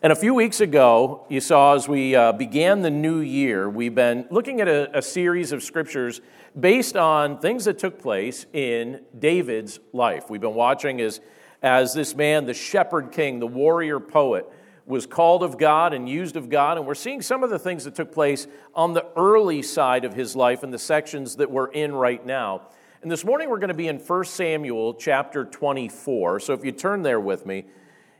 And 0.00 0.12
a 0.12 0.16
few 0.16 0.32
weeks 0.32 0.60
ago, 0.60 1.26
you 1.28 1.40
saw 1.40 1.74
as 1.74 1.88
we 1.88 2.14
uh, 2.14 2.30
began 2.30 2.82
the 2.82 2.90
new 2.90 3.18
year, 3.18 3.68
we've 3.68 3.96
been 3.96 4.28
looking 4.30 4.60
at 4.60 4.68
a, 4.68 4.98
a, 4.98 5.02
series 5.02 5.50
of 5.50 5.60
scriptures 5.60 6.20
based 6.58 6.96
on 6.96 7.40
things 7.40 7.64
that 7.64 7.80
took 7.80 8.00
place 8.00 8.46
in 8.52 9.00
David's 9.18 9.80
life. 9.92 10.30
We've 10.30 10.40
been 10.40 10.54
watching 10.54 11.00
as, 11.00 11.20
as 11.64 11.94
this 11.94 12.14
man, 12.14 12.46
the 12.46 12.54
shepherd 12.54 13.10
king, 13.10 13.40
the 13.40 13.48
warrior 13.48 13.98
poet, 13.98 14.46
was 14.86 15.04
called 15.04 15.42
of 15.42 15.58
God 15.58 15.92
and 15.92 16.08
used 16.08 16.36
of 16.36 16.48
God. 16.48 16.78
And 16.78 16.86
we're 16.86 16.94
seeing 16.94 17.20
some 17.20 17.42
of 17.42 17.50
the 17.50 17.58
things 17.58 17.82
that 17.82 17.96
took 17.96 18.12
place 18.12 18.46
on 18.76 18.92
the 18.92 19.04
early 19.16 19.62
side 19.62 20.04
of 20.04 20.14
his 20.14 20.36
life 20.36 20.62
in 20.62 20.70
the 20.70 20.78
sections 20.78 21.34
that 21.36 21.50
we're 21.50 21.72
in 21.72 21.92
right 21.92 22.24
now. 22.24 22.68
And 23.02 23.10
this 23.10 23.24
morning 23.24 23.50
we're 23.50 23.58
going 23.58 23.66
to 23.66 23.74
be 23.74 23.88
in 23.88 23.98
1 23.98 24.24
Samuel 24.26 24.94
chapter 24.94 25.44
24. 25.44 26.38
So 26.38 26.52
if 26.52 26.64
you 26.64 26.70
turn 26.70 27.02
there 27.02 27.18
with 27.18 27.44
me, 27.44 27.64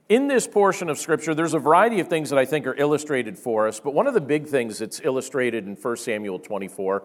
in 0.09 0.27
this 0.27 0.46
portion 0.46 0.88
of 0.88 0.98
Scripture, 0.98 1.34
there's 1.34 1.54
a 1.54 1.59
variety 1.59 2.00
of 2.00 2.09
things 2.09 2.30
that 2.30 2.38
I 2.38 2.45
think 2.45 2.66
are 2.66 2.74
illustrated 2.74 3.38
for 3.38 3.69
us, 3.69 3.78
but 3.78 3.92
one 3.92 4.06
of 4.06 4.14
the 4.14 4.20
big 4.20 4.46
things 4.46 4.78
that's 4.78 5.00
illustrated 5.05 5.66
in 5.66 5.77
1 5.77 5.96
Samuel 5.96 6.38
24 6.38 7.02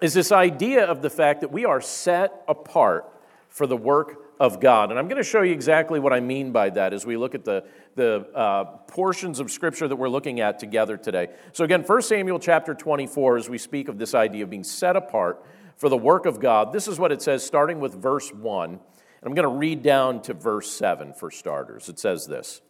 is 0.00 0.14
this 0.14 0.30
idea 0.30 0.84
of 0.84 1.02
the 1.02 1.10
fact 1.10 1.40
that 1.40 1.50
we 1.50 1.64
are 1.64 1.80
set 1.80 2.44
apart 2.46 3.12
for 3.48 3.66
the 3.66 3.76
work 3.76 4.22
of 4.38 4.60
God. 4.60 4.90
And 4.90 4.98
I'm 4.98 5.08
going 5.08 5.16
to 5.16 5.28
show 5.28 5.40
you 5.42 5.52
exactly 5.52 5.98
what 5.98 6.12
I 6.12 6.20
mean 6.20 6.52
by 6.52 6.70
that 6.70 6.92
as 6.92 7.06
we 7.06 7.16
look 7.16 7.34
at 7.34 7.44
the, 7.44 7.64
the 7.94 8.26
uh, 8.34 8.64
portions 8.86 9.40
of 9.40 9.50
Scripture 9.50 9.88
that 9.88 9.96
we're 9.96 10.10
looking 10.10 10.40
at 10.40 10.58
together 10.58 10.96
today. 10.96 11.28
So, 11.52 11.64
again, 11.64 11.82
1 11.82 12.02
Samuel 12.02 12.38
chapter 12.38 12.74
24, 12.74 13.38
as 13.38 13.48
we 13.48 13.58
speak 13.58 13.88
of 13.88 13.98
this 13.98 14.14
idea 14.14 14.44
of 14.44 14.50
being 14.50 14.64
set 14.64 14.94
apart 14.94 15.42
for 15.76 15.88
the 15.88 15.96
work 15.96 16.26
of 16.26 16.38
God, 16.38 16.72
this 16.72 16.86
is 16.86 16.98
what 16.98 17.10
it 17.10 17.22
says, 17.22 17.44
starting 17.44 17.80
with 17.80 17.94
verse 17.94 18.30
1. 18.32 18.78
I'm 19.26 19.34
going 19.34 19.42
to 19.42 19.58
read 19.58 19.82
down 19.82 20.22
to 20.22 20.34
verse 20.34 20.70
7 20.70 21.12
for 21.12 21.32
starters. 21.32 21.88
It 21.88 21.98
says 21.98 22.28
this 22.28 22.60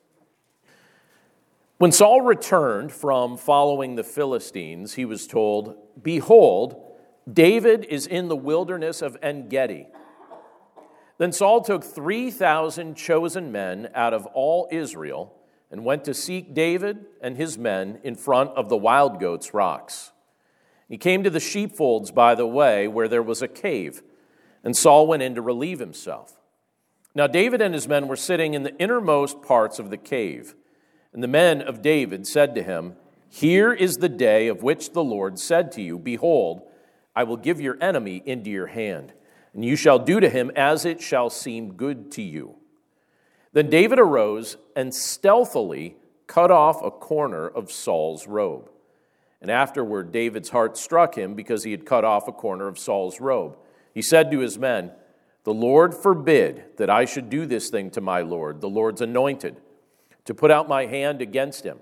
When 1.76 1.92
Saul 1.92 2.22
returned 2.22 2.92
from 2.92 3.36
following 3.36 3.94
the 3.94 4.02
Philistines, 4.02 4.94
he 4.94 5.04
was 5.04 5.26
told, 5.26 5.76
Behold, 6.02 6.82
David 7.30 7.84
is 7.84 8.06
in 8.06 8.28
the 8.28 8.36
wilderness 8.36 9.02
of 9.02 9.18
En 9.22 9.50
Gedi. 9.50 9.88
Then 11.18 11.30
Saul 11.30 11.60
took 11.60 11.84
3,000 11.84 12.94
chosen 12.94 13.52
men 13.52 13.90
out 13.94 14.14
of 14.14 14.24
all 14.26 14.66
Israel 14.70 15.34
and 15.70 15.84
went 15.84 16.04
to 16.04 16.14
seek 16.14 16.54
David 16.54 17.04
and 17.20 17.36
his 17.36 17.58
men 17.58 17.98
in 18.02 18.14
front 18.14 18.50
of 18.52 18.70
the 18.70 18.76
wild 18.78 19.20
goats' 19.20 19.52
rocks. 19.52 20.12
He 20.88 20.96
came 20.96 21.22
to 21.22 21.30
the 21.30 21.40
sheepfolds 21.40 22.10
by 22.12 22.34
the 22.34 22.46
way 22.46 22.88
where 22.88 23.08
there 23.08 23.22
was 23.22 23.42
a 23.42 23.48
cave, 23.48 24.02
and 24.64 24.74
Saul 24.74 25.06
went 25.06 25.22
in 25.22 25.34
to 25.34 25.42
relieve 25.42 25.80
himself. 25.80 26.35
Now, 27.16 27.26
David 27.26 27.62
and 27.62 27.72
his 27.72 27.88
men 27.88 28.08
were 28.08 28.14
sitting 28.14 28.52
in 28.52 28.62
the 28.62 28.76
innermost 28.76 29.40
parts 29.40 29.78
of 29.78 29.88
the 29.88 29.96
cave. 29.96 30.54
And 31.14 31.22
the 31.22 31.28
men 31.28 31.62
of 31.62 31.80
David 31.80 32.26
said 32.26 32.54
to 32.54 32.62
him, 32.62 32.96
Here 33.30 33.72
is 33.72 33.96
the 33.96 34.10
day 34.10 34.48
of 34.48 34.62
which 34.62 34.92
the 34.92 35.02
Lord 35.02 35.38
said 35.38 35.72
to 35.72 35.82
you, 35.82 35.98
Behold, 35.98 36.60
I 37.14 37.24
will 37.24 37.38
give 37.38 37.58
your 37.58 37.78
enemy 37.80 38.22
into 38.26 38.50
your 38.50 38.66
hand, 38.66 39.14
and 39.54 39.64
you 39.64 39.76
shall 39.76 39.98
do 39.98 40.20
to 40.20 40.28
him 40.28 40.52
as 40.54 40.84
it 40.84 41.00
shall 41.00 41.30
seem 41.30 41.72
good 41.72 42.12
to 42.12 42.22
you. 42.22 42.56
Then 43.54 43.70
David 43.70 43.98
arose 43.98 44.58
and 44.76 44.94
stealthily 44.94 45.96
cut 46.26 46.50
off 46.50 46.84
a 46.84 46.90
corner 46.90 47.48
of 47.48 47.72
Saul's 47.72 48.26
robe. 48.26 48.68
And 49.40 49.50
afterward, 49.50 50.12
David's 50.12 50.50
heart 50.50 50.76
struck 50.76 51.14
him 51.14 51.32
because 51.32 51.64
he 51.64 51.70
had 51.70 51.86
cut 51.86 52.04
off 52.04 52.28
a 52.28 52.32
corner 52.32 52.68
of 52.68 52.78
Saul's 52.78 53.22
robe. 53.22 53.56
He 53.94 54.02
said 54.02 54.30
to 54.32 54.40
his 54.40 54.58
men, 54.58 54.90
the 55.46 55.54
Lord 55.54 55.94
forbid 55.94 56.64
that 56.76 56.90
I 56.90 57.04
should 57.04 57.30
do 57.30 57.46
this 57.46 57.70
thing 57.70 57.92
to 57.92 58.00
my 58.00 58.20
Lord, 58.20 58.60
the 58.60 58.68
Lord's 58.68 59.00
anointed, 59.00 59.60
to 60.24 60.34
put 60.34 60.50
out 60.50 60.68
my 60.68 60.86
hand 60.86 61.22
against 61.22 61.62
him, 61.62 61.78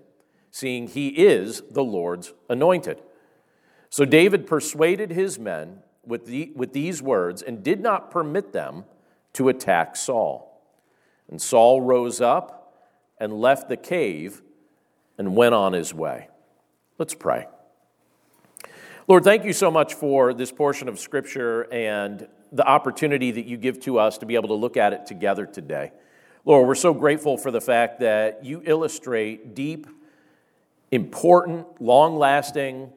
seeing 0.51 0.87
he 0.87 1.09
is 1.09 1.63
the 1.71 1.83
Lord's 1.83 2.35
anointed. 2.51 3.01
So 3.89 4.05
David 4.05 4.47
persuaded 4.47 5.13
his 5.13 5.39
men 5.39 5.79
with, 6.05 6.27
the, 6.27 6.53
with 6.55 6.75
these 6.75 7.01
words 7.01 7.41
and 7.41 7.63
did 7.63 7.81
not 7.81 8.11
permit 8.11 8.53
them 8.53 8.85
to 9.33 9.49
attack 9.49 9.97
Saul. 9.97 10.63
And 11.31 11.41
Saul 11.41 11.81
rose 11.81 12.21
up 12.21 12.77
and 13.19 13.33
left 13.33 13.71
the 13.71 13.79
cave 13.79 14.43
and 15.17 15.35
went 15.35 15.55
on 15.55 15.73
his 15.73 15.95
way. 15.95 16.29
Let's 16.99 17.15
pray. 17.15 17.47
Lord, 19.09 19.25
thank 19.25 19.47
you 19.47 19.55
so 19.55 19.71
much 19.71 19.95
for 19.95 20.35
this 20.35 20.53
portion 20.53 20.87
of 20.87 20.99
Scripture 20.99 21.63
and 21.73 22.29
the 22.55 22.67
opportunity 22.67 23.33
that 23.33 23.47
you 23.47 23.57
give 23.57 23.81
to 23.81 23.99
us 23.99 24.19
to 24.19 24.27
be 24.27 24.37
able 24.37 24.49
to 24.49 24.55
look 24.55 24.77
at 24.77 24.93
it 24.93 25.07
together 25.07 25.45
today. 25.45 25.91
Lord, 26.45 26.69
we're 26.69 26.77
so 26.77 26.95
grateful 26.95 27.37
for 27.37 27.51
the 27.51 27.61
fact 27.61 28.01
that 28.01 28.45
you 28.45 28.63
illustrate 28.65 29.55
deep, 29.55 29.89
important, 30.93 31.67
long 31.83 32.17
lasting 32.17 32.93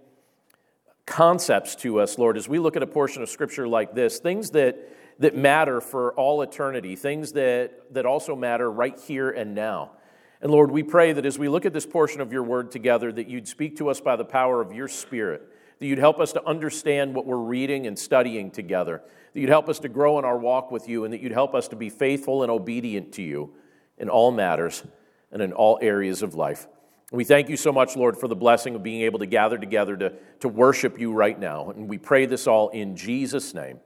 concepts 1.08 1.76
to 1.78 2.00
us, 2.00 2.20
Lord, 2.20 2.38
as 2.38 2.48
we 2.48 2.60
look 2.60 2.76
at 2.76 2.84
a 2.84 2.88
portion 2.88 3.24
of 3.24 3.30
Scripture 3.30 3.68
like 3.68 3.96
this, 3.96 4.20
things 4.20 4.52
that, 4.52 4.78
that 5.20 5.36
matter 5.36 5.82
for 5.82 6.12
all 6.14 6.44
eternity, 6.44 6.96
things 6.96 7.32
that, 7.32 7.94
that 7.94 8.06
also 8.06 8.36
matter 8.36 8.70
right 8.70 9.00
here 9.08 9.32
and 9.32 9.56
now. 9.56 9.92
And 10.40 10.52
Lord, 10.52 10.70
we 10.70 10.84
pray 10.84 11.14
that 11.14 11.26
as 11.26 11.40
we 11.40 11.50
look 11.50 11.66
at 11.66 11.74
this 11.74 11.86
portion 11.86 12.22
of 12.22 12.32
your 12.32 12.44
word 12.44 12.70
together, 12.70 13.12
that 13.12 13.28
you'd 13.28 13.48
speak 13.48 13.78
to 13.78 13.90
us 13.90 14.00
by 14.00 14.16
the 14.18 14.26
power 14.26 14.62
of 14.62 14.72
your 14.72 14.88
Spirit, 14.88 15.42
that 15.80 15.86
you'd 15.86 16.00
help 16.00 16.20
us 16.20 16.34
to 16.34 16.46
understand 16.46 17.14
what 17.14 17.26
we're 17.26 17.38
reading 17.38 17.88
and 17.88 17.98
studying 17.98 18.52
together, 18.52 19.02
that 19.34 19.40
you'd 19.40 19.50
help 19.50 19.70
us 19.70 19.80
to 19.80 19.90
grow 19.90 20.20
in 20.20 20.26
our 20.26 20.38
walk 20.38 20.72
with 20.72 20.90
you, 20.90 21.04
and 21.04 21.14
that 21.14 21.22
you'd 21.22 21.32
help 21.32 21.54
us 21.54 21.68
to 21.70 21.76
be 21.76 21.90
faithful 21.90 22.44
and 22.44 22.52
obedient 22.52 23.14
to 23.14 23.22
you 23.22 23.54
in 23.98 24.10
all 24.10 24.32
matters 24.32 24.84
and 25.32 25.42
in 25.42 25.54
all 25.54 25.78
areas 25.82 26.22
of 26.22 26.36
life. 26.36 26.68
We 27.12 27.24
thank 27.24 27.48
you 27.48 27.56
so 27.56 27.72
much, 27.72 27.96
Lord, 27.96 28.18
for 28.18 28.28
the 28.28 28.36
blessing 28.36 28.76
of 28.76 28.84
being 28.84 29.04
able 29.04 29.20
to 29.20 29.26
gather 29.26 29.58
together 29.58 29.96
to, 29.98 30.14
to 30.42 30.50
worship 30.50 31.00
you 31.00 31.14
right 31.14 31.40
now. 31.40 31.70
And 31.70 31.88
we 31.88 31.98
pray 31.98 32.26
this 32.26 32.48
all 32.48 32.70
in 32.70 32.98
Jesus' 32.98 33.54
name. 33.54 33.80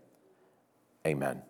Amen. 1.06 1.44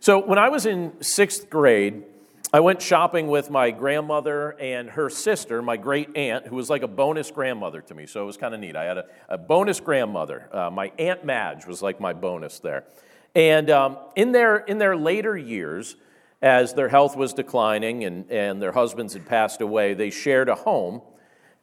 So, 0.00 0.18
when 0.18 0.38
I 0.38 0.50
was 0.50 0.66
in 0.66 0.92
sixth 1.02 1.48
grade, 1.48 2.04
I 2.52 2.60
went 2.60 2.80
shopping 2.80 3.26
with 3.26 3.50
my 3.50 3.72
grandmother 3.72 4.50
and 4.60 4.88
her 4.90 5.10
sister, 5.10 5.60
my 5.62 5.76
great 5.76 6.16
aunt, 6.16 6.46
who 6.46 6.54
was 6.54 6.70
like 6.70 6.82
a 6.82 6.88
bonus 6.88 7.30
grandmother 7.32 7.80
to 7.82 7.94
me. 7.94 8.06
So 8.06 8.22
it 8.22 8.26
was 8.26 8.36
kind 8.36 8.54
of 8.54 8.60
neat. 8.60 8.76
I 8.76 8.84
had 8.84 8.98
a, 8.98 9.06
a 9.28 9.36
bonus 9.36 9.80
grandmother. 9.80 10.48
Uh, 10.52 10.70
my 10.70 10.92
Aunt 10.96 11.24
Madge 11.24 11.66
was 11.66 11.82
like 11.82 12.00
my 12.00 12.12
bonus 12.12 12.60
there. 12.60 12.84
And 13.34 13.68
um, 13.68 13.98
in, 14.14 14.30
their, 14.30 14.58
in 14.58 14.78
their 14.78 14.96
later 14.96 15.36
years, 15.36 15.96
as 16.40 16.74
their 16.74 16.88
health 16.88 17.16
was 17.16 17.32
declining 17.32 18.04
and, 18.04 18.30
and 18.30 18.62
their 18.62 18.72
husbands 18.72 19.14
had 19.14 19.26
passed 19.26 19.60
away, 19.60 19.94
they 19.94 20.10
shared 20.10 20.48
a 20.48 20.54
home. 20.54 21.02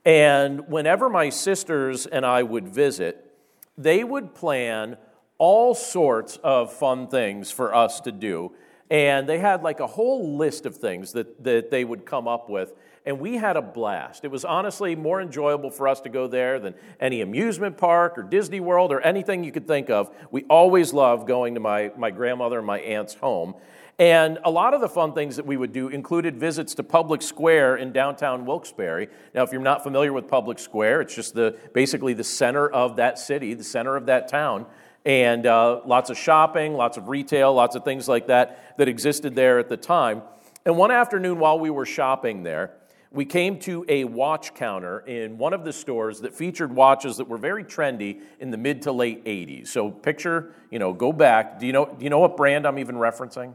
And 0.04 0.68
whenever 0.68 1.10
my 1.10 1.30
sisters 1.30 2.06
and 2.06 2.26
I 2.26 2.44
would 2.44 2.68
visit, 2.68 3.34
they 3.78 4.04
would 4.04 4.36
plan 4.36 4.98
all 5.38 5.74
sorts 5.76 6.38
of 6.44 6.74
fun 6.74 7.08
things 7.08 7.52
for 7.52 7.74
us 7.74 8.02
to 8.02 8.12
do 8.12 8.52
and 8.90 9.28
they 9.28 9.40
had 9.40 9.64
like 9.64 9.80
a 9.80 9.88
whole 9.88 10.38
list 10.38 10.66
of 10.66 10.76
things 10.76 11.14
that, 11.14 11.44
that 11.44 11.72
they 11.72 11.84
would 11.84 12.06
come 12.06 12.28
up 12.28 12.50
with. 12.50 12.74
And 13.06 13.20
we 13.20 13.36
had 13.36 13.58
a 13.58 13.62
blast. 13.62 14.24
It 14.24 14.32
was 14.32 14.46
honestly 14.46 14.96
more 14.96 15.22
enjoyable 15.22 15.70
for 15.72 15.90
us 15.90 16.00
to 16.02 16.10
go 16.10 16.28
there 16.28 16.60
than 16.60 16.74
any 17.02 17.20
amusement 17.22 17.78
park 17.78 18.18
or 18.18 18.24
Disney 18.24 18.62
World 18.62 18.94
or 18.94 19.02
anything 19.02 19.44
you 19.44 19.52
could 19.52 19.68
think 19.68 19.90
of. 19.90 20.10
We 20.32 20.44
always 20.44 20.94
loved 20.94 21.28
going 21.28 21.56
to 21.56 21.60
my, 21.60 21.92
my 21.98 22.12
grandmother 22.12 22.60
and 22.60 22.68
my 22.68 22.80
aunt's 22.80 23.16
home. 23.16 23.56
And 24.00 24.40
a 24.44 24.50
lot 24.50 24.74
of 24.74 24.82
the 24.82 24.90
fun 24.90 25.14
things 25.14 25.36
that 25.36 25.46
we 25.46 25.56
would 25.56 25.72
do 25.72 25.90
included 25.90 26.38
visits 26.38 26.74
to 26.76 26.84
Public 26.84 27.22
Square 27.22 27.76
in 27.78 27.92
downtown 27.92 28.46
Wilkes-Barre. 28.46 29.08
Now, 29.36 29.44
if 29.44 29.52
you're 29.52 29.62
not 29.62 29.84
familiar 29.84 30.12
with 30.12 30.28
Public 30.28 30.58
Square, 30.58 31.02
it's 31.02 31.16
just 31.16 31.36
the 31.36 31.58
basically 31.74 32.14
the 32.14 32.24
center 32.24 32.68
of 32.68 32.96
that 32.96 33.20
city, 33.20 33.54
the 33.54 33.64
center 33.64 33.96
of 33.96 34.08
that 34.08 34.30
town 34.30 34.66
and 35.06 35.46
uh, 35.46 35.82
lots 35.86 36.10
of 36.10 36.18
shopping, 36.18 36.74
lots 36.74 36.98
of 36.98 37.10
retail, 37.10 37.54
lots 37.54 37.76
of 37.76 37.84
things 37.84 38.08
like 38.08 38.28
that 38.28 38.78
that 38.78 38.88
existed 38.88 39.36
there 39.36 39.60
at 39.60 39.70
the 39.70 39.78
time. 39.78 40.22
And 40.66 40.78
one 40.78 40.92
afternoon 40.92 41.40
while 41.40 41.60
we 41.60 41.70
were 41.70 41.86
shopping 41.86 42.44
there, 42.44 42.72
we 43.12 43.26
came 43.26 43.60
to 43.60 43.86
a 43.88 44.06
watch 44.06 44.56
counter 44.56 45.00
in 45.02 45.38
one 45.38 45.54
of 45.54 45.64
the 45.64 45.72
stores 45.72 46.22
that 46.22 46.34
featured 46.34 46.74
watches 46.74 47.18
that 47.18 47.28
were 47.28 47.38
very 47.38 47.64
trendy 47.64 48.22
in 48.40 48.50
the 48.50 48.58
mid 48.58 48.82
to 48.84 48.92
late 48.92 49.24
80s. 49.26 49.68
So 49.68 49.92
picture, 49.92 50.54
you 50.72 50.80
know, 50.80 50.94
go 50.94 51.14
back. 51.14 51.60
Do 51.60 51.68
you 51.68 51.74
know, 51.74 51.86
do 51.86 52.04
you 52.04 52.10
know 52.10 52.20
what 52.20 52.36
brand 52.36 52.66
I'm 52.66 52.80
even 52.80 52.96
referencing? 52.96 53.54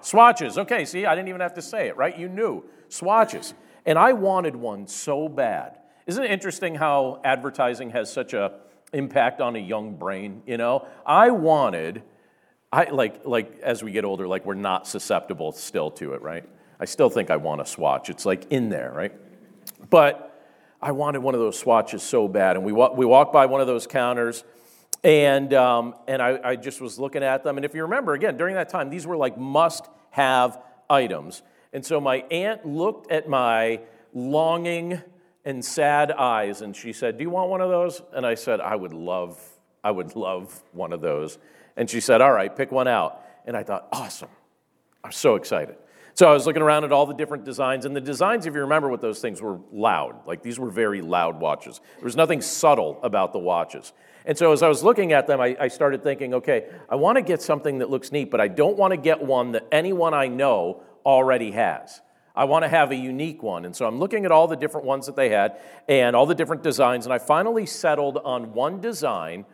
Swatches. 0.00 0.56
Okay, 0.56 0.84
see, 0.84 1.06
I 1.06 1.16
didn't 1.16 1.28
even 1.28 1.40
have 1.40 1.54
to 1.54 1.62
say 1.62 1.88
it, 1.88 1.96
right? 1.96 2.16
You 2.16 2.28
knew. 2.28 2.64
Swatches. 2.88 3.54
And 3.84 3.98
I 3.98 4.12
wanted 4.12 4.54
one 4.54 4.86
so 4.86 5.28
bad. 5.28 5.78
Isn't 6.06 6.22
it 6.22 6.30
interesting 6.30 6.76
how 6.76 7.20
advertising 7.24 7.90
has 7.90 8.12
such 8.12 8.34
a 8.34 8.60
impact 8.92 9.40
on 9.40 9.56
a 9.56 9.58
young 9.58 9.96
brain, 9.96 10.42
you 10.46 10.56
know? 10.56 10.86
I 11.06 11.30
wanted, 11.30 12.02
I 12.72 12.90
like, 12.90 13.24
like 13.24 13.60
as 13.60 13.82
we 13.82 13.92
get 13.92 14.04
older, 14.04 14.26
like 14.28 14.44
we're 14.44 14.54
not 14.54 14.86
susceptible 14.86 15.52
still 15.52 15.90
to 15.92 16.14
it, 16.14 16.22
right? 16.22 16.48
I 16.78 16.84
still 16.84 17.10
think 17.10 17.30
I 17.30 17.36
want 17.36 17.60
a 17.60 17.66
swatch. 17.66 18.10
It's 18.10 18.26
like 18.26 18.50
in 18.50 18.68
there, 18.68 18.92
right? 18.94 19.12
But 19.88 20.28
I 20.80 20.92
wanted 20.92 21.22
one 21.22 21.34
of 21.34 21.40
those 21.40 21.58
swatches 21.58 22.02
so 22.02 22.26
bad. 22.26 22.56
And 22.56 22.64
we, 22.64 22.72
wa- 22.72 22.92
we 22.92 23.06
walked 23.06 23.32
by 23.32 23.46
one 23.46 23.60
of 23.60 23.66
those 23.66 23.86
counters, 23.86 24.42
and, 25.04 25.52
um, 25.54 25.94
and 26.08 26.20
I, 26.20 26.40
I 26.42 26.56
just 26.56 26.80
was 26.80 26.98
looking 26.98 27.22
at 27.22 27.44
them. 27.44 27.56
And 27.56 27.64
if 27.64 27.74
you 27.74 27.82
remember, 27.82 28.14
again, 28.14 28.36
during 28.36 28.54
that 28.56 28.68
time, 28.68 28.90
these 28.90 29.06
were 29.06 29.16
like 29.16 29.38
must 29.38 29.88
have 30.10 30.60
items. 30.90 31.42
And 31.72 31.84
so 31.84 32.00
my 32.00 32.18
aunt 32.30 32.66
looked 32.66 33.10
at 33.10 33.28
my 33.28 33.80
longing 34.12 35.00
and 35.44 35.64
sad 35.64 36.12
eyes 36.12 36.62
and 36.62 36.74
she 36.76 36.92
said, 36.92 37.18
Do 37.18 37.24
you 37.24 37.30
want 37.30 37.50
one 37.50 37.60
of 37.60 37.68
those? 37.68 38.02
And 38.12 38.26
I 38.26 38.34
said, 38.34 38.60
I 38.60 38.76
would 38.76 38.92
love, 38.92 39.40
I 39.82 39.90
would 39.90 40.14
love 40.14 40.62
one 40.72 40.92
of 40.92 41.00
those. 41.00 41.38
And 41.76 41.88
she 41.88 42.00
said, 42.00 42.20
All 42.20 42.32
right, 42.32 42.54
pick 42.54 42.70
one 42.70 42.88
out. 42.88 43.20
And 43.46 43.56
I 43.56 43.62
thought, 43.62 43.88
Awesome. 43.92 44.28
I'm 45.04 45.12
so 45.12 45.34
excited. 45.34 45.76
So 46.14 46.28
I 46.28 46.34
was 46.34 46.46
looking 46.46 46.62
around 46.62 46.84
at 46.84 46.92
all 46.92 47.06
the 47.06 47.14
different 47.14 47.44
designs, 47.44 47.86
and 47.86 47.96
the 47.96 48.00
designs, 48.00 48.44
if 48.44 48.54
you 48.54 48.60
remember 48.60 48.90
what 48.90 49.00
those 49.00 49.20
things 49.20 49.40
were 49.40 49.58
loud. 49.72 50.26
Like 50.26 50.42
these 50.42 50.58
were 50.58 50.70
very 50.70 51.00
loud 51.00 51.40
watches. 51.40 51.80
There 51.96 52.04
was 52.04 52.16
nothing 52.16 52.42
subtle 52.42 53.00
about 53.02 53.32
the 53.32 53.38
watches. 53.38 53.92
And 54.26 54.36
so 54.36 54.52
as 54.52 54.62
I 54.62 54.68
was 54.68 54.84
looking 54.84 55.12
at 55.12 55.26
them, 55.26 55.40
I, 55.40 55.56
I 55.58 55.68
started 55.68 56.02
thinking, 56.02 56.34
okay, 56.34 56.66
I 56.88 56.96
want 56.96 57.16
to 57.16 57.22
get 57.22 57.42
something 57.42 57.78
that 57.78 57.90
looks 57.90 58.12
neat, 58.12 58.30
but 58.30 58.40
I 58.40 58.48
don't 58.48 58.76
want 58.76 58.92
to 58.92 58.96
get 58.96 59.22
one 59.22 59.52
that 59.52 59.66
anyone 59.72 60.14
I 60.14 60.28
know 60.28 60.82
already 61.04 61.50
has. 61.52 62.00
I 62.34 62.44
want 62.44 62.64
to 62.64 62.68
have 62.68 62.90
a 62.90 62.96
unique 62.96 63.42
one. 63.42 63.64
And 63.64 63.76
so 63.76 63.86
I'm 63.86 63.98
looking 63.98 64.24
at 64.24 64.32
all 64.32 64.48
the 64.48 64.56
different 64.56 64.86
ones 64.86 65.06
that 65.06 65.16
they 65.16 65.28
had 65.28 65.58
and 65.88 66.16
all 66.16 66.26
the 66.26 66.34
different 66.34 66.62
designs, 66.62 67.06
and 67.06 67.12
I 67.12 67.18
finally 67.18 67.66
settled 67.66 68.18
on 68.18 68.52
one 68.54 68.80
design 68.80 69.44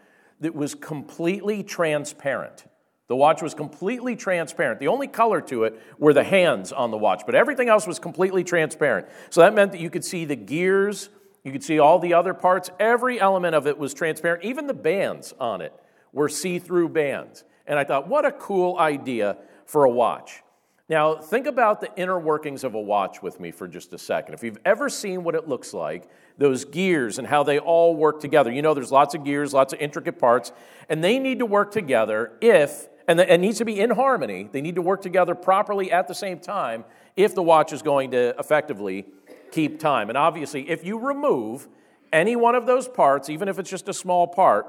that 0.40 0.54
was 0.54 0.75
completely 0.75 1.62
transparent. 1.62 2.64
The 3.08 3.16
watch 3.16 3.42
was 3.42 3.54
completely 3.54 4.16
transparent. 4.16 4.80
The 4.80 4.88
only 4.88 5.08
color 5.08 5.40
to 5.42 5.64
it 5.64 5.80
were 5.98 6.12
the 6.12 6.22
hands 6.25 6.72
on 6.72 6.90
the 6.90 6.98
watch, 6.98 7.22
but 7.25 7.34
everything 7.34 7.69
else 7.69 7.86
was 7.86 7.98
completely 7.98 8.44
transparent. 8.44 9.08
So 9.30 9.40
that 9.40 9.54
meant 9.54 9.72
that 9.72 9.80
you 9.80 9.90
could 9.90 10.04
see 10.04 10.26
the 10.26 10.36
gears, 10.36 11.08
you 11.42 11.50
could 11.50 11.64
see 11.64 11.78
all 11.78 11.98
the 11.98 12.12
other 12.14 12.34
parts. 12.34 12.70
Every 12.78 13.19
element 13.19 13.54
of 13.54 13.66
it 13.66 13.78
was 13.78 13.94
transparent. 13.94 14.44
Even 14.44 14.66
the 14.66 14.75
bands 14.75 15.32
on 15.40 15.62
it 15.62 15.72
were 16.12 16.28
see 16.28 16.58
through 16.58 16.90
bands. 16.90 17.44
And 17.66 17.78
I 17.78 17.84
thought, 17.84 18.08
what 18.08 18.26
a 18.26 18.32
cool 18.32 18.78
idea 18.78 19.38
for 19.64 19.84
a 19.84 19.90
watch. 19.90 20.42
Now, 20.88 21.17
think 21.17 21.46
about 21.46 21.82
the 21.82 21.94
inner 21.96 22.19
workings 22.19 22.64
of 22.64 22.75
a 22.75 22.81
watch 22.81 23.23
with 23.23 23.38
me 23.40 23.50
for 23.50 23.69
just 23.69 23.93
a 23.93 23.99
second. 23.99 24.35
If 24.35 24.43
you've 24.43 24.58
ever 24.64 24.88
seen 24.88 25.23
what 25.23 25.35
it 25.35 25.46
looks 25.46 25.75
like, 25.75 26.08
those 26.38 26.64
gears 26.64 27.19
and 27.19 27.29
how 27.29 27.43
they 27.43 27.58
all 27.58 27.94
work 27.94 28.20
together, 28.20 28.50
you 28.50 28.62
know 28.62 28.73
there's 28.73 28.90
lots 28.90 29.14
of 29.14 29.23
gears, 29.23 29.52
lots 29.52 29.75
of 29.75 29.81
intricate 29.81 30.19
parts, 30.19 30.50
and 30.88 31.05
they 31.05 31.19
need 31.19 31.40
to 31.40 31.46
work 31.46 31.73
together 31.73 32.32
if, 32.40 32.88
and 33.06 33.20
it 33.20 33.38
needs 33.38 33.58
to 33.58 33.67
be 33.67 33.79
in 33.79 33.90
harmony, 33.90 34.49
they 34.50 34.62
need 34.62 34.76
to 34.76 34.82
work 34.82 35.02
together 35.02 35.35
properly 35.35 35.93
at 35.93 36.08
the 36.08 36.14
same 36.14 36.38
time 36.38 36.87
if 37.17 37.35
the 37.35 37.43
watch 37.43 37.75
is 37.75 37.82
going 37.82 38.12
to 38.12 38.35
effectively 38.38 39.05
keep 39.52 39.79
time. 39.79 40.08
And 40.08 40.17
obviously, 40.17 40.70
if 40.70 40.87
you 40.87 40.99
remove 40.99 41.69
any 42.14 42.35
one 42.35 42.55
of 42.55 42.64
those 42.64 42.88
parts, 42.88 43.29
even 43.29 43.49
if 43.49 43.58
it's 43.58 43.69
just 43.69 43.90
a 43.90 43.94
small 43.94 44.26
part, 44.26 44.67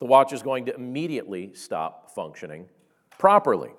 the 0.00 0.06
watch 0.06 0.32
is 0.32 0.42
going 0.42 0.66
to 0.66 0.74
immediately 0.74 1.54
stop 1.54 2.10
functioning 2.12 2.66
properly. 3.18 3.70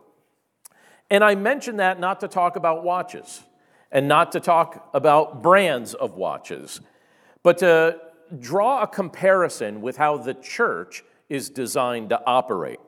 And 1.09 1.23
I 1.23 1.35
mention 1.35 1.77
that 1.77 1.99
not 1.99 2.19
to 2.19 2.27
talk 2.27 2.55
about 2.55 2.83
watches 2.83 3.43
and 3.91 4.07
not 4.07 4.31
to 4.33 4.39
talk 4.39 4.89
about 4.93 5.41
brands 5.41 5.93
of 5.93 6.15
watches, 6.15 6.81
but 7.41 7.57
to 7.59 7.99
draw 8.39 8.83
a 8.83 8.87
comparison 8.87 9.81
with 9.81 9.97
how 9.97 10.17
the 10.17 10.35
church 10.35 11.03
is 11.29 11.49
designed 11.49 12.09
to 12.09 12.21
operate. 12.25 12.79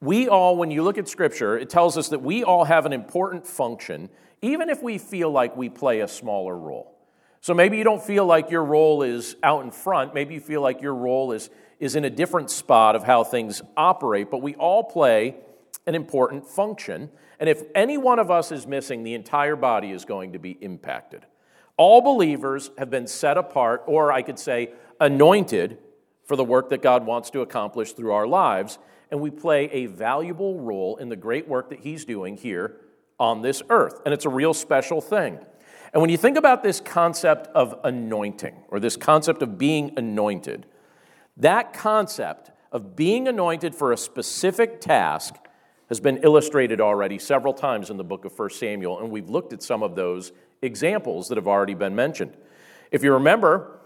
We 0.00 0.28
all, 0.28 0.56
when 0.56 0.70
you 0.70 0.82
look 0.82 0.96
at 0.96 1.08
Scripture, 1.08 1.58
it 1.58 1.68
tells 1.68 1.98
us 1.98 2.08
that 2.08 2.22
we 2.22 2.44
all 2.44 2.64
have 2.64 2.86
an 2.86 2.92
important 2.92 3.46
function, 3.46 4.08
even 4.40 4.70
if 4.70 4.82
we 4.82 4.98
feel 4.98 5.30
like 5.30 5.56
we 5.56 5.68
play 5.68 6.00
a 6.00 6.08
smaller 6.08 6.56
role. 6.56 6.96
So 7.42 7.54
maybe 7.54 7.76
you 7.76 7.84
don't 7.84 8.02
feel 8.02 8.26
like 8.26 8.50
your 8.50 8.64
role 8.64 9.02
is 9.02 9.36
out 9.42 9.64
in 9.64 9.70
front. 9.70 10.14
Maybe 10.14 10.34
you 10.34 10.40
feel 10.40 10.60
like 10.60 10.82
your 10.82 10.94
role 10.94 11.32
is, 11.32 11.50
is 11.78 11.96
in 11.96 12.04
a 12.04 12.10
different 12.10 12.50
spot 12.50 12.96
of 12.96 13.02
how 13.02 13.24
things 13.24 13.62
operate, 13.76 14.30
but 14.30 14.42
we 14.42 14.54
all 14.54 14.84
play 14.84 15.36
an 15.90 15.96
important 15.96 16.46
function. 16.46 17.10
And 17.40 17.48
if 17.48 17.64
any 17.74 17.98
one 17.98 18.20
of 18.20 18.30
us 18.30 18.52
is 18.52 18.64
missing, 18.64 19.02
the 19.02 19.14
entire 19.14 19.56
body 19.56 19.90
is 19.90 20.04
going 20.04 20.34
to 20.34 20.38
be 20.38 20.52
impacted. 20.60 21.26
All 21.76 22.00
believers 22.00 22.70
have 22.78 22.90
been 22.90 23.08
set 23.08 23.36
apart, 23.36 23.82
or 23.86 24.12
I 24.12 24.22
could 24.22 24.38
say, 24.38 24.70
anointed 25.00 25.78
for 26.22 26.36
the 26.36 26.44
work 26.44 26.70
that 26.70 26.80
God 26.80 27.04
wants 27.04 27.28
to 27.30 27.40
accomplish 27.40 27.92
through 27.92 28.12
our 28.12 28.26
lives. 28.28 28.78
And 29.10 29.20
we 29.20 29.30
play 29.30 29.64
a 29.72 29.86
valuable 29.86 30.60
role 30.60 30.96
in 30.98 31.08
the 31.08 31.16
great 31.16 31.48
work 31.48 31.70
that 31.70 31.80
He's 31.80 32.04
doing 32.04 32.36
here 32.36 32.76
on 33.18 33.42
this 33.42 33.60
earth. 33.68 34.00
And 34.04 34.14
it's 34.14 34.26
a 34.26 34.30
real 34.30 34.54
special 34.54 35.00
thing. 35.00 35.40
And 35.92 36.00
when 36.00 36.08
you 36.08 36.16
think 36.16 36.38
about 36.38 36.62
this 36.62 36.78
concept 36.78 37.48
of 37.48 37.80
anointing, 37.82 38.62
or 38.68 38.78
this 38.78 38.96
concept 38.96 39.42
of 39.42 39.58
being 39.58 39.92
anointed, 39.96 40.66
that 41.36 41.72
concept 41.72 42.52
of 42.70 42.94
being 42.94 43.26
anointed 43.26 43.74
for 43.74 43.90
a 43.90 43.96
specific 43.96 44.80
task 44.80 45.34
has 45.90 46.00
been 46.00 46.18
illustrated 46.18 46.80
already 46.80 47.18
several 47.18 47.52
times 47.52 47.90
in 47.90 47.98
the 47.98 48.04
book 48.04 48.24
of 48.24 48.38
1 48.38 48.50
Samuel, 48.50 49.00
and 49.00 49.10
we've 49.10 49.28
looked 49.28 49.52
at 49.52 49.62
some 49.62 49.82
of 49.82 49.94
those 49.96 50.32
examples 50.62 51.28
that 51.28 51.36
have 51.36 51.48
already 51.48 51.74
been 51.74 51.94
mentioned. 51.94 52.34
If 52.90 53.02
you 53.02 53.12
remember, 53.12 53.80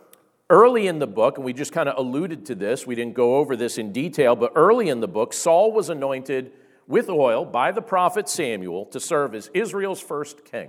early 0.50 0.86
in 0.86 0.98
the 0.98 1.06
book, 1.06 1.38
and 1.38 1.44
we 1.44 1.52
just 1.52 1.72
kind 1.72 1.88
of 1.88 1.98
alluded 1.98 2.46
to 2.46 2.54
this, 2.54 2.86
we 2.86 2.94
didn't 2.94 3.14
go 3.14 3.36
over 3.36 3.56
this 3.56 3.78
in 3.78 3.90
detail, 3.90 4.36
but 4.36 4.52
early 4.54 4.90
in 4.90 5.00
the 5.00 5.08
book, 5.08 5.32
Saul 5.32 5.72
was 5.72 5.88
anointed 5.88 6.52
with 6.86 7.08
oil 7.08 7.44
by 7.44 7.72
the 7.72 7.82
prophet 7.82 8.28
Samuel 8.28 8.84
to 8.86 9.00
serve 9.00 9.34
as 9.34 9.50
Israel's 9.54 10.00
first 10.00 10.44
king. 10.44 10.68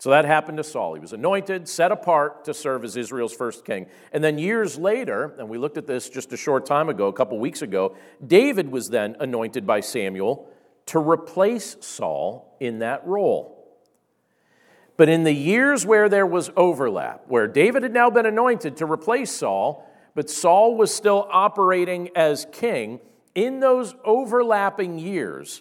So 0.00 0.08
that 0.08 0.24
happened 0.24 0.56
to 0.56 0.64
Saul. 0.64 0.94
He 0.94 1.00
was 1.00 1.12
anointed, 1.12 1.68
set 1.68 1.92
apart 1.92 2.46
to 2.46 2.54
serve 2.54 2.84
as 2.84 2.96
Israel's 2.96 3.34
first 3.34 3.66
king. 3.66 3.84
And 4.12 4.24
then 4.24 4.38
years 4.38 4.78
later, 4.78 5.34
and 5.38 5.46
we 5.46 5.58
looked 5.58 5.76
at 5.76 5.86
this 5.86 6.08
just 6.08 6.32
a 6.32 6.38
short 6.38 6.64
time 6.64 6.88
ago, 6.88 7.08
a 7.08 7.12
couple 7.12 7.38
weeks 7.38 7.60
ago, 7.60 7.94
David 8.26 8.72
was 8.72 8.88
then 8.88 9.14
anointed 9.20 9.66
by 9.66 9.80
Samuel 9.80 10.48
to 10.86 10.98
replace 10.98 11.76
Saul 11.80 12.56
in 12.60 12.78
that 12.78 13.06
role. 13.06 13.78
But 14.96 15.10
in 15.10 15.24
the 15.24 15.34
years 15.34 15.84
where 15.84 16.08
there 16.08 16.26
was 16.26 16.50
overlap, 16.56 17.24
where 17.28 17.46
David 17.46 17.82
had 17.82 17.92
now 17.92 18.08
been 18.08 18.24
anointed 18.24 18.78
to 18.78 18.86
replace 18.86 19.30
Saul, 19.30 19.86
but 20.14 20.30
Saul 20.30 20.76
was 20.76 20.94
still 20.94 21.28
operating 21.30 22.08
as 22.16 22.46
king, 22.52 23.00
in 23.34 23.60
those 23.60 23.94
overlapping 24.02 24.98
years, 24.98 25.60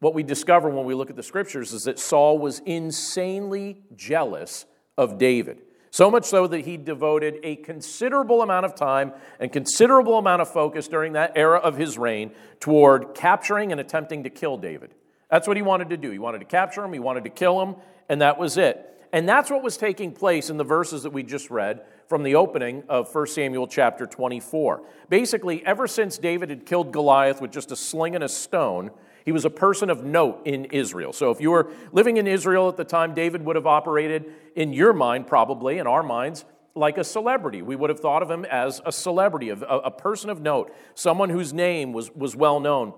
what 0.00 0.14
we 0.14 0.22
discover 0.22 0.68
when 0.68 0.84
we 0.84 0.94
look 0.94 1.10
at 1.10 1.16
the 1.16 1.22
scriptures 1.22 1.72
is 1.72 1.84
that 1.84 1.98
Saul 1.98 2.38
was 2.38 2.60
insanely 2.60 3.82
jealous 3.96 4.66
of 4.96 5.18
David. 5.18 5.62
So 5.90 6.10
much 6.10 6.24
so 6.24 6.46
that 6.46 6.66
he 6.66 6.76
devoted 6.76 7.38
a 7.42 7.56
considerable 7.56 8.42
amount 8.42 8.66
of 8.66 8.74
time 8.74 9.12
and 9.40 9.50
considerable 9.50 10.18
amount 10.18 10.42
of 10.42 10.52
focus 10.52 10.86
during 10.86 11.14
that 11.14 11.32
era 11.34 11.58
of 11.58 11.76
his 11.76 11.96
reign 11.96 12.32
toward 12.60 13.14
capturing 13.14 13.72
and 13.72 13.80
attempting 13.80 14.24
to 14.24 14.30
kill 14.30 14.58
David. 14.58 14.94
That's 15.30 15.48
what 15.48 15.56
he 15.56 15.62
wanted 15.62 15.90
to 15.90 15.96
do. 15.96 16.10
He 16.10 16.18
wanted 16.18 16.40
to 16.40 16.44
capture 16.44 16.84
him, 16.84 16.92
he 16.92 16.98
wanted 16.98 17.24
to 17.24 17.30
kill 17.30 17.60
him, 17.60 17.76
and 18.08 18.20
that 18.20 18.38
was 18.38 18.56
it. 18.56 18.84
And 19.12 19.26
that's 19.26 19.50
what 19.50 19.62
was 19.62 19.78
taking 19.78 20.12
place 20.12 20.50
in 20.50 20.58
the 20.58 20.64
verses 20.64 21.02
that 21.04 21.12
we 21.12 21.22
just 21.22 21.50
read 21.50 21.82
from 22.06 22.22
the 22.22 22.34
opening 22.34 22.82
of 22.88 23.12
1 23.14 23.26
Samuel 23.28 23.66
chapter 23.66 24.06
24. 24.06 24.82
Basically, 25.08 25.64
ever 25.64 25.86
since 25.86 26.18
David 26.18 26.50
had 26.50 26.66
killed 26.66 26.92
Goliath 26.92 27.40
with 27.40 27.50
just 27.50 27.72
a 27.72 27.76
sling 27.76 28.14
and 28.14 28.24
a 28.24 28.28
stone, 28.28 28.90
he 29.28 29.32
was 29.32 29.44
a 29.44 29.50
person 29.50 29.90
of 29.90 30.04
note 30.04 30.40
in 30.46 30.64
Israel. 30.64 31.12
So 31.12 31.30
if 31.30 31.38
you 31.38 31.50
were 31.50 31.70
living 31.92 32.16
in 32.16 32.26
Israel 32.26 32.70
at 32.70 32.78
the 32.78 32.84
time, 32.84 33.12
David 33.12 33.44
would 33.44 33.56
have 33.56 33.66
operated 33.66 34.24
in 34.56 34.72
your 34.72 34.94
mind, 34.94 35.26
probably, 35.26 35.76
in 35.76 35.86
our 35.86 36.02
minds, 36.02 36.46
like 36.74 36.96
a 36.96 37.04
celebrity. 37.04 37.60
We 37.60 37.76
would 37.76 37.90
have 37.90 38.00
thought 38.00 38.22
of 38.22 38.30
him 38.30 38.46
as 38.46 38.80
a 38.86 38.90
celebrity, 38.90 39.50
a, 39.50 39.56
a 39.58 39.90
person 39.90 40.30
of 40.30 40.40
note, 40.40 40.74
someone 40.94 41.28
whose 41.28 41.52
name 41.52 41.92
was, 41.92 42.10
was 42.12 42.34
well 42.34 42.58
known. 42.58 42.94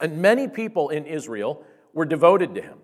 And 0.00 0.22
many 0.22 0.48
people 0.48 0.88
in 0.88 1.04
Israel 1.04 1.62
were 1.92 2.06
devoted 2.06 2.54
to 2.54 2.62
him 2.62 2.78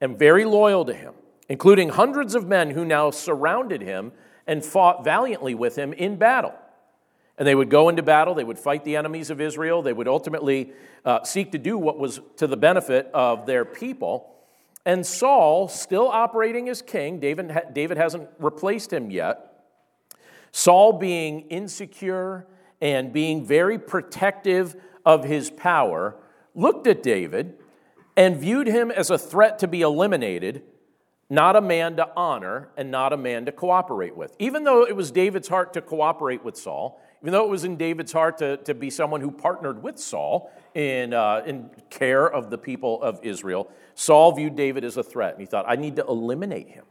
and 0.00 0.16
very 0.16 0.44
loyal 0.44 0.84
to 0.84 0.94
him, 0.94 1.14
including 1.48 1.88
hundreds 1.88 2.36
of 2.36 2.46
men 2.46 2.70
who 2.70 2.84
now 2.84 3.10
surrounded 3.10 3.82
him 3.82 4.12
and 4.46 4.64
fought 4.64 5.02
valiantly 5.02 5.56
with 5.56 5.74
him 5.74 5.92
in 5.92 6.14
battle. 6.14 6.54
And 7.36 7.48
they 7.48 7.54
would 7.54 7.70
go 7.70 7.88
into 7.88 8.02
battle, 8.02 8.34
they 8.34 8.44
would 8.44 8.58
fight 8.58 8.84
the 8.84 8.96
enemies 8.96 9.30
of 9.30 9.40
Israel, 9.40 9.82
they 9.82 9.92
would 9.92 10.06
ultimately 10.06 10.72
uh, 11.04 11.24
seek 11.24 11.52
to 11.52 11.58
do 11.58 11.76
what 11.76 11.98
was 11.98 12.20
to 12.36 12.46
the 12.46 12.56
benefit 12.56 13.10
of 13.12 13.46
their 13.46 13.64
people. 13.64 14.30
And 14.86 15.04
Saul, 15.04 15.66
still 15.68 16.08
operating 16.08 16.68
as 16.68 16.82
king, 16.82 17.18
David, 17.18 17.52
David 17.72 17.96
hasn't 17.96 18.28
replaced 18.38 18.92
him 18.92 19.10
yet. 19.10 19.64
Saul, 20.52 20.92
being 20.92 21.40
insecure 21.48 22.46
and 22.80 23.12
being 23.12 23.44
very 23.44 23.78
protective 23.78 24.76
of 25.04 25.24
his 25.24 25.50
power, 25.50 26.16
looked 26.54 26.86
at 26.86 27.02
David 27.02 27.58
and 28.16 28.36
viewed 28.36 28.68
him 28.68 28.90
as 28.90 29.10
a 29.10 29.18
threat 29.18 29.58
to 29.58 29.66
be 29.66 29.80
eliminated 29.80 30.62
not 31.30 31.56
a 31.56 31.60
man 31.60 31.96
to 31.96 32.08
honor 32.16 32.68
and 32.76 32.90
not 32.90 33.12
a 33.12 33.16
man 33.16 33.46
to 33.46 33.52
cooperate 33.52 34.16
with. 34.16 34.36
Even 34.38 34.64
though 34.64 34.86
it 34.86 34.94
was 34.94 35.10
David's 35.10 35.48
heart 35.48 35.72
to 35.72 35.80
cooperate 35.80 36.44
with 36.44 36.56
Saul, 36.56 37.00
even 37.24 37.32
though 37.32 37.44
it 37.44 37.48
was 37.48 37.64
in 37.64 37.78
David's 37.78 38.12
heart 38.12 38.36
to, 38.36 38.58
to 38.58 38.74
be 38.74 38.90
someone 38.90 39.22
who 39.22 39.30
partnered 39.30 39.82
with 39.82 39.98
Saul 39.98 40.52
in, 40.74 41.14
uh, 41.14 41.40
in 41.46 41.70
care 41.88 42.30
of 42.30 42.50
the 42.50 42.58
people 42.58 43.02
of 43.02 43.18
Israel, 43.22 43.70
Saul 43.94 44.32
viewed 44.32 44.56
David 44.56 44.84
as 44.84 44.98
a 44.98 45.02
threat. 45.02 45.32
And 45.32 45.40
he 45.40 45.46
thought, 45.46 45.64
I 45.66 45.76
need 45.76 45.96
to 45.96 46.04
eliminate 46.04 46.68
him. 46.68 46.84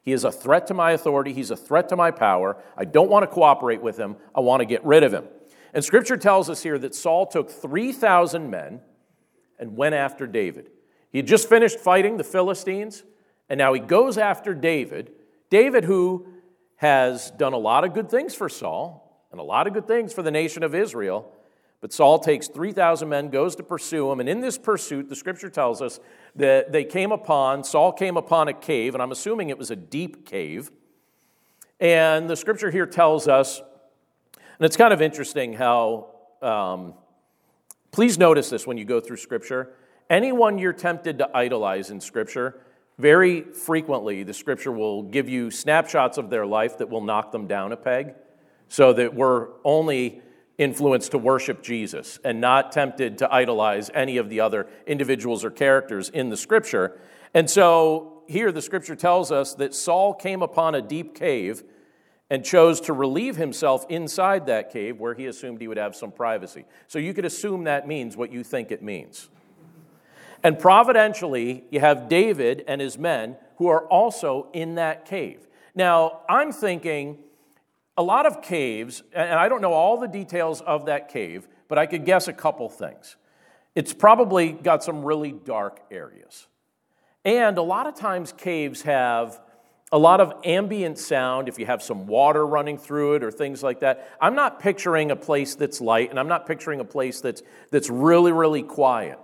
He 0.00 0.12
is 0.12 0.24
a 0.24 0.32
threat 0.32 0.68
to 0.68 0.74
my 0.74 0.92
authority. 0.92 1.34
He's 1.34 1.50
a 1.50 1.56
threat 1.56 1.90
to 1.90 1.96
my 1.96 2.10
power. 2.10 2.56
I 2.78 2.86
don't 2.86 3.10
want 3.10 3.24
to 3.24 3.26
cooperate 3.26 3.82
with 3.82 3.98
him. 3.98 4.16
I 4.34 4.40
want 4.40 4.62
to 4.62 4.64
get 4.64 4.82
rid 4.86 5.02
of 5.02 5.12
him. 5.12 5.26
And 5.74 5.84
scripture 5.84 6.16
tells 6.16 6.48
us 6.48 6.62
here 6.62 6.78
that 6.78 6.94
Saul 6.94 7.26
took 7.26 7.50
3,000 7.50 8.48
men 8.48 8.80
and 9.58 9.76
went 9.76 9.94
after 9.94 10.26
David. 10.26 10.70
He 11.12 11.18
had 11.18 11.26
just 11.26 11.46
finished 11.46 11.78
fighting 11.78 12.16
the 12.16 12.24
Philistines, 12.24 13.02
and 13.50 13.58
now 13.58 13.74
he 13.74 13.80
goes 13.80 14.16
after 14.16 14.54
David. 14.54 15.12
David, 15.50 15.84
who 15.84 16.26
has 16.76 17.30
done 17.32 17.52
a 17.52 17.58
lot 17.58 17.84
of 17.84 17.92
good 17.92 18.08
things 18.08 18.34
for 18.34 18.48
Saul 18.48 19.04
and 19.30 19.40
a 19.40 19.44
lot 19.44 19.66
of 19.66 19.74
good 19.74 19.86
things 19.86 20.12
for 20.12 20.22
the 20.22 20.30
nation 20.30 20.62
of 20.62 20.74
Israel. 20.74 21.32
But 21.80 21.92
Saul 21.92 22.18
takes 22.18 22.48
3,000 22.48 23.08
men, 23.08 23.28
goes 23.28 23.54
to 23.56 23.62
pursue 23.62 24.10
him, 24.10 24.18
and 24.18 24.28
in 24.28 24.40
this 24.40 24.58
pursuit, 24.58 25.08
the 25.08 25.14
scripture 25.14 25.48
tells 25.48 25.80
us 25.80 26.00
that 26.34 26.72
they 26.72 26.84
came 26.84 27.12
upon, 27.12 27.62
Saul 27.62 27.92
came 27.92 28.16
upon 28.16 28.48
a 28.48 28.52
cave, 28.52 28.94
and 28.94 29.02
I'm 29.02 29.12
assuming 29.12 29.50
it 29.50 29.58
was 29.58 29.70
a 29.70 29.76
deep 29.76 30.26
cave. 30.26 30.72
And 31.78 32.28
the 32.28 32.34
scripture 32.34 32.72
here 32.72 32.86
tells 32.86 33.28
us, 33.28 33.60
and 34.36 34.66
it's 34.66 34.76
kind 34.76 34.92
of 34.92 35.00
interesting 35.00 35.52
how, 35.52 36.08
um, 36.42 36.94
please 37.92 38.18
notice 38.18 38.50
this 38.50 38.66
when 38.66 38.76
you 38.76 38.84
go 38.84 38.98
through 38.98 39.18
scripture. 39.18 39.72
Anyone 40.10 40.58
you're 40.58 40.72
tempted 40.72 41.18
to 41.18 41.36
idolize 41.36 41.90
in 41.90 42.00
scripture, 42.00 42.60
very 42.98 43.42
frequently 43.42 44.24
the 44.24 44.34
scripture 44.34 44.72
will 44.72 45.04
give 45.04 45.28
you 45.28 45.52
snapshots 45.52 46.18
of 46.18 46.28
their 46.28 46.44
life 46.44 46.78
that 46.78 46.90
will 46.90 47.02
knock 47.02 47.30
them 47.30 47.46
down 47.46 47.70
a 47.70 47.76
peg 47.76 48.16
so 48.68 48.92
that 48.92 49.14
we're 49.14 49.48
only 49.64 50.22
influenced 50.58 51.12
to 51.12 51.18
worship 51.18 51.62
Jesus 51.62 52.18
and 52.24 52.40
not 52.40 52.72
tempted 52.72 53.18
to 53.18 53.32
idolize 53.32 53.90
any 53.94 54.16
of 54.16 54.28
the 54.28 54.40
other 54.40 54.66
individuals 54.86 55.44
or 55.44 55.50
characters 55.50 56.08
in 56.08 56.28
the 56.28 56.36
scripture. 56.36 56.98
And 57.32 57.48
so 57.48 58.22
here 58.26 58.50
the 58.50 58.62
scripture 58.62 58.96
tells 58.96 59.30
us 59.30 59.54
that 59.54 59.74
Saul 59.74 60.14
came 60.14 60.42
upon 60.42 60.74
a 60.74 60.82
deep 60.82 61.14
cave 61.14 61.62
and 62.30 62.44
chose 62.44 62.80
to 62.82 62.92
relieve 62.92 63.36
himself 63.36 63.86
inside 63.88 64.46
that 64.46 64.70
cave 64.70 65.00
where 65.00 65.14
he 65.14 65.26
assumed 65.26 65.60
he 65.60 65.68
would 65.68 65.78
have 65.78 65.96
some 65.96 66.12
privacy. 66.12 66.64
So 66.86 66.98
you 66.98 67.14
could 67.14 67.24
assume 67.24 67.64
that 67.64 67.88
means 67.88 68.16
what 68.16 68.32
you 68.32 68.44
think 68.44 68.70
it 68.70 68.82
means. 68.82 69.30
And 70.42 70.58
providentially, 70.58 71.64
you 71.70 71.80
have 71.80 72.08
David 72.08 72.64
and 72.68 72.80
his 72.80 72.98
men 72.98 73.36
who 73.56 73.68
are 73.68 73.86
also 73.88 74.48
in 74.52 74.74
that 74.74 75.04
cave. 75.04 75.48
Now, 75.74 76.20
I'm 76.28 76.52
thinking 76.52 77.18
a 77.98 78.02
lot 78.02 78.26
of 78.26 78.40
caves, 78.40 79.02
and 79.12 79.38
I 79.40 79.48
don't 79.48 79.60
know 79.60 79.72
all 79.72 79.98
the 79.98 80.06
details 80.06 80.60
of 80.60 80.86
that 80.86 81.08
cave, 81.08 81.48
but 81.66 81.78
I 81.78 81.86
could 81.86 82.04
guess 82.04 82.28
a 82.28 82.32
couple 82.32 82.68
things. 82.68 83.16
It's 83.74 83.92
probably 83.92 84.52
got 84.52 84.84
some 84.84 85.04
really 85.04 85.32
dark 85.32 85.80
areas. 85.90 86.46
And 87.24 87.58
a 87.58 87.62
lot 87.62 87.88
of 87.88 87.96
times, 87.96 88.32
caves 88.32 88.82
have 88.82 89.40
a 89.90 89.98
lot 89.98 90.20
of 90.20 90.32
ambient 90.44 90.96
sound 90.96 91.48
if 91.48 91.58
you 91.58 91.66
have 91.66 91.82
some 91.82 92.06
water 92.06 92.46
running 92.46 92.78
through 92.78 93.16
it 93.16 93.24
or 93.24 93.32
things 93.32 93.64
like 93.64 93.80
that. 93.80 94.08
I'm 94.20 94.36
not 94.36 94.60
picturing 94.60 95.10
a 95.10 95.16
place 95.16 95.56
that's 95.56 95.80
light, 95.80 96.10
and 96.10 96.20
I'm 96.20 96.28
not 96.28 96.46
picturing 96.46 96.78
a 96.78 96.84
place 96.84 97.20
that's, 97.20 97.42
that's 97.72 97.90
really, 97.90 98.30
really 98.30 98.62
quiet. 98.62 99.18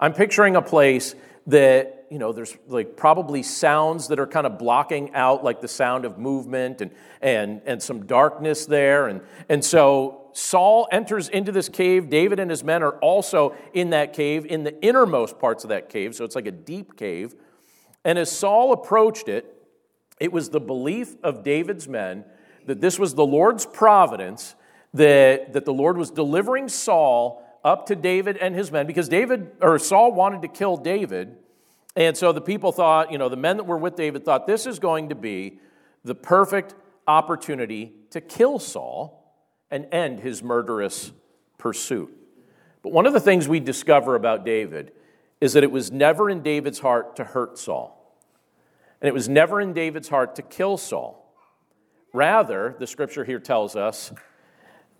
I'm 0.00 0.12
picturing 0.12 0.56
a 0.56 0.62
place 0.62 1.14
that 1.46 1.98
you 2.10 2.18
know, 2.18 2.32
there's 2.32 2.56
like 2.66 2.96
probably 2.96 3.42
sounds 3.42 4.08
that 4.08 4.18
are 4.18 4.26
kind 4.26 4.46
of 4.46 4.58
blocking 4.58 5.14
out 5.14 5.44
like 5.44 5.60
the 5.60 5.68
sound 5.68 6.04
of 6.04 6.18
movement 6.18 6.80
and, 6.80 6.90
and, 7.20 7.60
and 7.66 7.82
some 7.82 8.06
darkness 8.06 8.66
there. 8.66 9.08
And, 9.08 9.20
and 9.48 9.64
so 9.64 10.30
Saul 10.32 10.88
enters 10.90 11.28
into 11.28 11.52
this 11.52 11.68
cave. 11.68 12.08
David 12.08 12.38
and 12.38 12.50
his 12.50 12.64
men 12.64 12.82
are 12.82 12.92
also 12.98 13.54
in 13.72 13.90
that 13.90 14.14
cave, 14.14 14.46
in 14.46 14.64
the 14.64 14.80
innermost 14.82 15.38
parts 15.38 15.64
of 15.64 15.68
that 15.68 15.88
cave. 15.88 16.14
So 16.14 16.24
it's 16.24 16.34
like 16.34 16.46
a 16.46 16.52
deep 16.52 16.96
cave. 16.96 17.34
And 18.04 18.18
as 18.18 18.30
Saul 18.30 18.72
approached 18.72 19.28
it, 19.28 19.54
it 20.18 20.32
was 20.32 20.48
the 20.48 20.60
belief 20.60 21.14
of 21.22 21.42
David's 21.42 21.86
men 21.86 22.24
that 22.66 22.80
this 22.80 22.98
was 22.98 23.14
the 23.14 23.26
Lord's 23.26 23.66
providence, 23.66 24.54
that, 24.94 25.52
that 25.52 25.64
the 25.64 25.72
Lord 25.72 25.96
was 25.96 26.10
delivering 26.10 26.68
Saul 26.68 27.44
up 27.68 27.86
to 27.86 27.94
David 27.96 28.36
and 28.38 28.54
his 28.54 28.72
men 28.72 28.86
because 28.86 29.08
David 29.08 29.52
or 29.60 29.78
Saul 29.78 30.12
wanted 30.12 30.42
to 30.42 30.48
kill 30.48 30.76
David 30.76 31.36
and 31.98 32.16
so 32.16 32.30
the 32.30 32.40
people 32.40 32.70
thought, 32.70 33.10
you 33.10 33.18
know, 33.18 33.28
the 33.28 33.36
men 33.36 33.56
that 33.56 33.64
were 33.64 33.76
with 33.76 33.96
David 33.96 34.24
thought 34.24 34.46
this 34.46 34.66
is 34.66 34.78
going 34.78 35.08
to 35.08 35.16
be 35.16 35.58
the 36.04 36.14
perfect 36.14 36.76
opportunity 37.08 37.92
to 38.10 38.20
kill 38.20 38.60
Saul 38.60 39.34
and 39.68 39.84
end 39.90 40.20
his 40.20 40.40
murderous 40.40 41.10
pursuit. 41.58 42.16
But 42.82 42.92
one 42.92 43.06
of 43.06 43.14
the 43.14 43.20
things 43.20 43.48
we 43.48 43.58
discover 43.58 44.14
about 44.14 44.44
David 44.44 44.92
is 45.40 45.54
that 45.54 45.64
it 45.64 45.72
was 45.72 45.90
never 45.90 46.30
in 46.30 46.40
David's 46.40 46.78
heart 46.78 47.16
to 47.16 47.24
hurt 47.24 47.58
Saul. 47.58 48.16
And 49.00 49.08
it 49.08 49.12
was 49.12 49.28
never 49.28 49.60
in 49.60 49.72
David's 49.72 50.08
heart 50.08 50.36
to 50.36 50.42
kill 50.42 50.76
Saul. 50.76 51.34
Rather, 52.12 52.76
the 52.78 52.86
scripture 52.86 53.24
here 53.24 53.40
tells 53.40 53.74
us 53.74 54.12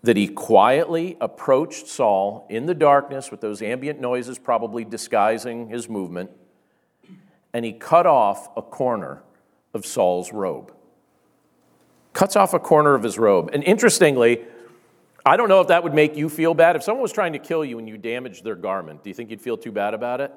that 0.03 0.15
he 0.15 0.27
quietly 0.27 1.17
approached 1.19 1.87
Saul 1.87 2.45
in 2.49 2.65
the 2.65 2.73
darkness 2.73 3.31
with 3.31 3.41
those 3.41 3.61
ambient 3.61 3.99
noises 3.99 4.39
probably 4.39 4.85
disguising 4.85 5.67
his 5.67 5.89
movement 5.89 6.31
and 7.53 7.65
he 7.65 7.73
cut 7.73 8.05
off 8.05 8.49
a 8.55 8.61
corner 8.61 9.23
of 9.73 9.85
Saul's 9.85 10.31
robe. 10.31 10.73
Cuts 12.13 12.35
off 12.35 12.53
a 12.53 12.59
corner 12.59 12.95
of 12.95 13.03
his 13.03 13.17
robe. 13.17 13.49
And 13.53 13.63
interestingly, 13.63 14.45
I 15.25 15.37
don't 15.37 15.49
know 15.49 15.61
if 15.61 15.67
that 15.67 15.83
would 15.83 15.93
make 15.93 16.15
you 16.15 16.29
feel 16.29 16.53
bad. 16.53 16.75
If 16.75 16.83
someone 16.83 17.01
was 17.01 17.11
trying 17.11 17.33
to 17.33 17.39
kill 17.39 17.63
you 17.63 17.79
and 17.79 17.87
you 17.87 17.97
damaged 17.97 18.43
their 18.43 18.55
garment, 18.55 19.03
do 19.03 19.09
you 19.09 19.13
think 19.13 19.29
you'd 19.29 19.41
feel 19.41 19.57
too 19.57 19.71
bad 19.71 19.93
about 19.93 20.21
it? 20.21 20.31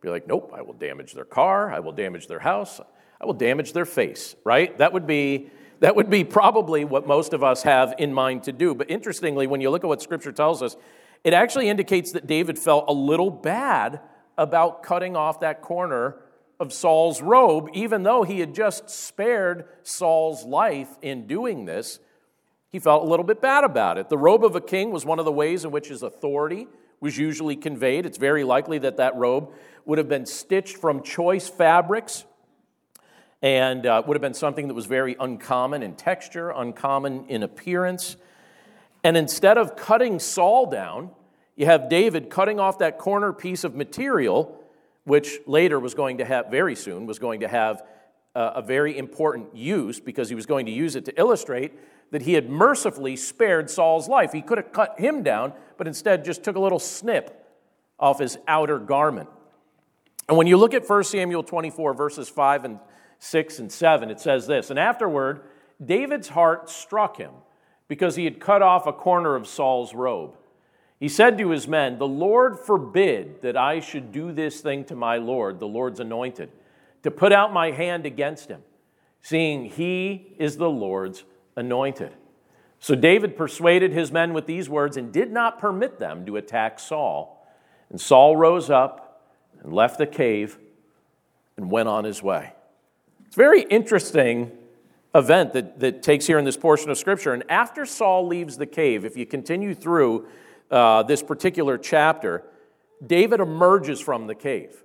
Be 0.00 0.08
like, 0.08 0.26
nope, 0.26 0.52
I 0.54 0.62
will 0.62 0.72
damage 0.72 1.12
their 1.12 1.24
car, 1.24 1.70
I 1.70 1.80
will 1.80 1.92
damage 1.92 2.26
their 2.26 2.38
house, 2.38 2.80
I 3.20 3.26
will 3.26 3.34
damage 3.34 3.72
their 3.74 3.84
face, 3.84 4.34
right? 4.44 4.76
That 4.78 4.92
would 4.92 5.06
be 5.06 5.50
that 5.80 5.96
would 5.96 6.08
be 6.08 6.24
probably 6.24 6.84
what 6.84 7.06
most 7.06 7.32
of 7.32 7.42
us 7.42 7.62
have 7.64 7.94
in 7.98 8.12
mind 8.12 8.44
to 8.44 8.52
do. 8.52 8.74
But 8.74 8.90
interestingly, 8.90 9.46
when 9.46 9.60
you 9.60 9.70
look 9.70 9.84
at 9.84 9.88
what 9.88 10.00
scripture 10.00 10.32
tells 10.32 10.62
us, 10.62 10.76
it 11.24 11.34
actually 11.34 11.68
indicates 11.68 12.12
that 12.12 12.26
David 12.26 12.58
felt 12.58 12.84
a 12.88 12.92
little 12.92 13.30
bad 13.30 14.00
about 14.38 14.82
cutting 14.82 15.16
off 15.16 15.40
that 15.40 15.60
corner 15.60 16.16
of 16.58 16.72
Saul's 16.74 17.22
robe, 17.22 17.68
even 17.72 18.02
though 18.02 18.22
he 18.22 18.40
had 18.40 18.54
just 18.54 18.90
spared 18.90 19.64
Saul's 19.82 20.44
life 20.44 20.88
in 21.00 21.26
doing 21.26 21.64
this, 21.64 21.98
he 22.68 22.78
felt 22.78 23.02
a 23.02 23.06
little 23.06 23.24
bit 23.24 23.40
bad 23.40 23.64
about 23.64 23.96
it. 23.96 24.10
The 24.10 24.18
robe 24.18 24.44
of 24.44 24.54
a 24.54 24.60
king 24.60 24.92
was 24.92 25.04
one 25.04 25.18
of 25.18 25.24
the 25.24 25.32
ways 25.32 25.64
in 25.64 25.70
which 25.70 25.88
his 25.88 26.02
authority 26.02 26.68
was 27.00 27.16
usually 27.16 27.56
conveyed. 27.56 28.04
It's 28.04 28.18
very 28.18 28.44
likely 28.44 28.78
that 28.80 28.98
that 28.98 29.16
robe 29.16 29.50
would 29.86 29.98
have 29.98 30.08
been 30.08 30.26
stitched 30.26 30.76
from 30.76 31.02
choice 31.02 31.48
fabrics 31.48 32.24
and 33.42 33.86
uh, 33.86 34.02
would 34.06 34.14
have 34.14 34.22
been 34.22 34.34
something 34.34 34.68
that 34.68 34.74
was 34.74 34.86
very 34.86 35.16
uncommon 35.18 35.82
in 35.82 35.94
texture, 35.94 36.50
uncommon 36.50 37.26
in 37.28 37.42
appearance. 37.42 38.16
And 39.02 39.16
instead 39.16 39.56
of 39.58 39.76
cutting 39.76 40.18
Saul 40.18 40.66
down, 40.66 41.10
you 41.56 41.66
have 41.66 41.88
David 41.88 42.30
cutting 42.30 42.60
off 42.60 42.78
that 42.78 42.98
corner 42.98 43.32
piece 43.32 43.64
of 43.64 43.74
material 43.74 44.60
which 45.04 45.38
later 45.46 45.80
was 45.80 45.94
going 45.94 46.18
to 46.18 46.24
have, 46.24 46.50
very 46.50 46.76
soon, 46.76 47.06
was 47.06 47.18
going 47.18 47.40
to 47.40 47.48
have 47.48 47.82
a, 48.34 48.40
a 48.56 48.62
very 48.62 48.96
important 48.96 49.56
use 49.56 49.98
because 50.00 50.28
he 50.28 50.34
was 50.34 50.46
going 50.46 50.66
to 50.66 50.72
use 50.72 50.94
it 50.96 51.04
to 51.06 51.18
illustrate 51.18 51.72
that 52.10 52.22
he 52.22 52.34
had 52.34 52.50
mercifully 52.50 53.16
spared 53.16 53.70
Saul's 53.70 54.08
life. 54.08 54.32
He 54.32 54.42
could 54.42 54.58
have 54.58 54.72
cut 54.72 54.98
him 54.98 55.22
down, 55.22 55.52
but 55.78 55.86
instead 55.86 56.24
just 56.24 56.42
took 56.42 56.56
a 56.56 56.60
little 56.60 56.78
snip 56.78 57.46
off 57.98 58.18
his 58.18 58.36
outer 58.48 58.78
garment. 58.78 59.28
And 60.28 60.36
when 60.36 60.46
you 60.46 60.56
look 60.56 60.74
at 60.74 60.88
1 60.88 61.04
Samuel 61.04 61.42
24, 61.42 61.94
verses 61.94 62.28
5 62.28 62.64
and 62.64 62.78
6 63.20 63.58
and 63.58 63.70
7, 63.70 64.10
it 64.10 64.18
says 64.18 64.46
this 64.46 64.70
And 64.70 64.78
afterward, 64.78 65.42
David's 65.82 66.28
heart 66.28 66.68
struck 66.68 67.16
him 67.16 67.32
because 67.86 68.16
he 68.16 68.24
had 68.24 68.40
cut 68.40 68.62
off 68.62 68.86
a 68.86 68.92
corner 68.92 69.36
of 69.36 69.46
Saul's 69.46 69.94
robe. 69.94 70.36
He 70.98 71.08
said 71.08 71.38
to 71.38 71.50
his 71.50 71.68
men, 71.68 71.98
The 71.98 72.08
Lord 72.08 72.58
forbid 72.58 73.42
that 73.42 73.56
I 73.56 73.80
should 73.80 74.10
do 74.10 74.32
this 74.32 74.60
thing 74.60 74.84
to 74.86 74.96
my 74.96 75.16
Lord, 75.16 75.58
the 75.58 75.68
Lord's 75.68 76.00
anointed, 76.00 76.50
to 77.02 77.10
put 77.10 77.32
out 77.32 77.52
my 77.52 77.70
hand 77.70 78.04
against 78.04 78.48
him, 78.48 78.62
seeing 79.22 79.66
he 79.66 80.34
is 80.38 80.56
the 80.56 80.68
Lord's 80.68 81.24
anointed. 81.56 82.12
So 82.78 82.94
David 82.94 83.36
persuaded 83.36 83.92
his 83.92 84.10
men 84.10 84.32
with 84.32 84.46
these 84.46 84.68
words 84.68 84.96
and 84.96 85.12
did 85.12 85.30
not 85.30 85.58
permit 85.58 85.98
them 85.98 86.24
to 86.26 86.36
attack 86.36 86.78
Saul. 86.78 87.46
And 87.90 88.00
Saul 88.00 88.36
rose 88.36 88.70
up 88.70 89.30
and 89.62 89.74
left 89.74 89.98
the 89.98 90.06
cave 90.06 90.58
and 91.56 91.70
went 91.70 91.88
on 91.88 92.04
his 92.04 92.22
way. 92.22 92.54
It's 93.30 93.36
a 93.36 93.38
very 93.38 93.62
interesting 93.62 94.50
event 95.14 95.52
that, 95.52 95.78
that 95.78 96.02
takes 96.02 96.26
here 96.26 96.40
in 96.40 96.44
this 96.44 96.56
portion 96.56 96.90
of 96.90 96.98
Scripture. 96.98 97.32
And 97.32 97.48
after 97.48 97.86
Saul 97.86 98.26
leaves 98.26 98.56
the 98.56 98.66
cave, 98.66 99.04
if 99.04 99.16
you 99.16 99.24
continue 99.24 99.72
through, 99.72 100.26
uh, 100.68 101.04
this 101.04 101.22
particular 101.22 101.78
chapter, 101.78 102.42
David 103.06 103.38
emerges 103.38 104.00
from 104.00 104.26
the 104.26 104.34
cave 104.34 104.82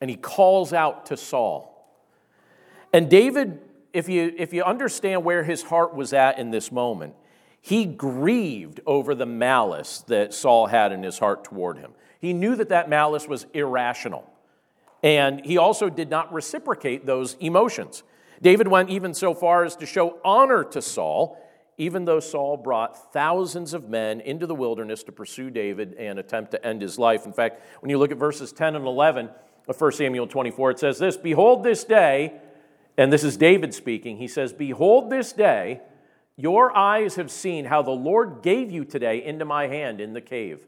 and 0.00 0.08
he 0.08 0.16
calls 0.16 0.72
out 0.72 1.04
to 1.06 1.16
Saul. 1.18 1.94
And 2.90 3.10
David, 3.10 3.60
if 3.92 4.08
you, 4.08 4.32
if 4.38 4.54
you 4.54 4.62
understand 4.62 5.22
where 5.22 5.44
his 5.44 5.64
heart 5.64 5.94
was 5.94 6.14
at 6.14 6.38
in 6.38 6.52
this 6.52 6.72
moment, 6.72 7.14
he 7.60 7.84
grieved 7.84 8.80
over 8.86 9.14
the 9.14 9.26
malice 9.26 10.02
that 10.08 10.32
Saul 10.32 10.68
had 10.68 10.90
in 10.90 11.02
his 11.02 11.18
heart 11.18 11.44
toward 11.44 11.76
him. 11.76 11.92
He 12.18 12.32
knew 12.32 12.56
that 12.56 12.70
that 12.70 12.88
malice 12.88 13.28
was 13.28 13.44
irrational. 13.52 14.31
And 15.02 15.44
he 15.44 15.58
also 15.58 15.88
did 15.90 16.10
not 16.10 16.32
reciprocate 16.32 17.06
those 17.06 17.34
emotions. 17.40 18.02
David 18.40 18.68
went 18.68 18.90
even 18.90 19.14
so 19.14 19.34
far 19.34 19.64
as 19.64 19.76
to 19.76 19.86
show 19.86 20.18
honor 20.24 20.64
to 20.64 20.82
Saul 20.82 21.38
even 21.78 22.04
though 22.04 22.20
Saul 22.20 22.56
brought 22.56 23.12
thousands 23.12 23.74
of 23.74 23.88
men 23.88 24.20
into 24.20 24.46
the 24.46 24.54
wilderness 24.54 25.02
to 25.04 25.12
pursue 25.12 25.50
David 25.50 25.94
and 25.94 26.18
attempt 26.18 26.50
to 26.52 26.64
end 26.64 26.82
his 26.82 26.98
life. 26.98 27.24
In 27.24 27.32
fact, 27.32 27.62
when 27.80 27.90
you 27.90 27.98
look 27.98 28.12
at 28.12 28.18
verses 28.18 28.52
10 28.52 28.76
and 28.76 28.86
11 28.86 29.30
of 29.68 29.80
1 29.80 29.92
Samuel 29.92 30.26
24, 30.26 30.72
it 30.72 30.78
says 30.78 30.98
this 30.98 31.16
Behold, 31.16 31.64
this 31.64 31.84
day, 31.84 32.40
and 32.98 33.12
this 33.12 33.24
is 33.24 33.36
David 33.36 33.72
speaking, 33.72 34.18
he 34.18 34.28
says, 34.28 34.52
Behold, 34.52 35.10
this 35.10 35.32
day, 35.32 35.80
your 36.36 36.76
eyes 36.76 37.16
have 37.16 37.30
seen 37.30 37.64
how 37.64 37.82
the 37.82 37.90
Lord 37.90 38.42
gave 38.42 38.70
you 38.70 38.84
today 38.84 39.24
into 39.24 39.44
my 39.44 39.66
hand 39.66 40.00
in 40.00 40.12
the 40.12 40.20
cave. 40.20 40.66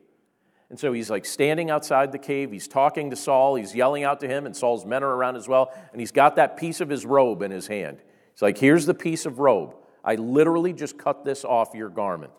And 0.74 0.80
so 0.80 0.92
he's 0.92 1.08
like 1.08 1.24
standing 1.24 1.70
outside 1.70 2.10
the 2.10 2.18
cave. 2.18 2.50
He's 2.50 2.66
talking 2.66 3.10
to 3.10 3.14
Saul. 3.14 3.54
He's 3.54 3.76
yelling 3.76 4.02
out 4.02 4.18
to 4.18 4.26
him, 4.26 4.44
and 4.44 4.56
Saul's 4.56 4.84
men 4.84 5.04
are 5.04 5.14
around 5.14 5.36
as 5.36 5.46
well. 5.46 5.72
And 5.92 6.00
he's 6.00 6.10
got 6.10 6.34
that 6.34 6.56
piece 6.56 6.80
of 6.80 6.88
his 6.88 7.06
robe 7.06 7.42
in 7.42 7.52
his 7.52 7.68
hand. 7.68 7.98
He's 8.32 8.42
like, 8.42 8.58
Here's 8.58 8.84
the 8.84 8.92
piece 8.92 9.24
of 9.24 9.38
robe. 9.38 9.76
I 10.02 10.16
literally 10.16 10.72
just 10.72 10.98
cut 10.98 11.24
this 11.24 11.44
off 11.44 11.76
your 11.76 11.90
garment. 11.90 12.32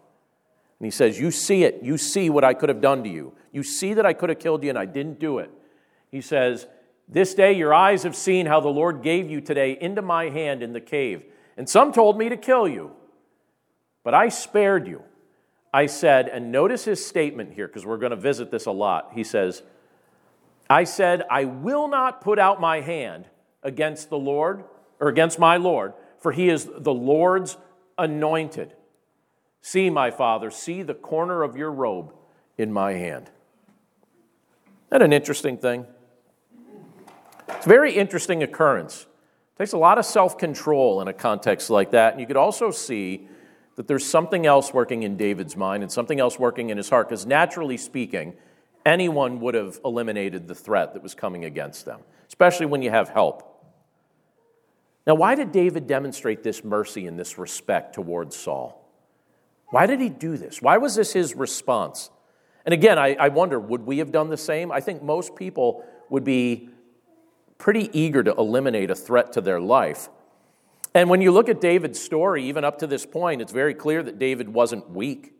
And 0.79 0.85
he 0.85 0.91
says, 0.91 1.17
You 1.17 1.31
see 1.31 1.63
it. 1.63 1.81
You 1.81 1.97
see 1.97 2.29
what 2.29 2.43
I 2.43 2.53
could 2.53 2.67
have 2.67 2.81
done 2.81 3.05
to 3.05 3.09
you. 3.09 3.31
You 3.53 3.63
see 3.63 3.93
that 3.93 4.05
I 4.05 4.11
could 4.11 4.27
have 4.27 4.39
killed 4.39 4.65
you, 4.65 4.69
and 4.69 4.77
I 4.77 4.85
didn't 4.85 5.17
do 5.17 5.39
it. 5.39 5.49
He 6.11 6.19
says, 6.19 6.67
This 7.07 7.35
day 7.35 7.53
your 7.53 7.73
eyes 7.73 8.03
have 8.03 8.17
seen 8.17 8.47
how 8.47 8.59
the 8.59 8.67
Lord 8.67 9.01
gave 9.01 9.31
you 9.31 9.39
today 9.39 9.77
into 9.79 10.01
my 10.01 10.25
hand 10.27 10.61
in 10.61 10.73
the 10.73 10.81
cave. 10.81 11.23
And 11.55 11.69
some 11.69 11.93
told 11.93 12.17
me 12.17 12.27
to 12.27 12.35
kill 12.35 12.67
you, 12.67 12.91
but 14.03 14.13
I 14.13 14.27
spared 14.27 14.89
you. 14.89 15.03
I 15.75 15.87
said, 15.87 16.29
and 16.29 16.53
notice 16.53 16.85
his 16.85 17.05
statement 17.05 17.51
here 17.51 17.67
because 17.67 17.85
we're 17.85 17.97
going 17.97 18.11
to 18.11 18.15
visit 18.15 18.49
this 18.49 18.65
a 18.65 18.71
lot. 18.71 19.11
He 19.13 19.25
says, 19.25 19.61
I 20.69 20.85
said, 20.85 21.23
I 21.29 21.43
will 21.43 21.89
not 21.89 22.21
put 22.21 22.39
out 22.39 22.61
my 22.61 22.79
hand 22.79 23.25
against 23.61 24.09
the 24.09 24.17
Lord 24.17 24.63
or 25.01 25.09
against 25.09 25.37
my 25.37 25.57
Lord, 25.57 25.91
for 26.17 26.31
he 26.31 26.47
is 26.47 26.69
the 26.77 26.93
Lord's 26.93 27.57
anointed. 27.97 28.71
See, 29.61 29.89
my 29.89 30.11
father, 30.11 30.49
see 30.49 30.81
the 30.81 30.93
corner 30.93 31.43
of 31.43 31.57
your 31.57 31.73
robe 31.73 32.13
in 32.57 32.71
my 32.71 32.93
hand. 32.93 33.23
Isn't 33.23 34.89
that 34.91 35.01
an 35.01 35.11
interesting 35.11 35.57
thing? 35.57 35.87
It's 37.49 37.65
a 37.65 37.69
very 37.69 37.93
interesting 37.93 38.43
occurrence. 38.43 39.07
It 39.55 39.63
takes 39.63 39.73
a 39.73 39.77
lot 39.77 39.97
of 39.97 40.05
self 40.05 40.37
control 40.37 41.01
in 41.01 41.09
a 41.09 41.13
context 41.13 41.69
like 41.69 41.91
that. 41.91 42.13
And 42.13 42.21
you 42.21 42.27
could 42.27 42.37
also 42.37 42.71
see 42.71 43.27
that 43.75 43.87
there's 43.87 44.05
something 44.05 44.45
else 44.45 44.73
working 44.73 45.03
in 45.03 45.17
David's 45.17 45.57
mind 45.57 45.83
and 45.83 45.91
something 45.91 46.19
else 46.19 46.39
working 46.39 46.69
in 46.69 46.77
his 46.77 46.89
heart, 46.89 47.09
because 47.09 47.25
naturally 47.25 47.77
speaking, 47.77 48.33
anyone 48.85 49.39
would 49.41 49.53
have 49.53 49.79
eliminated 49.83 50.47
the 50.47 50.55
threat 50.55 50.93
that 50.93 51.03
was 51.03 51.13
coming 51.13 51.45
against 51.45 51.85
them, 51.85 51.99
especially 52.27 52.65
when 52.65 52.81
you 52.81 52.89
have 52.89 53.09
help. 53.09 53.51
Now, 55.05 55.15
why 55.15 55.35
did 55.35 55.51
David 55.51 55.87
demonstrate 55.87 56.41
this 56.41 56.63
mercy 56.63 57.05
and 57.05 57.19
this 57.19 57.37
respect 57.37 57.93
towards 57.93 58.35
Saul? 58.35 58.81
Why 59.69 59.85
did 59.85 59.99
he 59.99 60.09
do 60.09 60.37
this? 60.37 60.61
Why 60.61 60.77
was 60.77 60.95
this 60.95 61.13
his 61.13 61.35
response? 61.35 62.09
And 62.65 62.73
again, 62.73 62.97
I, 62.97 63.15
I 63.15 63.27
wonder 63.29 63.59
would 63.59 63.85
we 63.85 63.99
have 63.99 64.11
done 64.11 64.29
the 64.29 64.37
same? 64.37 64.71
I 64.71 64.79
think 64.79 65.03
most 65.03 65.35
people 65.35 65.85
would 66.09 66.23
be 66.23 66.69
pretty 67.57 67.89
eager 67.97 68.23
to 68.23 68.33
eliminate 68.35 68.89
a 68.89 68.95
threat 68.95 69.33
to 69.33 69.41
their 69.41 69.59
life. 69.59 70.09
And 70.95 71.09
when 71.09 71.19
you 71.21 71.33
look 71.33 71.49
at 71.49 71.59
David's 71.59 71.99
story, 72.01 72.45
even 72.45 72.63
up 72.63 72.79
to 72.79 72.87
this 72.87 73.05
point, 73.05 73.41
it's 73.41 73.51
very 73.51 73.73
clear 73.73 74.01
that 74.01 74.17
David 74.17 74.47
wasn't 74.47 74.89
weak. 74.89 75.33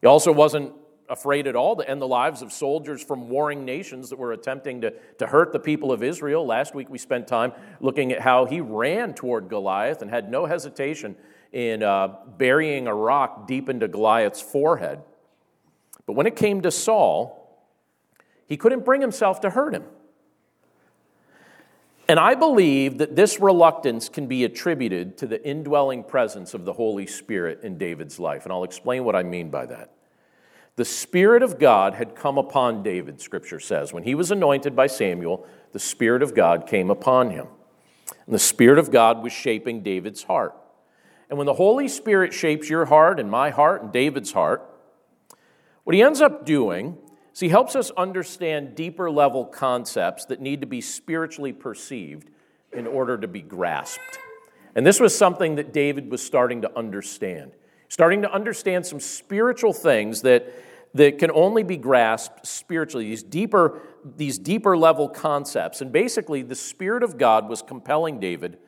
He 0.00 0.06
also 0.06 0.32
wasn't 0.32 0.72
afraid 1.06 1.46
at 1.46 1.54
all 1.54 1.76
to 1.76 1.86
end 1.86 2.00
the 2.00 2.08
lives 2.08 2.40
of 2.40 2.50
soldiers 2.50 3.04
from 3.04 3.28
warring 3.28 3.66
nations 3.66 4.08
that 4.08 4.18
were 4.18 4.32
attempting 4.32 4.80
to, 4.80 4.94
to 5.18 5.26
hurt 5.26 5.52
the 5.52 5.58
people 5.58 5.92
of 5.92 6.02
Israel. 6.02 6.46
Last 6.46 6.74
week 6.74 6.88
we 6.88 6.96
spent 6.96 7.28
time 7.28 7.52
looking 7.80 8.10
at 8.10 8.20
how 8.20 8.46
he 8.46 8.62
ran 8.62 9.12
toward 9.12 9.50
Goliath 9.50 10.00
and 10.00 10.10
had 10.10 10.30
no 10.30 10.46
hesitation 10.46 11.14
in 11.52 11.82
uh, 11.82 12.16
burying 12.38 12.86
a 12.86 12.94
rock 12.94 13.46
deep 13.46 13.68
into 13.68 13.86
Goliath's 13.86 14.40
forehead. 14.40 15.02
But 16.06 16.14
when 16.14 16.26
it 16.26 16.36
came 16.36 16.62
to 16.62 16.70
Saul, 16.70 17.68
he 18.46 18.56
couldn't 18.56 18.86
bring 18.86 19.02
himself 19.02 19.42
to 19.42 19.50
hurt 19.50 19.74
him. 19.74 19.84
And 22.12 22.20
I 22.20 22.34
believe 22.34 22.98
that 22.98 23.16
this 23.16 23.40
reluctance 23.40 24.10
can 24.10 24.26
be 24.26 24.44
attributed 24.44 25.16
to 25.16 25.26
the 25.26 25.42
indwelling 25.48 26.04
presence 26.04 26.52
of 26.52 26.66
the 26.66 26.74
Holy 26.74 27.06
Spirit 27.06 27.60
in 27.62 27.78
David's 27.78 28.18
life. 28.18 28.44
And 28.44 28.52
I'll 28.52 28.64
explain 28.64 29.04
what 29.04 29.16
I 29.16 29.22
mean 29.22 29.48
by 29.48 29.64
that. 29.64 29.94
The 30.76 30.84
Spirit 30.84 31.42
of 31.42 31.58
God 31.58 31.94
had 31.94 32.14
come 32.14 32.36
upon 32.36 32.82
David, 32.82 33.18
Scripture 33.22 33.58
says. 33.58 33.94
When 33.94 34.02
he 34.02 34.14
was 34.14 34.30
anointed 34.30 34.76
by 34.76 34.88
Samuel, 34.88 35.46
the 35.72 35.78
Spirit 35.78 36.22
of 36.22 36.34
God 36.34 36.66
came 36.66 36.90
upon 36.90 37.30
him. 37.30 37.46
And 38.26 38.34
the 38.34 38.38
Spirit 38.38 38.78
of 38.78 38.90
God 38.90 39.22
was 39.22 39.32
shaping 39.32 39.82
David's 39.82 40.24
heart. 40.24 40.54
And 41.30 41.38
when 41.38 41.46
the 41.46 41.54
Holy 41.54 41.88
Spirit 41.88 42.34
shapes 42.34 42.68
your 42.68 42.84
heart 42.84 43.20
and 43.20 43.30
my 43.30 43.48
heart 43.48 43.84
and 43.84 43.90
David's 43.90 44.32
heart, 44.32 44.62
what 45.84 45.96
he 45.96 46.02
ends 46.02 46.20
up 46.20 46.44
doing 46.44 46.98
so 47.32 47.46
he 47.46 47.50
helps 47.50 47.74
us 47.74 47.90
understand 47.92 48.74
deeper 48.74 49.10
level 49.10 49.44
concepts 49.44 50.26
that 50.26 50.40
need 50.40 50.60
to 50.60 50.66
be 50.66 50.80
spiritually 50.80 51.52
perceived 51.52 52.28
in 52.72 52.86
order 52.86 53.16
to 53.16 53.28
be 53.28 53.40
grasped. 53.40 54.18
And 54.74 54.86
this 54.86 55.00
was 55.00 55.16
something 55.16 55.56
that 55.56 55.72
David 55.72 56.10
was 56.10 56.24
starting 56.24 56.62
to 56.62 56.78
understand, 56.78 57.52
starting 57.88 58.22
to 58.22 58.32
understand 58.32 58.86
some 58.86 59.00
spiritual 59.00 59.72
things 59.72 60.22
that, 60.22 60.52
that 60.94 61.18
can 61.18 61.30
only 61.30 61.62
be 61.62 61.76
grasped 61.76 62.46
spiritually, 62.46 63.06
these 63.06 63.22
deeper, 63.22 63.80
these 64.16 64.38
deeper 64.38 64.76
level 64.76 65.08
concepts. 65.08 65.80
And 65.80 65.92
basically, 65.92 66.42
the 66.42 66.54
Spirit 66.54 67.02
of 67.02 67.18
God 67.18 67.48
was 67.48 67.62
compelling 67.62 68.20
David 68.20 68.58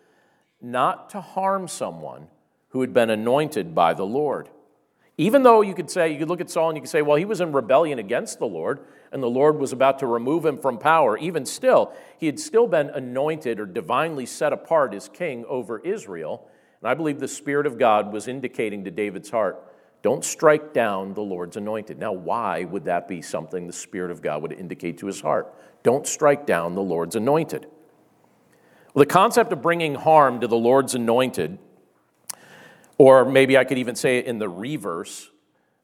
not 0.60 1.10
to 1.10 1.20
harm 1.20 1.68
someone 1.68 2.28
who 2.68 2.80
had 2.80 2.92
been 2.92 3.10
anointed 3.10 3.74
by 3.74 3.94
the 3.94 4.06
Lord. 4.06 4.48
Even 5.16 5.44
though 5.44 5.60
you 5.60 5.74
could 5.74 5.90
say, 5.90 6.12
you 6.12 6.18
could 6.18 6.28
look 6.28 6.40
at 6.40 6.50
Saul 6.50 6.70
and 6.70 6.76
you 6.76 6.82
could 6.82 6.90
say, 6.90 7.02
well, 7.02 7.16
he 7.16 7.24
was 7.24 7.40
in 7.40 7.52
rebellion 7.52 8.00
against 8.00 8.40
the 8.40 8.46
Lord, 8.46 8.80
and 9.12 9.22
the 9.22 9.30
Lord 9.30 9.58
was 9.58 9.72
about 9.72 10.00
to 10.00 10.06
remove 10.06 10.44
him 10.44 10.58
from 10.58 10.76
power. 10.76 11.16
Even 11.18 11.46
still, 11.46 11.92
he 12.18 12.26
had 12.26 12.40
still 12.40 12.66
been 12.66 12.90
anointed 12.90 13.60
or 13.60 13.66
divinely 13.66 14.26
set 14.26 14.52
apart 14.52 14.92
as 14.92 15.08
king 15.08 15.44
over 15.48 15.78
Israel. 15.78 16.48
And 16.82 16.88
I 16.88 16.94
believe 16.94 17.20
the 17.20 17.28
Spirit 17.28 17.66
of 17.66 17.78
God 17.78 18.12
was 18.12 18.26
indicating 18.26 18.84
to 18.84 18.90
David's 18.90 19.30
heart, 19.30 19.62
don't 20.02 20.24
strike 20.24 20.74
down 20.74 21.14
the 21.14 21.22
Lord's 21.22 21.56
anointed. 21.56 21.98
Now, 21.98 22.12
why 22.12 22.64
would 22.64 22.84
that 22.84 23.08
be 23.08 23.22
something 23.22 23.66
the 23.66 23.72
Spirit 23.72 24.10
of 24.10 24.20
God 24.20 24.42
would 24.42 24.52
indicate 24.52 24.98
to 24.98 25.06
his 25.06 25.20
heart? 25.20 25.54
Don't 25.82 26.06
strike 26.06 26.44
down 26.44 26.74
the 26.74 26.82
Lord's 26.82 27.16
anointed. 27.16 27.66
Well, 28.92 29.04
the 29.04 29.06
concept 29.06 29.52
of 29.52 29.62
bringing 29.62 29.94
harm 29.94 30.40
to 30.40 30.46
the 30.46 30.56
Lord's 30.56 30.94
anointed 30.94 31.58
or 32.98 33.24
maybe 33.24 33.58
I 33.58 33.64
could 33.64 33.78
even 33.78 33.96
say 33.96 34.18
it 34.18 34.26
in 34.26 34.38
the 34.38 34.48
reverse 34.48 35.30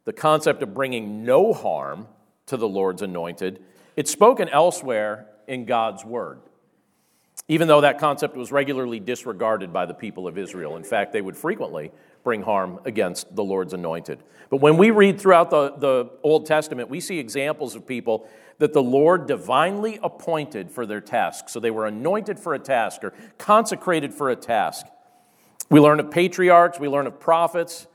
the 0.05 0.13
concept 0.13 0.63
of 0.63 0.75
bringing 0.75 1.25
no 1.25 1.53
harm 1.53 2.09
to 2.47 2.57
the 2.57 2.69
Lord's 2.69 3.03
anointed. 3.03 3.63
It's 3.97 4.11
spoken 4.11 4.49
elsewhere 4.49 5.27
in 5.47 5.67
God's 5.67 6.05
word, 6.05 6.41
even 7.49 7.69
though 7.69 7.83
that 7.83 7.99
concept 7.99 8.37
was 8.37 8.51
regularly 8.51 8.99
disregarded 8.99 9.73
by 9.73 9.87
the 9.87 9.95
people 9.95 10.27
of 10.27 10.39
Israel. 10.39 10.77
In 10.77 10.85
fact, 10.85 11.13
they 11.13 11.21
would 11.21 11.37
frequently 11.37 11.93
bring 12.25 12.43
harm 12.43 12.81
against 12.85 13.35
the 13.35 13.45
Lord's 13.45 13.73
anointed. 13.73 14.23
But 14.49 14.61
when 14.61 14.77
we 14.77 14.91
read 14.91 15.21
throughout 15.21 15.51
the, 15.51 15.71
the 15.77 16.11
Old 16.23 16.47
Testament, 16.47 16.89
we 16.89 17.01
see 17.01 17.19
examples 17.19 17.75
of 17.77 17.87
people 17.87 18.29
that 18.59 18.73
the 18.73 18.83
Lord 18.83 19.27
divinely 19.27 19.99
appointed 20.03 20.71
for 20.71 20.87
their 20.87 21.01
task. 21.01 21.49
So 21.49 21.61
they 21.61 21.71
were 21.71 21.87
anointed 21.87 22.39
for 22.39 22.55
a 22.55 22.59
task 22.59 23.05
or 23.05 23.15
consecrated 23.39 24.13
for 24.13 24.29
a 24.29 24.37
task. 24.37 24.87
We 25.71 25.79
learn 25.79 26.01
of 26.01 26.11
patriarchs, 26.11 26.81
we 26.81 26.89
learn 26.89 27.07
of 27.07 27.21
prophets 27.21 27.87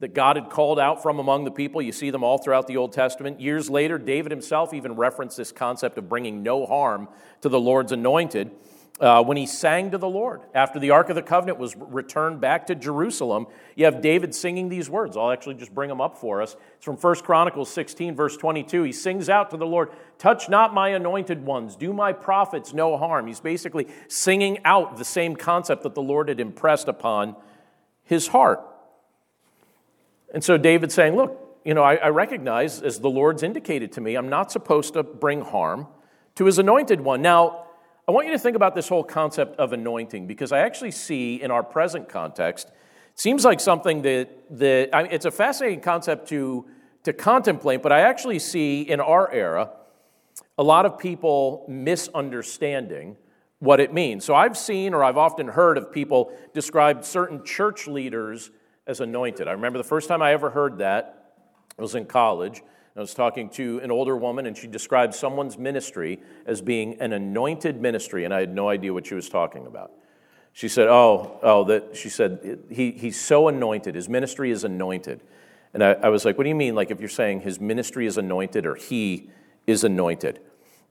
that 0.00 0.12
God 0.12 0.36
had 0.36 0.50
called 0.50 0.78
out 0.78 1.02
from 1.02 1.18
among 1.18 1.44
the 1.44 1.50
people. 1.50 1.80
You 1.80 1.92
see 1.92 2.10
them 2.10 2.22
all 2.22 2.36
throughout 2.36 2.66
the 2.66 2.76
Old 2.76 2.92
Testament. 2.92 3.40
Years 3.40 3.70
later, 3.70 3.96
David 3.96 4.30
himself 4.30 4.74
even 4.74 4.94
referenced 4.94 5.38
this 5.38 5.50
concept 5.50 5.96
of 5.96 6.10
bringing 6.10 6.42
no 6.42 6.66
harm 6.66 7.08
to 7.40 7.48
the 7.48 7.58
Lord's 7.58 7.90
anointed 7.90 8.50
uh, 9.00 9.22
when 9.22 9.36
he 9.36 9.46
sang 9.46 9.90
to 9.90 9.98
the 9.98 10.08
Lord. 10.08 10.42
After 10.54 10.78
the 10.78 10.90
Ark 10.90 11.08
of 11.08 11.16
the 11.16 11.22
Covenant 11.22 11.58
was 11.58 11.74
returned 11.76 12.40
back 12.40 12.68
to 12.68 12.74
Jerusalem, 12.74 13.46
you 13.74 13.86
have 13.86 14.00
David 14.00 14.34
singing 14.34 14.68
these 14.68 14.88
words. 14.88 15.16
I'll 15.16 15.32
actually 15.32 15.56
just 15.56 15.74
bring 15.74 15.88
them 15.88 16.00
up 16.00 16.16
for 16.16 16.40
us. 16.40 16.56
It's 16.76 16.84
from 16.84 16.96
1 16.96 17.16
Chronicles 17.16 17.72
16, 17.72 18.14
verse 18.14 18.36
22. 18.36 18.84
He 18.84 18.92
sings 18.92 19.28
out 19.28 19.50
to 19.50 19.56
the 19.56 19.66
Lord, 19.66 19.90
Touch 20.18 20.48
not 20.48 20.72
my 20.72 20.90
anointed 20.90 21.44
ones, 21.44 21.74
do 21.74 21.92
my 21.92 22.12
prophets 22.12 22.72
no 22.72 22.96
harm. 22.96 23.26
He's 23.26 23.40
basically 23.40 23.88
singing 24.06 24.58
out 24.64 24.96
the 24.96 25.04
same 25.04 25.34
concept 25.34 25.82
that 25.82 25.94
the 25.94 26.02
Lord 26.02 26.28
had 26.28 26.38
impressed 26.38 26.86
upon 26.86 27.34
his 28.04 28.28
heart. 28.28 28.60
And 30.32 30.44
so 30.44 30.56
David's 30.56 30.94
saying, 30.94 31.16
Look, 31.16 31.40
you 31.64 31.74
know, 31.74 31.82
I, 31.82 31.96
I 31.96 32.08
recognize, 32.08 32.80
as 32.80 33.00
the 33.00 33.10
Lord's 33.10 33.42
indicated 33.42 33.90
to 33.92 34.00
me, 34.00 34.14
I'm 34.14 34.28
not 34.28 34.52
supposed 34.52 34.92
to 34.94 35.02
bring 35.02 35.40
harm 35.40 35.88
to 36.36 36.44
his 36.44 36.58
anointed 36.58 37.00
one. 37.00 37.22
Now, 37.22 37.63
I 38.06 38.12
want 38.12 38.26
you 38.26 38.32
to 38.32 38.38
think 38.38 38.54
about 38.54 38.74
this 38.74 38.88
whole 38.88 39.02
concept 39.02 39.58
of 39.58 39.72
anointing 39.72 40.26
because 40.26 40.52
I 40.52 40.58
actually 40.58 40.90
see 40.90 41.40
in 41.40 41.50
our 41.50 41.62
present 41.62 42.06
context, 42.06 42.68
it 42.68 43.18
seems 43.18 43.46
like 43.46 43.60
something 43.60 44.02
that, 44.02 44.28
that 44.58 44.90
I 44.92 45.04
mean, 45.04 45.12
it's 45.12 45.24
a 45.24 45.30
fascinating 45.30 45.80
concept 45.80 46.28
to, 46.28 46.66
to 47.04 47.14
contemplate, 47.14 47.82
but 47.82 47.92
I 47.92 48.00
actually 48.00 48.40
see 48.40 48.82
in 48.82 49.00
our 49.00 49.32
era 49.32 49.70
a 50.58 50.62
lot 50.62 50.84
of 50.84 50.98
people 50.98 51.64
misunderstanding 51.66 53.16
what 53.58 53.80
it 53.80 53.94
means. 53.94 54.26
So 54.26 54.34
I've 54.34 54.58
seen 54.58 54.92
or 54.92 55.02
I've 55.02 55.16
often 55.16 55.48
heard 55.48 55.78
of 55.78 55.90
people 55.90 56.36
describe 56.52 57.04
certain 57.04 57.42
church 57.42 57.86
leaders 57.86 58.50
as 58.86 59.00
anointed. 59.00 59.48
I 59.48 59.52
remember 59.52 59.78
the 59.78 59.84
first 59.84 60.08
time 60.08 60.20
I 60.20 60.32
ever 60.34 60.50
heard 60.50 60.78
that 60.78 61.36
was 61.78 61.94
in 61.94 62.04
college. 62.04 62.62
I 62.96 63.00
was 63.00 63.12
talking 63.12 63.48
to 63.50 63.80
an 63.80 63.90
older 63.90 64.16
woman, 64.16 64.46
and 64.46 64.56
she 64.56 64.68
described 64.68 65.14
someone's 65.14 65.58
ministry 65.58 66.20
as 66.46 66.60
being 66.60 67.00
an 67.00 67.12
anointed 67.12 67.80
ministry, 67.80 68.24
and 68.24 68.32
I 68.32 68.38
had 68.40 68.54
no 68.54 68.68
idea 68.68 68.92
what 68.92 69.06
she 69.06 69.16
was 69.16 69.28
talking 69.28 69.66
about. 69.66 69.90
She 70.52 70.68
said, 70.68 70.86
"Oh, 70.86 71.40
oh," 71.42 71.64
that 71.64 71.96
she 71.96 72.08
said 72.08 72.60
he, 72.70 72.92
he's 72.92 73.20
so 73.20 73.48
anointed. 73.48 73.96
His 73.96 74.08
ministry 74.08 74.52
is 74.52 74.62
anointed, 74.62 75.20
and 75.72 75.82
I, 75.82 75.94
I 75.94 76.08
was 76.08 76.24
like, 76.24 76.38
"What 76.38 76.44
do 76.44 76.50
you 76.50 76.54
mean? 76.54 76.76
Like 76.76 76.92
if 76.92 77.00
you're 77.00 77.08
saying 77.08 77.40
his 77.40 77.58
ministry 77.58 78.06
is 78.06 78.16
anointed 78.16 78.64
or 78.64 78.76
he 78.76 79.28
is 79.66 79.82
anointed?" 79.82 80.38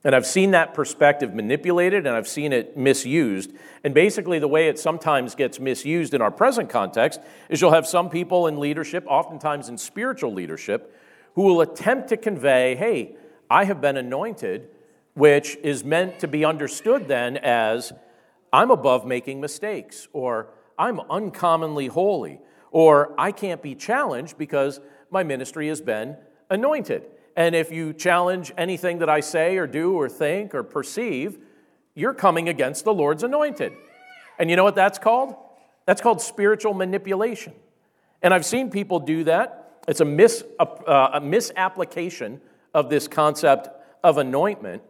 And 0.06 0.14
I've 0.14 0.26
seen 0.26 0.50
that 0.50 0.74
perspective 0.74 1.34
manipulated 1.34 2.06
and 2.06 2.14
I've 2.14 2.28
seen 2.28 2.52
it 2.52 2.76
misused. 2.76 3.52
And 3.82 3.94
basically, 3.94 4.38
the 4.38 4.48
way 4.48 4.68
it 4.68 4.78
sometimes 4.78 5.34
gets 5.34 5.58
misused 5.58 6.12
in 6.12 6.20
our 6.20 6.30
present 6.30 6.68
context 6.68 7.20
is 7.48 7.62
you'll 7.62 7.72
have 7.72 7.86
some 7.86 8.10
people 8.10 8.46
in 8.46 8.60
leadership, 8.60 9.06
oftentimes 9.08 9.70
in 9.70 9.78
spiritual 9.78 10.34
leadership, 10.34 10.94
who 11.34 11.42
will 11.42 11.60
attempt 11.60 12.08
to 12.08 12.16
convey, 12.16 12.74
hey, 12.76 13.16
I 13.50 13.64
have 13.64 13.80
been 13.80 13.96
anointed, 13.96 14.68
which 15.14 15.56
is 15.62 15.84
meant 15.84 16.18
to 16.20 16.28
be 16.28 16.44
understood 16.44 17.08
then 17.08 17.36
as 17.36 17.92
I'm 18.52 18.70
above 18.70 19.06
making 19.06 19.40
mistakes, 19.40 20.08
or 20.12 20.48
I'm 20.78 21.00
uncommonly 21.10 21.88
holy, 21.88 22.40
or 22.70 23.14
I 23.18 23.32
can't 23.32 23.62
be 23.62 23.74
challenged 23.74 24.38
because 24.38 24.80
my 25.10 25.22
ministry 25.22 25.68
has 25.68 25.80
been 25.80 26.16
anointed. 26.50 27.04
And 27.36 27.54
if 27.54 27.72
you 27.72 27.92
challenge 27.92 28.52
anything 28.56 28.98
that 28.98 29.08
I 29.08 29.20
say 29.20 29.56
or 29.56 29.66
do 29.66 29.94
or 29.94 30.08
think 30.08 30.54
or 30.54 30.62
perceive, 30.62 31.38
you're 31.94 32.14
coming 32.14 32.48
against 32.48 32.84
the 32.84 32.94
Lord's 32.94 33.22
anointed. 33.22 33.72
And 34.38 34.50
you 34.50 34.56
know 34.56 34.64
what 34.64 34.74
that's 34.74 34.98
called? 34.98 35.34
That's 35.86 36.00
called 36.00 36.20
spiritual 36.20 36.74
manipulation. 36.74 37.52
And 38.22 38.32
I've 38.32 38.44
seen 38.44 38.70
people 38.70 39.00
do 39.00 39.24
that. 39.24 39.63
It's 39.86 40.00
a, 40.00 40.04
mis, 40.04 40.44
uh, 40.58 41.10
a 41.14 41.20
misapplication 41.20 42.40
of 42.72 42.90
this 42.90 43.06
concept 43.06 43.68
of 44.02 44.18
anointment 44.18 44.82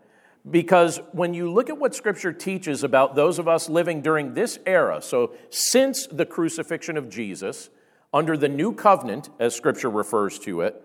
because 0.50 1.00
when 1.12 1.32
you 1.32 1.50
look 1.50 1.70
at 1.70 1.78
what 1.78 1.94
Scripture 1.94 2.32
teaches 2.32 2.84
about 2.84 3.14
those 3.14 3.38
of 3.38 3.48
us 3.48 3.68
living 3.68 4.02
during 4.02 4.34
this 4.34 4.58
era, 4.66 5.00
so 5.00 5.34
since 5.50 6.06
the 6.06 6.26
crucifixion 6.26 6.96
of 6.96 7.08
Jesus, 7.08 7.70
under 8.12 8.36
the 8.36 8.48
new 8.48 8.72
covenant, 8.72 9.30
as 9.40 9.54
Scripture 9.54 9.90
refers 9.90 10.38
to 10.40 10.60
it, 10.60 10.82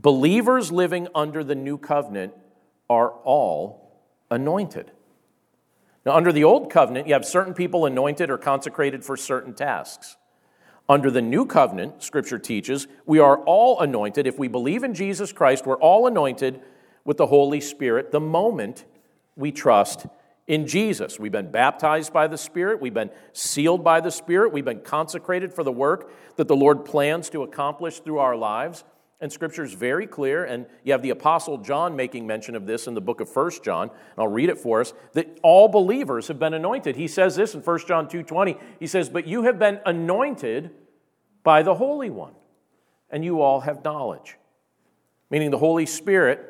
Believers 0.00 0.70
living 0.70 1.08
under 1.12 1.42
the 1.42 1.56
new 1.56 1.76
covenant 1.76 2.32
are 2.88 3.10
all 3.10 4.00
anointed. 4.30 4.92
Now, 6.06 6.14
under 6.14 6.30
the 6.30 6.44
old 6.44 6.70
covenant, 6.70 7.08
you 7.08 7.14
have 7.14 7.24
certain 7.24 7.52
people 7.52 7.84
anointed 7.84 8.30
or 8.30 8.38
consecrated 8.38 9.04
for 9.04 9.16
certain 9.16 9.54
tasks. 9.54 10.16
Under 10.88 11.10
the 11.10 11.20
new 11.20 11.44
covenant, 11.44 12.02
Scripture 12.02 12.38
teaches, 12.38 12.88
we 13.04 13.18
are 13.18 13.38
all 13.44 13.80
anointed. 13.80 14.26
If 14.26 14.38
we 14.38 14.48
believe 14.48 14.84
in 14.84 14.94
Jesus 14.94 15.32
Christ, 15.32 15.66
we're 15.66 15.76
all 15.76 16.06
anointed 16.06 16.60
with 17.04 17.18
the 17.18 17.26
Holy 17.26 17.60
Spirit 17.60 18.10
the 18.10 18.20
moment 18.20 18.86
we 19.36 19.52
trust 19.52 20.06
in 20.46 20.66
Jesus. 20.66 21.18
We've 21.20 21.30
been 21.30 21.50
baptized 21.50 22.12
by 22.12 22.26
the 22.26 22.38
Spirit, 22.38 22.80
we've 22.80 22.94
been 22.94 23.10
sealed 23.34 23.84
by 23.84 24.00
the 24.00 24.10
Spirit, 24.10 24.50
we've 24.50 24.64
been 24.64 24.80
consecrated 24.80 25.52
for 25.52 25.62
the 25.62 25.72
work 25.72 26.10
that 26.36 26.48
the 26.48 26.56
Lord 26.56 26.86
plans 26.86 27.28
to 27.30 27.42
accomplish 27.42 28.00
through 28.00 28.18
our 28.18 28.34
lives. 28.34 28.82
And 29.20 29.32
scripture 29.32 29.64
is 29.64 29.74
very 29.74 30.06
clear, 30.06 30.44
and 30.44 30.66
you 30.84 30.92
have 30.92 31.02
the 31.02 31.10
Apostle 31.10 31.58
John 31.58 31.96
making 31.96 32.26
mention 32.26 32.54
of 32.54 32.66
this 32.66 32.86
in 32.86 32.94
the 32.94 33.00
book 33.00 33.20
of 33.20 33.28
First 33.28 33.64
John, 33.64 33.88
and 33.90 34.18
I'll 34.18 34.28
read 34.28 34.48
it 34.48 34.58
for 34.58 34.80
us, 34.80 34.92
that 35.14 35.40
all 35.42 35.66
believers 35.66 36.28
have 36.28 36.38
been 36.38 36.54
anointed. 36.54 36.94
He 36.94 37.08
says 37.08 37.34
this 37.34 37.54
in 37.54 37.62
First 37.62 37.88
John 37.88 38.06
2.20. 38.06 38.60
He 38.78 38.86
says, 38.86 39.08
But 39.08 39.26
you 39.26 39.42
have 39.42 39.58
been 39.58 39.80
anointed 39.84 40.70
by 41.42 41.64
the 41.64 41.74
Holy 41.74 42.10
One, 42.10 42.34
and 43.10 43.24
you 43.24 43.40
all 43.40 43.60
have 43.60 43.82
knowledge. 43.82 44.36
Meaning 45.30 45.50
the 45.50 45.58
Holy 45.58 45.86
Spirit, 45.86 46.40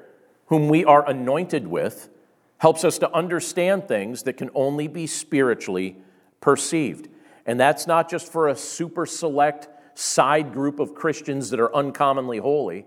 whom 0.47 0.69
we 0.69 0.85
are 0.85 1.09
anointed 1.09 1.67
with, 1.67 2.11
helps 2.59 2.85
us 2.85 2.99
to 2.99 3.11
understand 3.13 3.89
things 3.89 4.25
that 4.25 4.37
can 4.37 4.51
only 4.55 4.89
be 4.89 5.07
spiritually 5.07 5.97
perceived. 6.43 7.09
And 7.47 7.59
that's 7.59 7.87
not 7.87 8.11
just 8.11 8.31
for 8.31 8.49
a 8.49 8.57
super 8.57 9.07
select 9.07 9.69
side 9.99 10.53
group 10.53 10.79
of 10.79 10.95
Christians 10.95 11.51
that 11.51 11.59
are 11.59 11.75
uncommonly 11.75 12.39
holy. 12.39 12.87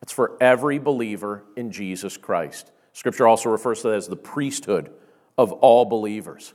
It's 0.00 0.12
for 0.12 0.36
every 0.40 0.78
believer 0.78 1.42
in 1.56 1.72
Jesus 1.72 2.16
Christ. 2.16 2.70
Scripture 2.92 3.26
also 3.26 3.50
refers 3.50 3.82
to 3.82 3.88
that 3.88 3.96
as 3.96 4.06
the 4.06 4.14
priesthood 4.14 4.92
of 5.36 5.50
all 5.50 5.84
believers. 5.84 6.54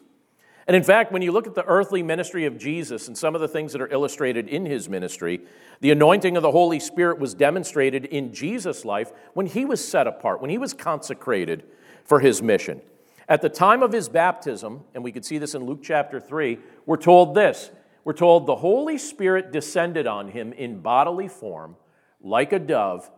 And 0.68 0.76
in 0.76 0.84
fact, 0.84 1.12
when 1.12 1.22
you 1.22 1.34
look 1.34 1.48
at 1.48 1.56
the 1.56 1.66
earthly 1.66 2.02
ministry 2.02 2.46
of 2.46 2.58
Jesus 2.58 3.10
and 3.10 3.18
some 3.18 3.36
of 3.36 3.42
the 3.42 3.48
things 3.50 3.74
that 3.74 3.82
are 3.82 3.92
illustrated 3.92 4.48
in 4.48 4.66
his 4.66 4.88
ministry, 4.88 5.42
the 5.82 5.92
anointing 5.92 6.38
of 6.38 6.44
the 6.44 6.52
Holy 6.52 6.80
Spirit 6.80 7.20
was 7.20 7.34
demonstrated 7.34 8.06
in 8.06 8.34
Jesus' 8.34 8.86
life 8.86 9.12
when 9.34 9.48
he 9.48 9.66
was 9.66 9.86
set 9.86 10.08
apart, 10.08 10.40
when 10.40 10.50
he 10.50 10.58
was 10.58 10.74
consecrated 10.74 11.66
for 12.06 12.22
his 12.22 12.42
mission. 12.42 12.80
At 13.28 13.42
the 13.42 13.50
time 13.50 13.84
of 13.84 13.92
his 13.92 14.08
baptism, 14.08 14.86
and 14.94 15.04
we 15.04 15.12
could 15.12 15.26
see 15.26 15.40
this 15.40 15.56
in 15.56 15.66
Luke 15.66 15.82
chapter 15.84 16.22
3, 16.22 16.58
we're 16.86 16.96
told 16.96 17.36
this 17.36 17.70
we're 18.04 18.14
told 18.14 18.46
the 18.46 18.56
Holy 18.56 18.98
Spirit 18.98 19.52
descended 19.52 20.08
on 20.08 20.30
him 20.30 20.54
in 20.54 20.82
bodily 20.82 21.28
form 21.28 21.76
like 22.22 22.54
a 22.54 22.60
dove, 22.60 23.10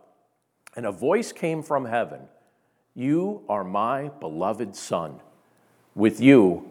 and 0.76 0.86
a 0.86 0.92
voice 0.92 1.32
came 1.32 1.62
from 1.62 1.86
heaven 1.86 2.20
You 2.94 3.42
are 3.48 3.64
my 3.64 4.08
beloved 4.08 4.74
Son. 4.76 5.20
With 5.94 6.20
you 6.20 6.70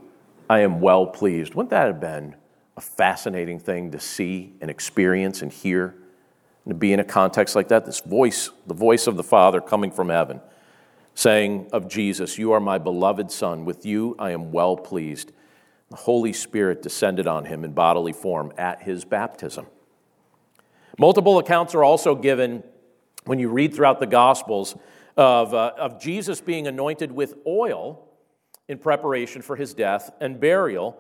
I 0.50 0.60
am 0.60 0.82
well 0.82 1.08
pleased. 1.08 1.56
Wouldn't 1.56 1.72
that 1.72 1.88
have 1.88 2.00
been 2.00 2.36
a 2.76 2.82
fascinating 2.82 3.60
thing 3.60 3.92
to 3.92 4.00
see 4.00 4.54
and 4.62 4.70
experience 4.70 5.42
and 5.42 5.52
hear? 5.52 5.96
And 6.66 6.72
to 6.72 6.76
be 6.76 6.94
in 6.94 7.00
a 7.00 7.04
context 7.04 7.56
like 7.56 7.68
that, 7.70 7.86
this 7.86 8.00
voice, 8.02 8.50
the 8.68 8.74
voice 8.74 9.08
of 9.08 9.18
the 9.18 9.24
Father 9.24 9.60
coming 9.60 9.92
from 9.92 10.10
heaven, 10.10 10.42
saying 11.14 11.70
of 11.72 11.88
Jesus, 11.88 12.38
You 12.38 12.52
are 12.52 12.60
my 12.60 12.78
beloved 12.78 13.32
Son. 13.32 13.66
With 13.66 13.86
you 13.86 14.16
I 14.20 14.32
am 14.32 14.52
well 14.52 14.78
pleased. 14.78 15.32
The 15.94 16.00
Holy 16.00 16.34
Spirit 16.34 16.82
descended 16.82 17.28
on 17.28 17.46
him 17.46 17.64
in 17.64 17.74
bodily 17.74 18.14
form 18.14 18.52
at 18.58 18.82
his 18.82 19.06
baptism. 19.06 19.68
Multiple 20.98 21.38
accounts 21.38 21.76
are 21.76 21.84
also 21.84 22.16
given 22.16 22.64
when 23.26 23.38
you 23.38 23.48
read 23.50 23.76
throughout 23.76 24.00
the 24.00 24.08
Gospels 24.08 24.76
of, 25.16 25.54
uh, 25.54 25.74
of 25.78 26.02
Jesus 26.02 26.42
being 26.42 26.66
anointed 26.66 27.12
with 27.12 27.36
oil 27.46 28.08
in 28.68 28.80
preparation 28.80 29.44
for 29.44 29.56
his 29.56 29.76
death 29.76 30.10
and 30.20 30.40
burial. 30.40 30.98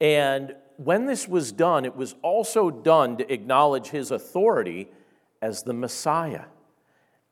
And 0.00 0.54
when 0.76 1.06
this 1.06 1.26
was 1.26 1.50
done, 1.50 1.84
it 1.84 1.96
was 1.96 2.14
also 2.22 2.70
done 2.70 3.16
to 3.16 3.32
acknowledge 3.32 3.88
his 3.88 4.12
authority 4.12 4.92
as 5.42 5.64
the 5.64 5.72
Messiah, 5.72 6.44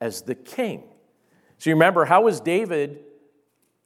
as 0.00 0.22
the 0.22 0.34
king. 0.34 0.82
So 1.58 1.70
you 1.70 1.76
remember, 1.76 2.06
how 2.06 2.22
was 2.22 2.40
David 2.40 3.04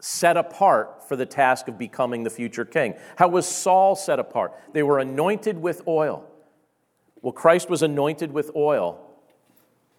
set 0.01 0.37
apart 0.37 1.09
for 1.09 1.17
the 1.17 1.27
task 1.27 1.69
of 1.69 1.79
becoming 1.79 2.23
the 2.23 2.31
future 2.31 2.65
king? 2.65 2.95
How 3.17 3.29
was 3.29 3.47
Saul 3.47 3.97
set 3.97 4.19
apart? 4.19 4.53
They 4.73 4.83
were 4.83 4.99
anointed 4.99 5.59
with 5.59 5.83
oil. 5.87 6.25
Well, 7.23 7.33
Christ 7.33 7.69
was 7.69 7.83
anointed 7.83 8.33
with 8.33 8.51
oil 8.55 9.05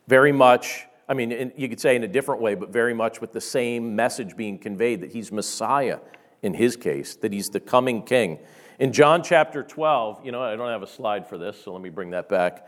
very 0.09 0.31
much, 0.31 0.87
I 1.07 1.13
mean, 1.13 1.31
in, 1.31 1.53
you 1.55 1.69
could 1.69 1.79
say 1.79 1.95
in 1.95 2.03
a 2.03 2.07
different 2.07 2.41
way, 2.41 2.55
but 2.55 2.69
very 2.71 2.95
much 2.95 3.21
with 3.21 3.31
the 3.31 3.41
same 3.41 3.95
message 3.95 4.35
being 4.35 4.57
conveyed 4.57 5.01
that 5.01 5.11
he's 5.11 5.31
Messiah 5.31 5.99
in 6.41 6.55
his 6.55 6.75
case, 6.75 7.15
that 7.17 7.31
he's 7.31 7.49
the 7.49 7.59
coming 7.59 8.01
king. 8.01 8.39
In 8.79 8.91
John 8.91 9.21
chapter 9.21 9.61
12, 9.61 10.25
you 10.25 10.31
know, 10.31 10.41
I 10.41 10.55
don't 10.55 10.69
have 10.69 10.81
a 10.81 10.87
slide 10.87 11.27
for 11.27 11.37
this, 11.37 11.61
so 11.63 11.73
let 11.73 11.81
me 11.81 11.89
bring 11.89 12.11
that 12.11 12.27
back. 12.27 12.65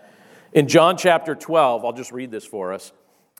In 0.53 0.67
John 0.67 0.97
chapter 0.97 1.33
12, 1.33 1.83
I'll 1.83 1.93
just 1.93 2.11
read 2.11 2.29
this 2.29 2.45
for 2.45 2.73
us. 2.73 2.91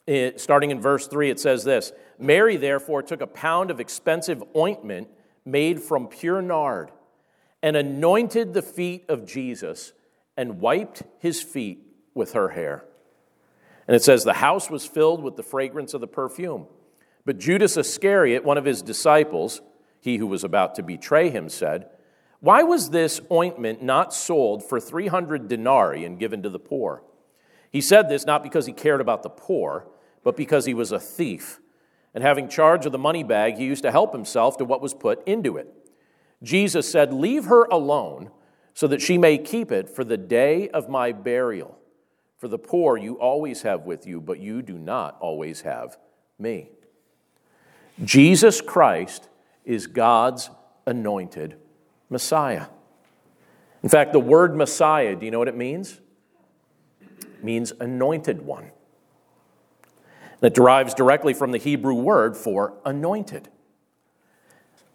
It, 0.07 0.41
starting 0.41 0.71
in 0.71 0.81
verse 0.81 1.07
3, 1.07 1.29
it 1.29 1.39
says 1.39 1.63
this 1.63 1.91
Mary, 2.17 2.57
therefore, 2.57 3.03
took 3.03 3.21
a 3.21 3.27
pound 3.27 3.71
of 3.71 3.79
expensive 3.79 4.43
ointment 4.55 5.07
made 5.45 5.81
from 5.81 6.07
pure 6.07 6.41
nard 6.41 6.91
and 7.63 7.75
anointed 7.75 8.53
the 8.53 8.61
feet 8.61 9.05
of 9.09 9.25
Jesus 9.25 9.93
and 10.35 10.59
wiped 10.59 11.03
his 11.19 11.41
feet 11.41 11.85
with 12.13 12.33
her 12.33 12.49
hair. 12.49 12.85
And 13.87 13.95
it 13.95 14.03
says, 14.03 14.23
The 14.23 14.33
house 14.33 14.69
was 14.69 14.85
filled 14.85 15.21
with 15.21 15.35
the 15.35 15.43
fragrance 15.43 15.93
of 15.93 16.01
the 16.01 16.07
perfume. 16.07 16.67
But 17.25 17.37
Judas 17.37 17.77
Iscariot, 17.77 18.43
one 18.43 18.57
of 18.57 18.65
his 18.65 18.81
disciples, 18.81 19.61
he 19.99 20.17
who 20.17 20.27
was 20.27 20.43
about 20.43 20.75
to 20.75 20.83
betray 20.83 21.29
him, 21.29 21.49
said, 21.49 21.87
Why 22.39 22.63
was 22.63 22.89
this 22.89 23.21
ointment 23.31 23.83
not 23.83 24.13
sold 24.13 24.67
for 24.67 24.79
300 24.79 25.47
denarii 25.47 26.05
and 26.05 26.19
given 26.19 26.41
to 26.43 26.49
the 26.49 26.59
poor? 26.59 27.03
He 27.71 27.81
said 27.81 28.09
this 28.09 28.25
not 28.25 28.43
because 28.43 28.65
he 28.65 28.73
cared 28.73 29.01
about 29.01 29.23
the 29.23 29.29
poor, 29.29 29.87
but 30.23 30.35
because 30.35 30.65
he 30.65 30.73
was 30.73 30.91
a 30.91 30.99
thief. 30.99 31.59
And 32.13 32.23
having 32.23 32.49
charge 32.49 32.85
of 32.85 32.91
the 32.91 32.97
money 32.97 33.23
bag, 33.23 33.55
he 33.55 33.65
used 33.65 33.83
to 33.83 33.91
help 33.91 34.13
himself 34.13 34.57
to 34.57 34.65
what 34.65 34.81
was 34.81 34.93
put 34.93 35.25
into 35.25 35.57
it. 35.57 35.73
Jesus 36.43 36.91
said, 36.91 37.13
Leave 37.13 37.45
her 37.45 37.65
alone, 37.65 38.31
so 38.73 38.87
that 38.87 39.01
she 39.01 39.17
may 39.17 39.37
keep 39.37 39.71
it 39.71 39.89
for 39.89 40.03
the 40.03 40.17
day 40.17 40.67
of 40.69 40.89
my 40.89 41.11
burial. 41.11 41.77
For 42.37 42.47
the 42.47 42.57
poor 42.57 42.97
you 42.97 43.19
always 43.19 43.61
have 43.61 43.83
with 43.83 44.05
you, 44.05 44.19
but 44.19 44.39
you 44.39 44.61
do 44.61 44.77
not 44.77 45.17
always 45.21 45.61
have 45.61 45.97
me. 46.39 46.71
Jesus 48.03 48.61
Christ 48.61 49.29
is 49.63 49.87
God's 49.87 50.49
anointed 50.87 51.55
Messiah. 52.09 52.65
In 53.83 53.89
fact, 53.89 54.11
the 54.11 54.19
word 54.19 54.55
Messiah, 54.55 55.15
do 55.15 55.25
you 55.25 55.31
know 55.31 55.39
what 55.39 55.47
it 55.47 55.55
means? 55.55 56.00
Means 57.43 57.73
anointed 57.79 58.43
one. 58.43 58.71
That 60.39 60.53
derives 60.53 60.93
directly 60.93 61.33
from 61.33 61.51
the 61.51 61.57
Hebrew 61.57 61.93
word 61.93 62.35
for 62.35 62.73
anointed. 62.85 63.49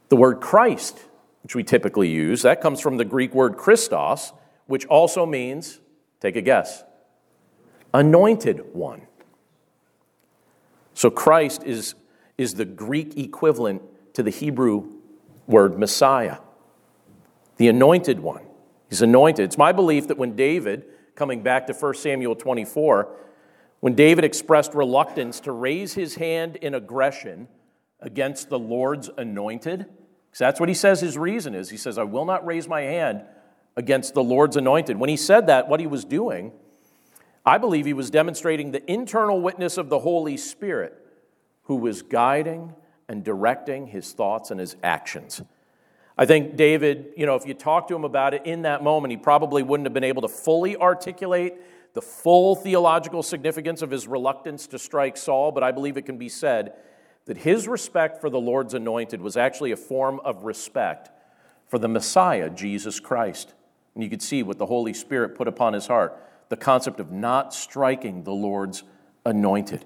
The 0.08 0.16
word 0.16 0.40
Christ, 0.40 0.98
which 1.42 1.54
we 1.54 1.62
typically 1.62 2.08
use, 2.08 2.42
that 2.42 2.60
comes 2.60 2.80
from 2.80 2.96
the 2.96 3.04
Greek 3.04 3.34
word 3.34 3.56
Christos, 3.56 4.32
which 4.66 4.86
also 4.86 5.24
means, 5.24 5.80
take 6.20 6.36
a 6.36 6.40
guess, 6.40 6.82
anointed 7.94 8.74
one. 8.74 9.02
So 10.94 11.10
Christ 11.10 11.62
is, 11.64 11.94
is 12.38 12.54
the 12.54 12.64
Greek 12.64 13.16
equivalent 13.16 13.82
to 14.14 14.22
the 14.22 14.30
Hebrew 14.30 14.92
word 15.46 15.78
Messiah, 15.78 16.38
the 17.56 17.68
anointed 17.68 18.20
one. 18.20 18.46
He's 18.88 19.02
anointed. 19.02 19.44
It's 19.44 19.58
my 19.58 19.72
belief 19.72 20.08
that 20.08 20.18
when 20.18 20.36
David, 20.36 20.84
coming 21.16 21.42
back 21.42 21.66
to 21.66 21.72
1 21.72 21.94
Samuel 21.94 22.36
24, 22.36 23.08
when 23.80 23.94
David 23.94 24.24
expressed 24.24 24.74
reluctance 24.74 25.40
to 25.40 25.52
raise 25.52 25.94
his 25.94 26.14
hand 26.14 26.56
in 26.56 26.74
aggression 26.74 27.48
against 28.00 28.48
the 28.48 28.58
Lord's 28.58 29.10
anointed, 29.16 29.78
because 29.78 30.38
that's 30.38 30.60
what 30.60 30.68
he 30.68 30.74
says 30.74 31.00
his 31.00 31.18
reason 31.18 31.54
is. 31.54 31.70
He 31.70 31.76
says, 31.76 31.98
I 31.98 32.04
will 32.04 32.24
not 32.24 32.46
raise 32.46 32.68
my 32.68 32.82
hand 32.82 33.22
against 33.76 34.14
the 34.14 34.22
Lord's 34.22 34.56
anointed. 34.56 34.98
When 34.98 35.10
he 35.10 35.16
said 35.16 35.46
that, 35.48 35.68
what 35.68 35.80
he 35.80 35.86
was 35.86 36.04
doing, 36.04 36.52
I 37.44 37.58
believe 37.58 37.86
he 37.86 37.92
was 37.92 38.10
demonstrating 38.10 38.70
the 38.70 38.90
internal 38.90 39.40
witness 39.40 39.78
of 39.78 39.88
the 39.88 40.00
Holy 40.00 40.36
Spirit 40.36 40.94
who 41.64 41.76
was 41.76 42.02
guiding 42.02 42.74
and 43.08 43.24
directing 43.24 43.86
his 43.86 44.12
thoughts 44.12 44.50
and 44.50 44.60
his 44.60 44.76
actions. 44.82 45.42
I 46.18 46.24
think 46.24 46.56
David, 46.56 47.12
you 47.16 47.26
know, 47.26 47.34
if 47.34 47.46
you 47.46 47.52
talk 47.52 47.88
to 47.88 47.94
him 47.94 48.04
about 48.04 48.32
it 48.32 48.46
in 48.46 48.62
that 48.62 48.82
moment, 48.82 49.10
he 49.10 49.16
probably 49.16 49.62
wouldn't 49.62 49.86
have 49.86 49.92
been 49.92 50.04
able 50.04 50.22
to 50.22 50.28
fully 50.28 50.76
articulate 50.76 51.54
the 51.92 52.02
full 52.02 52.54
theological 52.54 53.22
significance 53.22 53.82
of 53.82 53.90
his 53.90 54.06
reluctance 54.06 54.66
to 54.68 54.78
strike 54.78 55.16
Saul, 55.16 55.52
but 55.52 55.62
I 55.62 55.72
believe 55.72 55.96
it 55.96 56.02
can 56.02 56.18
be 56.18 56.28
said 56.28 56.74
that 57.26 57.38
his 57.38 57.66
respect 57.66 58.20
for 58.20 58.30
the 58.30 58.40
Lord's 58.40 58.74
anointed 58.74 59.20
was 59.20 59.36
actually 59.36 59.72
a 59.72 59.76
form 59.76 60.20
of 60.20 60.44
respect 60.44 61.10
for 61.68 61.78
the 61.78 61.88
Messiah, 61.88 62.48
Jesus 62.50 63.00
Christ. 63.00 63.54
And 63.94 64.04
you 64.04 64.10
could 64.10 64.22
see 64.22 64.42
what 64.42 64.58
the 64.58 64.66
Holy 64.66 64.92
Spirit 64.94 65.34
put 65.34 65.48
upon 65.48 65.72
his 65.72 65.86
heart 65.86 66.22
the 66.48 66.56
concept 66.56 67.00
of 67.00 67.10
not 67.10 67.52
striking 67.52 68.22
the 68.22 68.32
Lord's 68.32 68.84
anointed. 69.24 69.84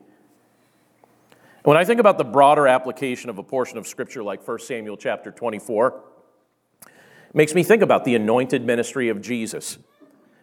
When 1.62 1.76
I 1.76 1.84
think 1.84 2.00
about 2.00 2.18
the 2.18 2.24
broader 2.24 2.66
application 2.66 3.30
of 3.30 3.38
a 3.38 3.42
portion 3.42 3.78
of 3.78 3.86
Scripture 3.86 4.22
like 4.22 4.46
1 4.46 4.58
Samuel 4.58 4.96
chapter 4.96 5.30
24, 5.30 5.88
it 5.88 5.94
makes 7.34 7.54
me 7.54 7.62
think 7.62 7.82
about 7.82 8.04
the 8.04 8.14
anointed 8.14 8.64
ministry 8.64 9.08
of 9.08 9.20
Jesus. 9.20 9.78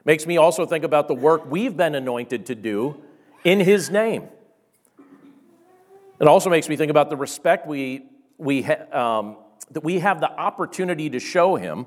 Makes 0.05 0.25
me 0.25 0.37
also 0.37 0.65
think 0.65 0.83
about 0.83 1.07
the 1.07 1.13
work 1.13 1.49
we've 1.49 1.75
been 1.75 1.95
anointed 1.95 2.45
to 2.45 2.55
do 2.55 3.01
in 3.43 3.59
his 3.59 3.89
name. 3.89 4.27
It 6.19 6.27
also 6.27 6.49
makes 6.49 6.67
me 6.69 6.75
think 6.75 6.89
about 6.89 7.09
the 7.09 7.17
respect 7.17 7.67
we, 7.67 8.05
we 8.37 8.63
ha- 8.63 8.87
um, 8.91 9.37
that 9.71 9.83
we 9.83 9.99
have 9.99 10.19
the 10.19 10.31
opportunity 10.31 11.09
to 11.09 11.19
show 11.19 11.55
him 11.55 11.85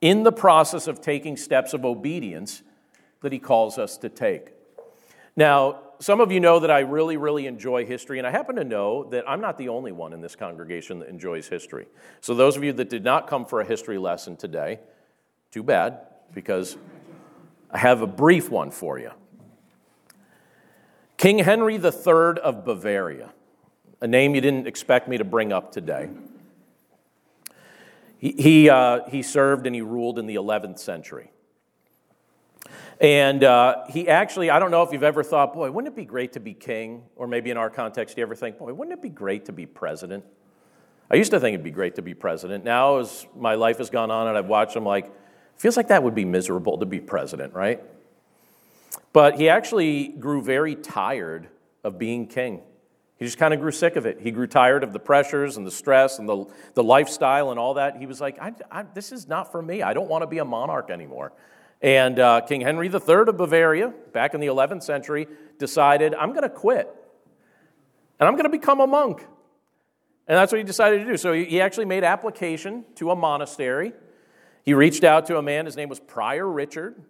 in 0.00 0.22
the 0.22 0.32
process 0.32 0.86
of 0.86 1.00
taking 1.00 1.36
steps 1.36 1.72
of 1.72 1.84
obedience 1.84 2.62
that 3.22 3.32
he 3.32 3.38
calls 3.38 3.78
us 3.78 3.96
to 3.98 4.08
take. 4.08 4.52
Now, 5.34 5.80
some 5.98 6.20
of 6.20 6.32
you 6.32 6.40
know 6.40 6.60
that 6.60 6.70
I 6.70 6.80
really, 6.80 7.16
really 7.16 7.46
enjoy 7.46 7.86
history, 7.86 8.18
and 8.18 8.26
I 8.26 8.30
happen 8.30 8.56
to 8.56 8.64
know 8.64 9.04
that 9.10 9.28
I'm 9.28 9.40
not 9.40 9.58
the 9.58 9.68
only 9.68 9.92
one 9.92 10.12
in 10.12 10.20
this 10.20 10.36
congregation 10.36 10.98
that 11.00 11.08
enjoys 11.08 11.48
history. 11.48 11.86
So, 12.20 12.34
those 12.34 12.56
of 12.56 12.64
you 12.64 12.72
that 12.74 12.88
did 12.88 13.04
not 13.04 13.26
come 13.26 13.44
for 13.44 13.60
a 13.60 13.64
history 13.64 13.98
lesson 13.98 14.36
today, 14.36 14.80
too 15.50 15.62
bad, 15.62 16.00
because 16.32 16.76
I 17.70 17.78
have 17.78 18.02
a 18.02 18.06
brief 18.06 18.50
one 18.50 18.70
for 18.70 18.98
you. 18.98 19.10
King 21.16 21.38
Henry 21.38 21.76
III 21.76 22.38
of 22.42 22.64
Bavaria, 22.64 23.32
a 24.00 24.06
name 24.06 24.34
you 24.34 24.40
didn't 24.40 24.66
expect 24.66 25.08
me 25.08 25.18
to 25.18 25.24
bring 25.24 25.52
up 25.52 25.72
today. 25.72 26.08
He, 28.18 28.32
he, 28.32 28.70
uh, 28.70 29.08
he 29.08 29.22
served 29.22 29.66
and 29.66 29.74
he 29.74 29.82
ruled 29.82 30.18
in 30.18 30.26
the 30.26 30.36
11th 30.36 30.78
century. 30.78 31.30
And 33.00 33.44
uh, 33.44 33.84
he 33.88 34.08
actually, 34.08 34.50
I 34.50 34.58
don't 34.58 34.70
know 34.70 34.82
if 34.82 34.92
you've 34.92 35.02
ever 35.02 35.22
thought, 35.22 35.52
boy, 35.52 35.70
wouldn't 35.70 35.92
it 35.92 35.96
be 35.96 36.04
great 36.04 36.32
to 36.34 36.40
be 36.40 36.54
king? 36.54 37.02
Or 37.16 37.26
maybe 37.26 37.50
in 37.50 37.56
our 37.56 37.70
context, 37.70 38.16
you 38.16 38.22
ever 38.22 38.34
think, 38.34 38.58
boy, 38.58 38.72
wouldn't 38.72 38.96
it 38.96 39.02
be 39.02 39.08
great 39.08 39.46
to 39.46 39.52
be 39.52 39.66
president? 39.66 40.24
I 41.10 41.16
used 41.16 41.30
to 41.32 41.40
think 41.40 41.54
it'd 41.54 41.64
be 41.64 41.70
great 41.70 41.96
to 41.96 42.02
be 42.02 42.14
president. 42.14 42.64
Now, 42.64 42.98
as 42.98 43.26
my 43.36 43.54
life 43.54 43.78
has 43.78 43.90
gone 43.90 44.10
on 44.10 44.28
and 44.28 44.38
I've 44.38 44.46
watched, 44.46 44.76
I'm 44.76 44.84
like, 44.84 45.10
feels 45.56 45.76
like 45.76 45.88
that 45.88 46.02
would 46.02 46.14
be 46.14 46.24
miserable 46.24 46.78
to 46.78 46.86
be 46.86 47.00
president, 47.00 47.52
right? 47.52 47.82
But 49.12 49.36
he 49.36 49.48
actually 49.48 50.08
grew 50.08 50.42
very 50.42 50.74
tired 50.74 51.48
of 51.82 51.98
being 51.98 52.26
king. 52.26 52.62
He 53.16 53.24
just 53.24 53.38
kind 53.38 53.54
of 53.54 53.60
grew 53.60 53.70
sick 53.70 53.96
of 53.96 54.06
it. 54.06 54.20
He 54.20 54.30
grew 54.30 54.46
tired 54.46 54.82
of 54.82 54.92
the 54.92 54.98
pressures 54.98 55.56
and 55.56 55.66
the 55.66 55.70
stress 55.70 56.18
and 56.18 56.28
the, 56.28 56.46
the 56.74 56.82
lifestyle 56.82 57.50
and 57.50 57.60
all 57.60 57.74
that. 57.74 57.96
He 57.96 58.06
was 58.06 58.20
like, 58.20 58.40
I, 58.40 58.52
I, 58.70 58.82
This 58.82 59.12
is 59.12 59.28
not 59.28 59.52
for 59.52 59.62
me. 59.62 59.82
I 59.82 59.94
don't 59.94 60.08
want 60.08 60.22
to 60.22 60.26
be 60.26 60.38
a 60.38 60.44
monarch 60.44 60.90
anymore. 60.90 61.32
And 61.84 62.18
uh, 62.18 62.40
King 62.40 62.62
Henry 62.62 62.86
III 62.86 63.28
of 63.28 63.36
Bavaria, 63.36 63.92
back 64.14 64.32
in 64.32 64.40
the 64.40 64.46
11th 64.46 64.84
century, 64.84 65.28
decided, 65.58 66.14
I'm 66.14 66.30
going 66.30 66.44
to 66.44 66.48
quit 66.48 66.88
and 68.18 68.26
I'm 68.26 68.36
going 68.36 68.44
to 68.44 68.48
become 68.48 68.80
a 68.80 68.86
monk. 68.86 69.20
And 70.26 70.38
that's 70.38 70.50
what 70.50 70.56
he 70.56 70.64
decided 70.64 71.00
to 71.00 71.04
do. 71.04 71.18
So 71.18 71.34
he 71.34 71.60
actually 71.60 71.84
made 71.84 72.02
application 72.02 72.86
to 72.94 73.10
a 73.10 73.16
monastery. 73.16 73.92
He 74.64 74.72
reached 74.72 75.04
out 75.04 75.26
to 75.26 75.36
a 75.36 75.42
man, 75.42 75.66
his 75.66 75.76
name 75.76 75.90
was 75.90 76.00
Prior 76.00 76.50
Richard. 76.50 77.04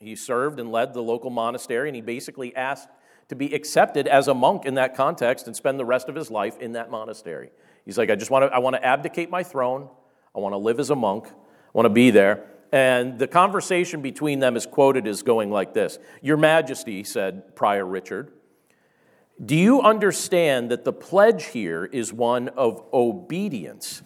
He 0.00 0.16
served 0.16 0.58
and 0.58 0.72
led 0.72 0.94
the 0.94 1.02
local 1.02 1.28
monastery, 1.28 1.90
and 1.90 1.94
he 1.94 2.00
basically 2.00 2.56
asked 2.56 2.88
to 3.28 3.34
be 3.34 3.54
accepted 3.54 4.08
as 4.08 4.26
a 4.26 4.32
monk 4.32 4.64
in 4.64 4.74
that 4.74 4.96
context 4.96 5.46
and 5.46 5.54
spend 5.54 5.78
the 5.78 5.84
rest 5.84 6.08
of 6.08 6.14
his 6.14 6.30
life 6.30 6.58
in 6.60 6.72
that 6.72 6.90
monastery. 6.90 7.50
He's 7.84 7.98
like, 7.98 8.08
I 8.08 8.14
just 8.14 8.30
want 8.30 8.50
to, 8.50 8.54
I 8.54 8.58
want 8.58 8.74
to 8.74 8.82
abdicate 8.82 9.28
my 9.28 9.42
throne. 9.42 9.90
I 10.34 10.38
want 10.38 10.54
to 10.54 10.58
live 10.58 10.80
as 10.80 10.88
a 10.88 10.96
monk. 10.96 11.26
I 11.26 11.70
want 11.74 11.84
to 11.84 11.90
be 11.90 12.10
there. 12.10 12.46
And 12.74 13.20
the 13.20 13.28
conversation 13.28 14.02
between 14.02 14.40
them 14.40 14.56
is 14.56 14.66
quoted 14.66 15.06
as 15.06 15.22
going 15.22 15.48
like 15.48 15.74
this 15.74 16.00
Your 16.20 16.36
Majesty, 16.36 17.04
said 17.04 17.54
Prior 17.54 17.86
Richard, 17.86 18.32
do 19.42 19.54
you 19.54 19.80
understand 19.80 20.72
that 20.72 20.84
the 20.84 20.92
pledge 20.92 21.44
here 21.46 21.84
is 21.84 22.12
one 22.12 22.48
of 22.48 22.84
obedience? 22.92 24.02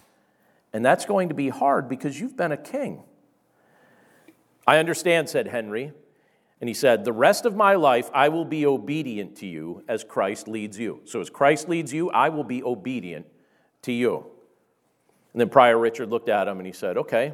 And 0.75 0.85
that's 0.85 1.07
going 1.07 1.31
to 1.31 1.35
be 1.35 1.49
hard 1.49 1.89
because 1.89 2.21
you've 2.21 2.37
been 2.37 2.53
a 2.53 2.59
king. 2.59 3.05
I 4.67 4.77
understand, 4.77 5.31
said 5.31 5.49
Henry. 5.49 5.93
And 6.61 6.69
he 6.69 6.75
said, 6.75 7.07
The 7.07 7.13
rest 7.15 7.47
of 7.47 7.57
my 7.57 7.75
life 7.75 8.11
I 8.13 8.29
will 8.29 8.45
be 8.45 8.67
obedient 8.67 9.35
to 9.37 9.47
you 9.47 9.83
as 9.89 10.05
Christ 10.05 10.47
leads 10.47 10.79
you. 10.79 11.01
So 11.07 11.23
as 11.23 11.31
Christ 11.31 11.71
leads 11.71 11.91
you, 11.95 12.11
I 12.11 12.29
will 12.29 12.45
be 12.45 12.63
obedient 12.63 13.25
to 13.83 13.93
you. 13.93 14.27
And 15.33 15.41
then 15.41 15.49
Prior 15.49 15.79
Richard 15.79 16.11
looked 16.11 16.29
at 16.29 16.49
him 16.49 16.59
and 16.59 16.67
he 16.67 16.75
said, 16.75 16.99
Okay, 16.99 17.33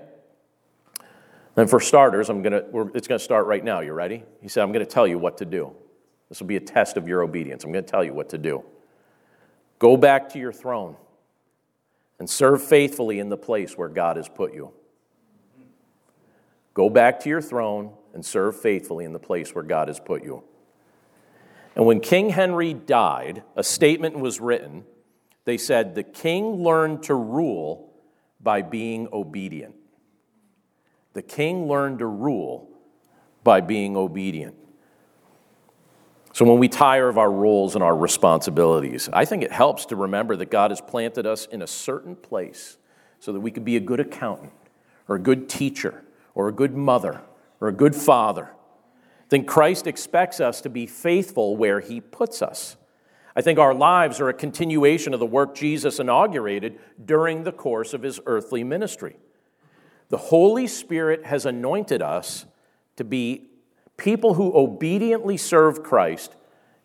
then, 1.55 1.69
for 1.69 1.81
starters, 1.81 2.29
I'm 2.29 2.43
gonna, 2.43 2.62
it's 2.95 3.07
going 3.07 3.19
to 3.19 3.25
start 3.25 3.47
right 3.47 3.62
now. 3.62 3.81
You 3.81 3.93
ready? 3.93 4.25
He 4.40 4.49
said, 4.49 4.62
I'm 4.62 4.73
going 4.73 4.85
to 4.85 4.90
tell 4.90 5.07
you 5.07 5.19
what 5.19 5.38
to 5.38 5.45
do. 5.45 5.73
This 6.29 6.40
will 6.40 6.47
be 6.47 6.57
a 6.57 6.61
test 6.61 6.97
of 6.97 7.07
your 7.07 7.23
obedience. 7.23 7.64
I'm 7.64 7.73
going 7.73 7.85
to 7.85 7.90
tell 7.90 8.03
you 8.03 8.12
what 8.12 8.31
to 8.31 8.38
do. 8.38 8.64
Go 9.79 9.97
back 9.97 10.31
to 10.31 10.38
your 10.38 10.53
throne 10.53 10.97
and 12.19 12.29
serve 12.29 12.62
faithfully 12.62 13.19
in 13.19 13.29
the 13.29 13.37
place 13.37 13.77
where 13.77 13.88
God 13.88 14.17
has 14.17 14.29
put 14.29 14.55
you. 14.55 14.73
Go 16.73 16.90
back 16.90 17.21
to 17.21 17.29
your 17.29 17.43
throne 17.43 17.93
and 18.14 18.25
serve 18.25 18.61
faithfully 18.61 19.05
in 19.05 19.12
the 19.12 19.19
place 19.19 19.55
where 19.55 19.64
God 19.64 19.88
has 19.88 20.01
put 20.01 20.25
you. 20.25 20.43
And 21.77 21.87
when 21.87 22.01
King 22.01 22.31
Henry 22.31 22.75
died, 22.75 23.43
a 23.57 23.62
statement 23.62 24.19
was 24.19 24.40
written. 24.40 24.85
They 25.45 25.59
said, 25.59 25.95
The 25.95 26.03
king 26.03 26.62
learned 26.62 27.05
to 27.05 27.14
rule 27.14 27.93
by 28.40 28.62
being 28.62 29.09
obedient. 29.12 29.75
The 31.14 31.22
king 31.22 31.66
learned 31.66 32.00
to 32.00 32.07
rule 32.07 32.68
by 33.42 33.61
being 33.61 33.96
obedient. 33.96 34.57
So 36.33 36.44
when 36.44 36.59
we 36.59 36.68
tire 36.68 37.09
of 37.09 37.16
our 37.16 37.31
roles 37.31 37.77
and 37.77 37.85
our 37.85 37.96
responsibilities, 37.96 39.09
I 39.12 39.24
think 39.24 39.44
it 39.44 39.53
helps 39.53 39.87
to 39.87 39.96
remember 39.96 40.35
that 40.37 40.50
God 40.50 40.72
has 40.72 40.81
planted 40.81 41.27
us 41.27 41.46
in 41.46 41.62
a 41.62 41.66
certain 41.66 42.16
place 42.16 42.77
so 43.20 43.33
that 43.33 43.38
we 43.38 43.53
could 43.53 43.64
be 43.64 43.77
a 43.77 43.81
good 43.81 44.00
accountant 44.00 44.53
or 45.07 45.14
a 45.14 45.20
good 45.20 45.48
teacher 45.48 46.03
or 46.35 46.48
a 46.48 46.53
good 46.53 46.74
mother 46.74 47.22
or 47.61 47.68
a 47.68 47.72
good 47.72 47.94
father. 47.94 48.50
Then 49.29 49.44
Christ 49.44 49.87
expects 49.87 50.40
us 50.40 50.61
to 50.62 50.68
be 50.68 50.87
faithful 50.87 51.57
where 51.57 51.79
he 51.79 52.00
puts 52.00 52.42
us. 52.42 52.77
I 53.37 53.40
think 53.40 53.59
our 53.61 53.74
lives 53.74 54.20
are 54.20 54.29
a 54.29 54.35
continuation 54.35 55.14
of 55.14 55.20
the 55.20 55.27
work 55.27 55.55
Jesus 55.55 56.00
inaugurated 56.00 56.79
during 57.05 57.44
the 57.44 57.53
course 57.53 57.94
of 57.94 58.03
his 58.03 58.20
earthly 58.27 58.64
ministry. 58.64 59.16
The 60.14 60.18
Holy 60.18 60.68
Spirit 60.68 61.24
has 61.24 61.44
anointed 61.44 62.00
us 62.00 62.46
to 62.94 63.03
be 63.03 63.48
people 63.96 64.35
who 64.35 64.55
obediently 64.55 65.37
serve 65.37 65.83
Christ 65.83 66.37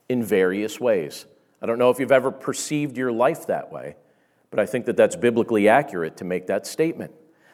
in 0.09 0.23
various 0.23 0.79
ways. 0.79 1.27
I 1.61 1.67
don't 1.67 1.77
know 1.77 1.91
if 1.91 1.99
you've 1.99 2.11
ever 2.11 2.31
perceived 2.31 2.97
your 2.97 3.11
life 3.11 3.45
that 3.45 3.71
way, 3.71 3.97
But 4.49 4.59
I 4.59 4.65
think 4.65 4.87
that 4.87 4.97
that's 4.97 5.15
biblically 5.15 5.69
accurate 5.69 6.17
to 6.17 6.25
make 6.25 6.47
that 6.47 6.65
statement 6.65 7.11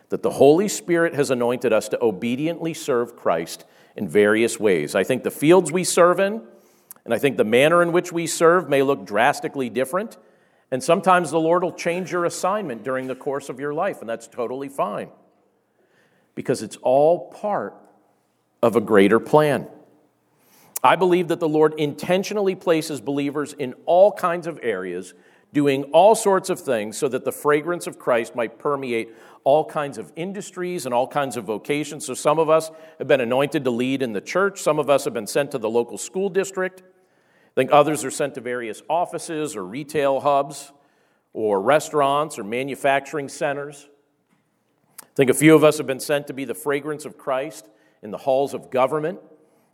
that 0.07 0.23
the 0.23 0.29
Holy 0.29 0.69
Spirit 0.69 1.13
has 1.13 1.29
anointed 1.29 1.73
us 1.73 1.89
to 1.89 2.01
obediently 2.01 2.73
serve 2.73 3.17
Christ 3.17 3.65
in 3.97 4.07
various 4.07 4.57
ways. 4.57 4.95
I 4.95 5.03
think 5.03 5.23
the 5.23 5.29
fields 5.29 5.73
we 5.73 5.83
serve 5.83 6.21
in, 6.21 6.41
and 7.03 7.13
I 7.13 7.17
think 7.17 7.35
the 7.35 7.43
manner 7.43 7.81
in 7.81 7.91
which 7.91 8.13
we 8.13 8.27
serve 8.27 8.69
may 8.69 8.81
look 8.81 9.05
drastically 9.05 9.69
different. 9.69 10.15
And 10.71 10.81
sometimes 10.81 11.31
the 11.31 11.39
Lord 11.41 11.65
will 11.65 11.73
change 11.73 12.13
your 12.13 12.23
assignment 12.23 12.85
during 12.85 13.07
the 13.07 13.15
course 13.15 13.49
of 13.49 13.59
your 13.59 13.73
life, 13.73 13.99
and 13.99 14.09
that's 14.09 14.29
totally 14.29 14.69
fine 14.69 15.09
because 16.35 16.61
it's 16.61 16.77
all 16.77 17.31
part 17.31 17.73
of 18.61 18.75
a 18.75 18.81
greater 18.81 19.19
plan. 19.19 19.67
I 20.83 20.95
believe 20.95 21.29
that 21.29 21.39
the 21.39 21.49
Lord 21.49 21.73
intentionally 21.79 22.53
places 22.53 23.01
believers 23.01 23.53
in 23.53 23.73
all 23.85 24.11
kinds 24.11 24.45
of 24.45 24.59
areas, 24.61 25.15
doing 25.51 25.85
all 25.85 26.13
sorts 26.13 26.49
of 26.49 26.59
things 26.59 26.97
so 26.97 27.07
that 27.07 27.25
the 27.25 27.31
fragrance 27.31 27.87
of 27.87 27.97
Christ 27.97 28.35
might 28.35 28.59
permeate 28.59 29.15
all 29.43 29.65
kinds 29.65 29.97
of 29.97 30.11
industries 30.15 30.85
and 30.85 30.93
all 30.93 31.07
kinds 31.07 31.37
of 31.37 31.45
vocations. 31.45 32.05
So 32.05 32.13
some 32.13 32.39
of 32.39 32.49
us 32.49 32.69
have 32.99 33.07
been 33.07 33.21
anointed 33.21 33.63
to 33.63 33.71
lead 33.71 34.01
in 34.01 34.13
the 34.13 34.21
church, 34.21 34.61
some 34.61 34.77
of 34.77 34.89
us 34.89 35.05
have 35.05 35.13
been 35.13 35.27
sent 35.27 35.51
to 35.51 35.57
the 35.57 35.69
local 35.69 35.97
school 35.97 36.29
district. 36.29 36.81
I 36.81 37.53
think 37.55 37.71
others 37.71 38.03
are 38.03 38.11
sent 38.11 38.35
to 38.35 38.41
various 38.41 38.83
offices 38.89 39.55
or 39.55 39.63
retail 39.63 40.19
hubs 40.19 40.71
or 41.31 41.61
restaurants 41.61 42.37
or 42.37 42.43
manufacturing 42.43 43.29
centers. 43.29 43.87
I 45.15 45.17
think 45.17 45.29
a 45.29 45.33
few 45.33 45.55
of 45.55 45.63
us 45.63 45.77
have 45.77 45.87
been 45.87 46.01
sent 46.01 46.27
to 46.27 46.33
be 46.33 46.43
the 46.43 46.53
fragrance 46.53 47.05
of 47.05 47.17
Christ 47.17 47.69
in 48.03 48.11
the 48.11 48.17
halls 48.17 48.53
of 48.53 48.69
government 48.69 49.19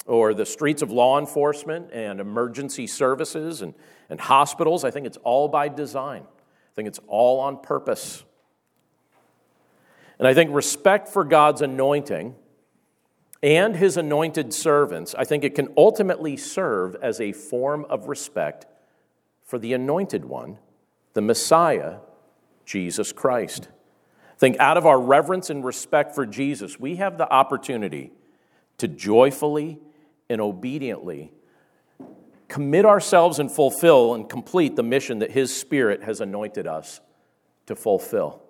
or 0.06 0.36
the 0.36 0.46
streets 0.46 0.84
of 0.84 0.92
law 0.92 1.18
enforcement 1.18 1.92
and 1.92 2.20
emergency 2.20 2.86
services 2.86 3.64
and, 3.64 3.74
and 4.08 4.22
hospitals. 4.22 4.84
I 4.84 4.92
think 4.92 5.08
it's 5.08 5.18
all 5.24 5.48
by 5.48 5.68
design, 5.68 6.22
I 6.22 6.74
think 6.76 6.88
it's 6.88 7.00
all 7.08 7.40
on 7.40 7.58
purpose. 7.58 8.24
And 10.20 10.28
I 10.28 10.36
think 10.36 10.54
respect 10.54 11.10
for 11.10 11.24
God's 11.24 11.64
anointing 11.64 12.36
and 13.42 13.76
his 13.76 13.98
anointed 13.98 14.54
servants, 14.54 15.16
I 15.18 15.24
think 15.24 15.44
it 15.44 15.56
can 15.56 15.70
ultimately 15.76 16.38
serve 16.38 16.96
as 17.02 17.20
a 17.20 17.32
form 17.32 17.88
of 17.90 18.10
respect 18.10 18.68
for 19.44 19.58
the 19.58 19.74
anointed 19.74 20.24
one, 20.24 20.60
the 21.14 21.22
Messiah, 21.22 21.96
Jesus 22.64 23.12
Christ. 23.12 23.70
Think 24.42 24.58
out 24.60 24.76
of 24.76 24.88
our 24.88 25.00
reverence 25.00 25.52
and 25.52 25.64
respect 25.64 26.16
for 26.16 26.26
Jesus, 26.26 26.80
we 26.80 26.96
have 26.96 27.20
the 27.20 27.32
opportunity 27.32 28.12
to 28.80 28.88
joyfully 28.88 29.78
and 30.32 30.42
obediently 30.42 31.32
commit 32.48 32.84
ourselves 32.84 33.38
and 33.38 33.52
fulfill 33.52 34.16
and 34.16 34.28
complete 34.28 34.76
the 34.76 34.82
mission 34.82 35.20
that 35.20 35.30
His 35.30 35.56
Spirit 35.56 36.02
has 36.02 36.22
anointed 36.22 36.66
us 36.66 37.02
to 37.68 37.76
fulfill. 37.76 38.42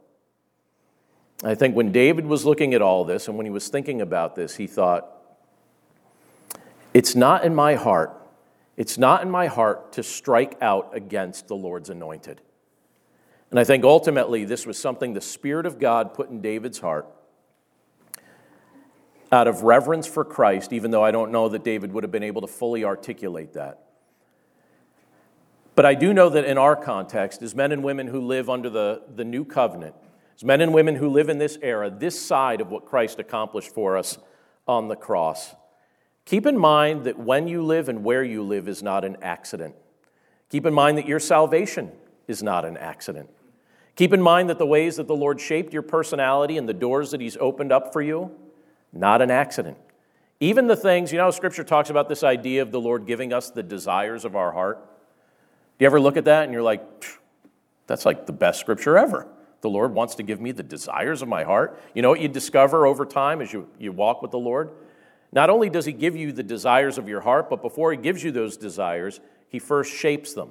I 1.43 1.55
think 1.55 1.75
when 1.75 1.91
David 1.91 2.25
was 2.25 2.45
looking 2.45 2.73
at 2.73 2.81
all 2.81 3.03
this 3.03 3.27
and 3.27 3.35
when 3.35 3.45
he 3.45 3.51
was 3.51 3.67
thinking 3.67 3.99
about 3.99 4.33
this, 4.33 4.55
he 4.55 4.67
thought, 4.67 5.11
it's 6.93 7.15
not 7.15 7.43
in 7.43 7.53
my 7.53 7.75
heart, 7.75 8.15
it's 8.77 8.97
not 8.97 9.23
in 9.23 9.29
my 9.29 9.47
heart 9.47 9.91
to 9.91 10.03
strike 10.03 10.57
out 10.61 10.91
against 10.93 11.49
the 11.49 11.55
Lord's 11.57 11.89
anointed. 11.89 12.39
And 13.51 13.59
I 13.59 13.65
think 13.65 13.83
ultimately 13.83 14.45
this 14.45 14.65
was 14.65 14.79
something 14.79 15.13
the 15.13 15.21
Spirit 15.21 15.65
of 15.65 15.77
God 15.77 16.13
put 16.13 16.29
in 16.29 16.41
David's 16.41 16.79
heart 16.79 17.05
out 19.31 19.47
of 19.47 19.63
reverence 19.63 20.07
for 20.07 20.25
Christ, 20.25 20.73
even 20.73 20.91
though 20.91 21.03
I 21.03 21.11
don't 21.11 21.31
know 21.31 21.47
that 21.49 21.63
David 21.63 21.93
would 21.93 22.03
have 22.03 22.11
been 22.11 22.23
able 22.23 22.41
to 22.41 22.47
fully 22.47 22.83
articulate 22.83 23.53
that. 23.53 23.79
But 25.75 25.85
I 25.85 25.93
do 25.93 26.13
know 26.13 26.29
that 26.29 26.43
in 26.45 26.57
our 26.57 26.75
context, 26.75 27.41
as 27.41 27.55
men 27.55 27.71
and 27.71 27.83
women 27.83 28.07
who 28.07 28.19
live 28.19 28.49
under 28.49 28.69
the, 28.69 29.03
the 29.15 29.23
new 29.23 29.45
covenant, 29.45 29.95
as 30.35 30.43
men 30.43 30.59
and 30.59 30.73
women 30.73 30.95
who 30.95 31.09
live 31.09 31.29
in 31.29 31.37
this 31.37 31.57
era, 31.61 31.89
this 31.89 32.19
side 32.19 32.59
of 32.59 32.69
what 32.69 32.85
Christ 32.85 33.19
accomplished 33.19 33.73
for 33.73 33.97
us 33.97 34.17
on 34.67 34.89
the 34.89 34.97
cross, 34.97 35.55
keep 36.25 36.45
in 36.45 36.57
mind 36.57 37.05
that 37.05 37.17
when 37.17 37.47
you 37.47 37.63
live 37.63 37.87
and 37.87 38.03
where 38.03 38.23
you 38.23 38.43
live 38.43 38.67
is 38.67 38.83
not 38.83 39.05
an 39.05 39.17
accident. 39.21 39.75
Keep 40.49 40.65
in 40.65 40.73
mind 40.73 40.97
that 40.97 41.07
your 41.07 41.19
salvation 41.19 41.91
is 42.27 42.43
not 42.43 42.65
an 42.65 42.75
accident. 42.75 43.29
Keep 44.01 44.13
in 44.13 44.21
mind 44.23 44.49
that 44.49 44.57
the 44.57 44.65
ways 44.65 44.95
that 44.95 45.07
the 45.07 45.15
Lord 45.15 45.39
shaped 45.39 45.73
your 45.73 45.83
personality 45.83 46.57
and 46.57 46.67
the 46.67 46.73
doors 46.73 47.11
that 47.11 47.21
He's 47.21 47.37
opened 47.37 47.71
up 47.71 47.93
for 47.93 48.01
you, 48.01 48.31
not 48.91 49.21
an 49.21 49.29
accident. 49.29 49.77
Even 50.39 50.65
the 50.65 50.75
things, 50.75 51.11
you 51.11 51.19
know, 51.19 51.29
Scripture 51.29 51.63
talks 51.63 51.91
about 51.91 52.09
this 52.09 52.23
idea 52.23 52.63
of 52.63 52.71
the 52.71 52.81
Lord 52.81 53.05
giving 53.05 53.31
us 53.31 53.51
the 53.51 53.61
desires 53.61 54.25
of 54.25 54.35
our 54.35 54.53
heart. 54.53 54.83
Do 55.77 55.83
you 55.83 55.85
ever 55.85 56.01
look 56.01 56.17
at 56.17 56.25
that 56.25 56.45
and 56.45 56.51
you're 56.51 56.63
like, 56.63 56.81
that's 57.85 58.03
like 58.03 58.25
the 58.25 58.33
best 58.33 58.59
Scripture 58.59 58.97
ever? 58.97 59.27
The 59.61 59.69
Lord 59.69 59.93
wants 59.93 60.15
to 60.15 60.23
give 60.23 60.41
me 60.41 60.51
the 60.51 60.63
desires 60.63 61.21
of 61.21 61.27
my 61.27 61.43
heart. 61.43 61.79
You 61.93 62.01
know 62.01 62.09
what 62.09 62.21
you 62.21 62.27
discover 62.27 62.87
over 62.87 63.05
time 63.05 63.39
as 63.39 63.53
you, 63.53 63.67
you 63.77 63.91
walk 63.91 64.23
with 64.23 64.31
the 64.31 64.39
Lord? 64.39 64.71
Not 65.31 65.51
only 65.51 65.69
does 65.69 65.85
He 65.85 65.93
give 65.93 66.15
you 66.15 66.31
the 66.31 66.41
desires 66.41 66.97
of 66.97 67.07
your 67.07 67.21
heart, 67.21 67.51
but 67.51 67.61
before 67.61 67.91
He 67.91 67.97
gives 67.97 68.23
you 68.23 68.31
those 68.31 68.57
desires, 68.57 69.19
He 69.47 69.59
first 69.59 69.93
shapes 69.93 70.33
them. 70.33 70.49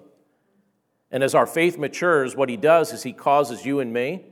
And 1.13 1.23
as 1.23 1.35
our 1.35 1.47
faith 1.47 1.79
matures, 1.79 2.37
what 2.37 2.49
He 2.49 2.57
does 2.57 2.93
is 2.93 3.03
He 3.03 3.13
causes 3.13 3.65
you 3.65 3.81
and 3.81 3.93
me 3.93 4.25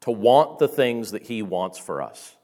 to 0.00 0.10
want 0.10 0.58
the 0.58 0.68
things 0.68 1.10
that 1.10 1.22
He 1.22 1.42
wants 1.42 1.78
for 1.78 2.00
us. 2.02 2.36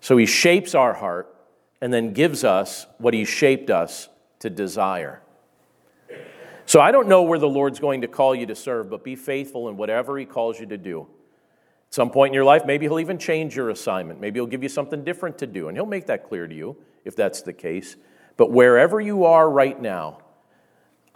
So 0.00 0.16
He 0.16 0.26
shapes 0.26 0.74
our 0.74 0.94
heart 0.94 1.34
and 1.80 1.92
then 1.92 2.12
gives 2.12 2.44
us 2.44 2.86
what 2.98 3.14
He 3.14 3.24
shaped 3.24 3.70
us 3.70 4.08
to 4.40 4.50
desire. 4.50 5.22
So 6.66 6.80
I 6.80 6.92
don't 6.92 7.08
know 7.08 7.22
where 7.22 7.38
the 7.38 7.48
Lord's 7.48 7.80
going 7.80 8.02
to 8.02 8.08
call 8.08 8.34
you 8.34 8.46
to 8.46 8.54
serve, 8.54 8.90
but 8.90 9.02
be 9.02 9.16
faithful 9.16 9.68
in 9.68 9.76
whatever 9.76 10.18
He 10.18 10.26
calls 10.26 10.60
you 10.60 10.66
to 10.66 10.76
do. 10.76 11.08
At 11.88 11.94
some 11.94 12.10
point 12.10 12.30
in 12.30 12.34
your 12.34 12.44
life, 12.44 12.66
maybe 12.66 12.86
He'll 12.86 13.00
even 13.00 13.18
change 13.18 13.56
your 13.56 13.70
assignment. 13.70 14.20
Maybe 14.20 14.38
He'll 14.38 14.46
give 14.46 14.62
you 14.62 14.68
something 14.68 15.02
different 15.02 15.38
to 15.38 15.46
do, 15.46 15.68
and 15.68 15.76
He'll 15.76 15.86
make 15.86 16.06
that 16.06 16.28
clear 16.28 16.46
to 16.46 16.54
you 16.54 16.76
if 17.04 17.16
that's 17.16 17.42
the 17.42 17.54
case. 17.54 17.96
But 18.36 18.52
wherever 18.52 19.00
you 19.00 19.24
are 19.24 19.50
right 19.50 19.80
now, 19.80 20.18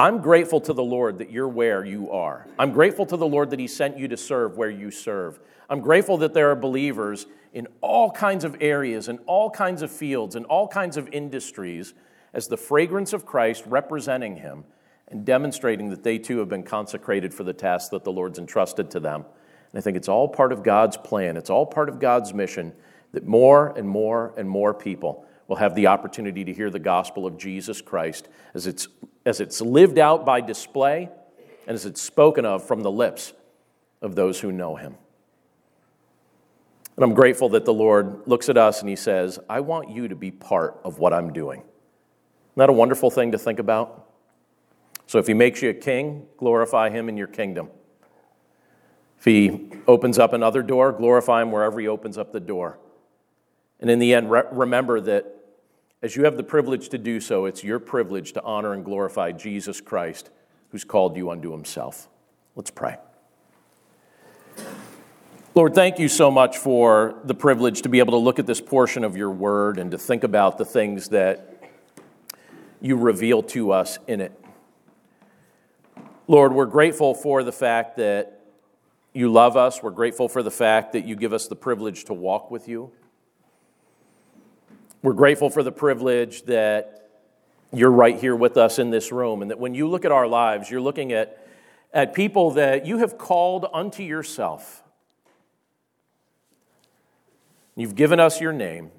I'm 0.03 0.19
grateful 0.19 0.61
to 0.63 0.73
the 0.73 0.83
Lord 0.83 1.19
that 1.19 1.31
you're 1.31 1.47
where 1.47 1.85
you 1.85 2.11
are. 2.11 2.45
I'm 2.59 2.73
grateful 2.73 3.07
to 3.07 3.17
the 3.17 3.25
Lord 3.25 3.51
that 3.51 3.61
He 3.61 3.69
sent 3.69 3.97
you 3.97 4.09
to 4.09 4.17
serve 4.17 4.57
where 4.57 4.69
you 4.69 4.91
serve. 4.91 5.39
I'm 5.71 5.81
grateful 5.81 6.17
that 6.17 6.35
there 6.35 6.51
are 6.51 6.57
believers 6.57 7.27
in 7.53 7.69
all 7.81 8.11
kinds 8.11 8.43
of 8.43 8.57
areas, 8.61 9.09
in 9.09 9.19
all 9.27 9.49
kinds 9.49 9.81
of 9.81 9.93
fields, 9.93 10.35
in 10.35 10.45
all 10.47 10.67
kinds 10.67 10.97
of 10.97 11.09
industries 11.13 11.95
as 12.33 12.49
the 12.49 12.57
fragrance 12.57 13.13
of 13.13 13.25
Christ 13.25 13.63
representing 13.69 14.35
Him 14.35 14.65
and 15.07 15.25
demonstrating 15.25 15.91
that 15.91 16.03
they 16.03 16.19
too 16.19 16.41
have 16.41 16.49
been 16.49 16.65
consecrated 16.65 17.33
for 17.33 17.45
the 17.45 17.53
task 17.53 17.93
that 17.93 18.03
the 18.03 18.11
Lord's 18.11 18.41
entrusted 18.41 18.91
to 18.91 18.99
them. 18.99 19.25
And 19.71 19.79
I 19.79 19.83
think 19.83 19.97
it's 19.97 20.09
all 20.09 20.27
part 20.27 20.51
of 20.51 20.65
God's 20.65 20.97
plan, 20.97 21.37
it's 21.37 21.49
all 21.49 21.65
part 21.65 21.89
of 21.89 22.01
God's 22.01 22.35
mission 22.35 22.73
that 23.13 23.25
more 23.25 23.69
and 23.79 23.89
more 23.89 24.35
and 24.37 24.51
more 24.51 24.75
people 24.75 25.29
will 25.49 25.57
have 25.57 25.75
the 25.75 25.87
opportunity 25.89 26.45
to 26.45 26.53
hear 26.53 26.71
the 26.71 26.79
gospel 26.79 27.27
of 27.27 27.39
Jesus 27.39 27.81
Christ 27.81 28.29
as 28.55 28.67
it's, 28.67 28.89
as 29.27 29.41
it's 29.41 29.61
lived 29.61 29.99
out 29.99 30.25
by 30.25 30.41
display 30.41 31.09
and 31.67 31.75
as 31.75 31.87
it's 31.87 32.01
spoken 32.01 32.45
of 32.45 32.67
from 32.67 32.83
the 32.83 32.91
lips 32.91 33.33
of 34.01 34.15
those 34.15 34.41
who 34.41 34.53
know 34.53 34.77
Him. 34.77 34.95
And 36.97 37.05
I'm 37.05 37.15
grateful 37.15 37.49
that 37.51 37.65
the 37.65 37.73
Lord 37.73 38.23
looks 38.27 38.49
at 38.49 38.57
us 38.57 38.81
and 38.81 38.89
He 38.89 38.97
says, 38.97 39.39
I 39.49 39.61
want 39.61 39.91
you 39.91 40.09
to 40.09 40.17
be 40.17 40.31
part 40.31 40.81
of 40.85 40.99
what 40.99 41.13
I'm 41.13 41.33
doing. 41.33 41.61
Isn't 41.61 42.57
that 42.57 42.71
a 42.71 42.73
wonderful 42.73 43.11
thing 43.11 43.33
to 43.33 43.39
think 43.39 43.59
about? 43.59 44.09
So 45.07 45.19
if 45.19 45.27
he 45.27 45.35
makes 45.35 45.61
you 45.61 45.71
a 45.71 45.75
king, 45.75 46.27
glorify 46.39 46.89
him 46.91 47.09
in 47.09 47.17
your 47.17 47.27
kingdom. 47.27 47.69
If 49.19 49.27
he 49.27 49.71
opens 49.87 50.19
up 50.19 50.33
another 50.33 50.63
door, 50.63 50.91
glorify 50.91 51.43
him 51.43 51.53
wherever 51.53 51.79
he 51.81 51.87
opens 51.87 52.17
up 52.17 52.33
the 52.33 52.41
door. 52.41 52.79
And 53.83 53.91
in 53.91 53.99
the 53.99 54.15
end, 54.15 54.31
re- 54.31 54.45
remember 54.53 55.01
that 55.01 55.27
as 56.03 56.15
you 56.15 56.25
have 56.25 56.37
the 56.37 56.45
privilege 56.45 56.89
to 56.91 56.99
do 56.99 57.21
so, 57.21 57.47
it's 57.47 57.65
your 57.65 57.81
privilege 57.81 58.33
to 58.35 58.43
honor 58.43 58.73
and 58.73 58.85
glorify 58.85 59.33
Jesus 59.33 59.81
Christ, 59.81 60.31
who's 60.71 60.85
called 60.85 61.17
you 61.17 61.31
unto 61.31 61.51
himself. 61.51 62.09
Let's 62.55 62.71
pray. 62.71 62.97
Lord, 65.55 65.75
thank 65.75 65.99
you 65.99 66.09
so 66.09 66.31
much 66.31 66.59
for 66.59 67.21
the 67.25 67.35
privilege 67.35 67.83
to 67.83 67.89
be 67.89 67.99
able 67.99 68.13
to 68.13 68.19
look 68.19 68.39
at 68.39 68.47
this 68.47 68.61
portion 68.61 69.03
of 69.03 69.17
your 69.17 69.31
word 69.31 69.79
and 69.79 69.91
to 69.91 69.99
think 69.99 70.23
about 70.23 70.59
the 70.59 70.65
things 70.65 71.09
that 71.09 71.61
you 72.81 72.97
reveal 72.97 73.43
to 73.43 73.73
us 73.73 73.99
in 74.07 74.21
it. 74.21 74.33
Lord, 76.29 76.55
we're 76.55 76.67
grateful 76.67 77.15
for 77.15 77.43
the 77.43 77.53
fact 77.53 77.97
that 77.97 78.41
you 79.13 79.31
love 79.31 79.57
us. 79.57 79.83
We're 79.83 79.91
grateful 79.91 80.29
for 80.29 80.45
the 80.45 80.53
fact 80.53 80.93
that 80.93 81.05
you 81.05 81.17
give 81.17 81.33
us 81.33 81.49
the 81.49 81.57
privilege 81.57 82.05
to 82.05 82.15
walk 82.15 82.49
with 82.51 82.69
you. 82.69 82.93
We're 85.03 85.15
grateful 85.15 85.51
for 85.51 85.65
the 85.65 85.73
privilege 85.73 86.45
that 86.45 87.11
you're 87.73 87.91
right 87.91 88.17
here 88.17 88.37
with 88.37 88.57
us 88.57 88.79
in 88.79 88.91
this 88.91 89.11
room, 89.11 89.43
and 89.43 89.51
that 89.51 89.59
when 89.59 89.75
you 89.75 89.89
look 89.89 90.05
at 90.05 90.13
our 90.13 90.29
lives, 90.29 90.71
you're 90.71 90.81
looking 90.81 91.13
at, 91.13 91.45
at 91.93 92.15
people 92.15 92.53
that 92.53 92.87
you 92.87 92.99
have 92.99 93.19
called 93.19 93.67
unto 93.73 94.05
yourself. 94.05 94.85
You've 97.75 97.97
given 97.97 98.21
us 98.21 98.41
your 98.41 98.53
name, 98.53 98.93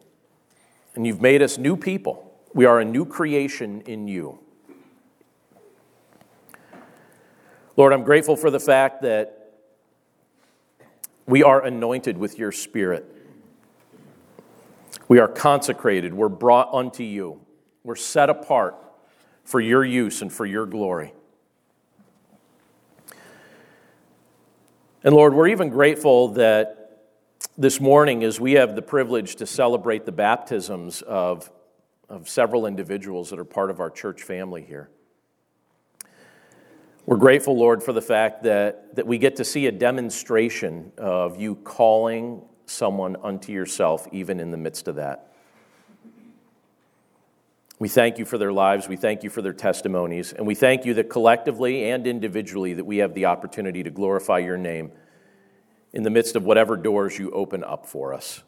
and 0.94 1.08
you've 1.08 1.22
made 1.22 1.42
us 1.42 1.58
new 1.58 1.78
people. 1.78 2.38
We 2.54 2.66
are 2.66 2.82
a 2.82 2.86
new 2.86 3.06
creation 3.06 3.80
in 3.86 4.10
you. 4.10 4.40
Lord, 7.78 7.94
I'm 7.94 8.04
grateful 8.04 8.36
for 8.36 8.52
the 8.52 8.60
fact 8.60 9.04
that 9.04 9.54
we 11.28 11.44
are 11.44 11.64
anointed 11.64 12.18
with 12.18 12.38
your 12.38 12.52
Spirit. 12.52 13.10
We 15.08 15.20
are 15.20 15.28
consecrated. 15.28 16.14
We're 16.14 16.30
brought 16.30 16.74
unto 16.74 17.04
you. 17.04 17.42
We're 17.84 17.96
set 17.96 18.30
apart 18.30 18.76
for 19.44 19.60
your 19.60 19.84
use 19.84 20.22
and 20.22 20.32
for 20.32 20.46
your 20.46 20.66
glory. 20.66 21.14
And 25.04 25.14
Lord, 25.14 25.34
we're 25.34 25.50
even 25.50 25.70
grateful 25.70 26.30
that 26.30 26.84
this 27.58 27.82
morning, 27.82 28.24
as 28.24 28.40
we 28.40 28.54
have 28.54 28.76
the 28.76 28.82
privilege 28.82 29.36
to 29.36 29.46
celebrate 29.46 30.06
the 30.06 30.12
baptisms 30.12 31.02
of, 31.02 31.52
of 32.08 32.30
several 32.30 32.66
individuals 32.66 33.30
that 33.30 33.38
are 33.38 33.46
part 33.46 33.70
of 33.70 33.80
our 33.80 33.90
church 33.90 34.24
family 34.24 34.64
here. 34.64 34.90
We're 37.06 37.18
grateful, 37.18 37.58
Lord, 37.58 37.84
for 37.84 37.92
the 37.92 38.02
fact 38.02 38.44
that, 38.44 38.96
that 38.96 39.06
we 39.06 39.18
get 39.18 39.36
to 39.36 39.44
see 39.44 39.68
a 39.68 39.72
demonstration 39.74 40.94
of 40.98 41.40
you 41.40 41.56
calling 41.56 42.44
someone 42.66 43.16
unto 43.22 43.52
yourself, 43.52 44.08
even 44.12 44.40
in 44.40 44.52
the 44.52 44.58
midst 44.58 44.88
of 44.88 44.96
that. 44.96 45.34
We 47.80 47.90
thank 47.90 48.18
you 48.18 48.26
for 48.26 48.38
their 48.38 48.54
lives. 48.54 48.88
We 48.88 48.96
thank 48.96 49.24
you 49.24 49.30
for 49.30 49.42
their 49.42 49.54
testimonies. 49.54 50.32
And 50.32 50.48
we 50.48 50.56
thank 50.56 50.86
you 50.86 50.94
that 50.94 51.10
collectively 51.10 51.90
and 51.90 52.08
individually 52.08 52.74
that 52.76 52.86
we 52.86 52.98
have 52.98 53.14
the 53.14 53.26
opportunity 53.26 53.84
to 53.84 53.90
glorify 53.90 54.40
your 54.40 54.58
name 54.58 54.92
in 55.92 56.04
the 56.04 56.10
midst 56.10 56.36
of 56.36 56.46
whatever 56.46 56.78
doors 56.78 57.20
you 57.20 57.32
open 57.32 57.64
up 57.64 57.86
for 57.86 58.14
us. 58.14 58.44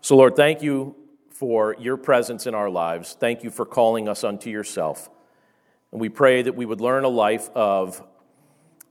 So, 0.00 0.16
Lord, 0.16 0.36
thank 0.36 0.62
you 0.62 0.94
for 1.30 1.74
your 1.78 1.96
presence 1.96 2.46
in 2.46 2.54
our 2.54 2.70
lives. 2.70 3.16
Thank 3.18 3.42
you 3.42 3.50
for 3.50 3.66
calling 3.66 4.08
us 4.08 4.22
unto 4.22 4.48
yourself. 4.48 5.10
And 5.90 6.00
we 6.00 6.08
pray 6.08 6.42
that 6.42 6.54
we 6.54 6.64
would 6.64 6.80
learn 6.80 7.04
a 7.04 7.08
life 7.08 7.50
of 7.54 8.06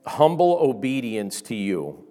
humble 0.06 0.58
obedience 0.62 1.42
to 1.44 1.56
you, 1.56 2.06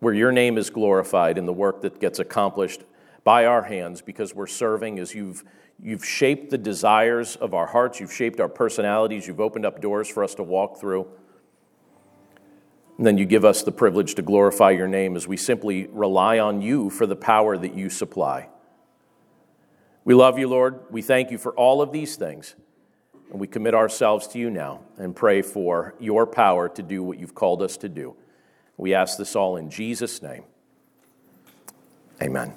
where 0.00 0.14
your 0.14 0.32
name 0.32 0.58
is 0.58 0.70
glorified 0.70 1.38
in 1.38 1.46
the 1.46 1.52
work 1.52 1.82
that 1.82 2.00
gets 2.00 2.18
accomplished 2.18 2.84
by 3.24 3.44
our 3.46 3.62
hands 3.62 4.02
because 4.02 4.34
we're 4.34 4.46
serving 4.46 4.98
as 4.98 5.14
you've, 5.14 5.42
you've 5.82 6.04
shaped 6.04 6.50
the 6.50 6.58
desires 6.58 7.36
of 7.36 7.54
our 7.54 7.66
hearts, 7.66 7.98
you've 7.98 8.12
shaped 8.12 8.40
our 8.40 8.48
personalities, 8.48 9.26
you've 9.26 9.40
opened 9.40 9.66
up 9.66 9.80
doors 9.80 10.08
for 10.08 10.22
us 10.22 10.34
to 10.34 10.42
walk 10.42 10.78
through. 10.78 11.06
And 12.98 13.06
then 13.06 13.18
you 13.18 13.26
give 13.26 13.44
us 13.44 13.62
the 13.62 13.72
privilege 13.72 14.14
to 14.14 14.22
glorify 14.22 14.70
your 14.70 14.88
name 14.88 15.16
as 15.16 15.26
we 15.28 15.36
simply 15.36 15.86
rely 15.88 16.38
on 16.38 16.62
you 16.62 16.88
for 16.88 17.06
the 17.06 17.16
power 17.16 17.58
that 17.58 17.74
you 17.74 17.90
supply. 17.90 18.48
We 20.04 20.14
love 20.14 20.38
you, 20.38 20.48
Lord. 20.48 20.80
We 20.90 21.02
thank 21.02 21.30
you 21.30 21.36
for 21.36 21.52
all 21.54 21.82
of 21.82 21.92
these 21.92 22.16
things. 22.16 22.54
And 23.30 23.40
we 23.40 23.48
commit 23.48 23.74
ourselves 23.74 24.28
to 24.28 24.38
you 24.38 24.50
now 24.50 24.82
and 24.98 25.16
pray 25.16 25.42
for 25.42 25.94
your 25.98 26.26
power 26.26 26.68
to 26.68 26.82
do 26.82 27.02
what 27.02 27.18
you've 27.18 27.34
called 27.34 27.60
us 27.60 27.76
to 27.78 27.88
do. 27.88 28.16
We 28.76 28.94
ask 28.94 29.18
this 29.18 29.34
all 29.34 29.56
in 29.56 29.70
Jesus' 29.70 30.22
name. 30.22 30.44
Amen. 32.22 32.54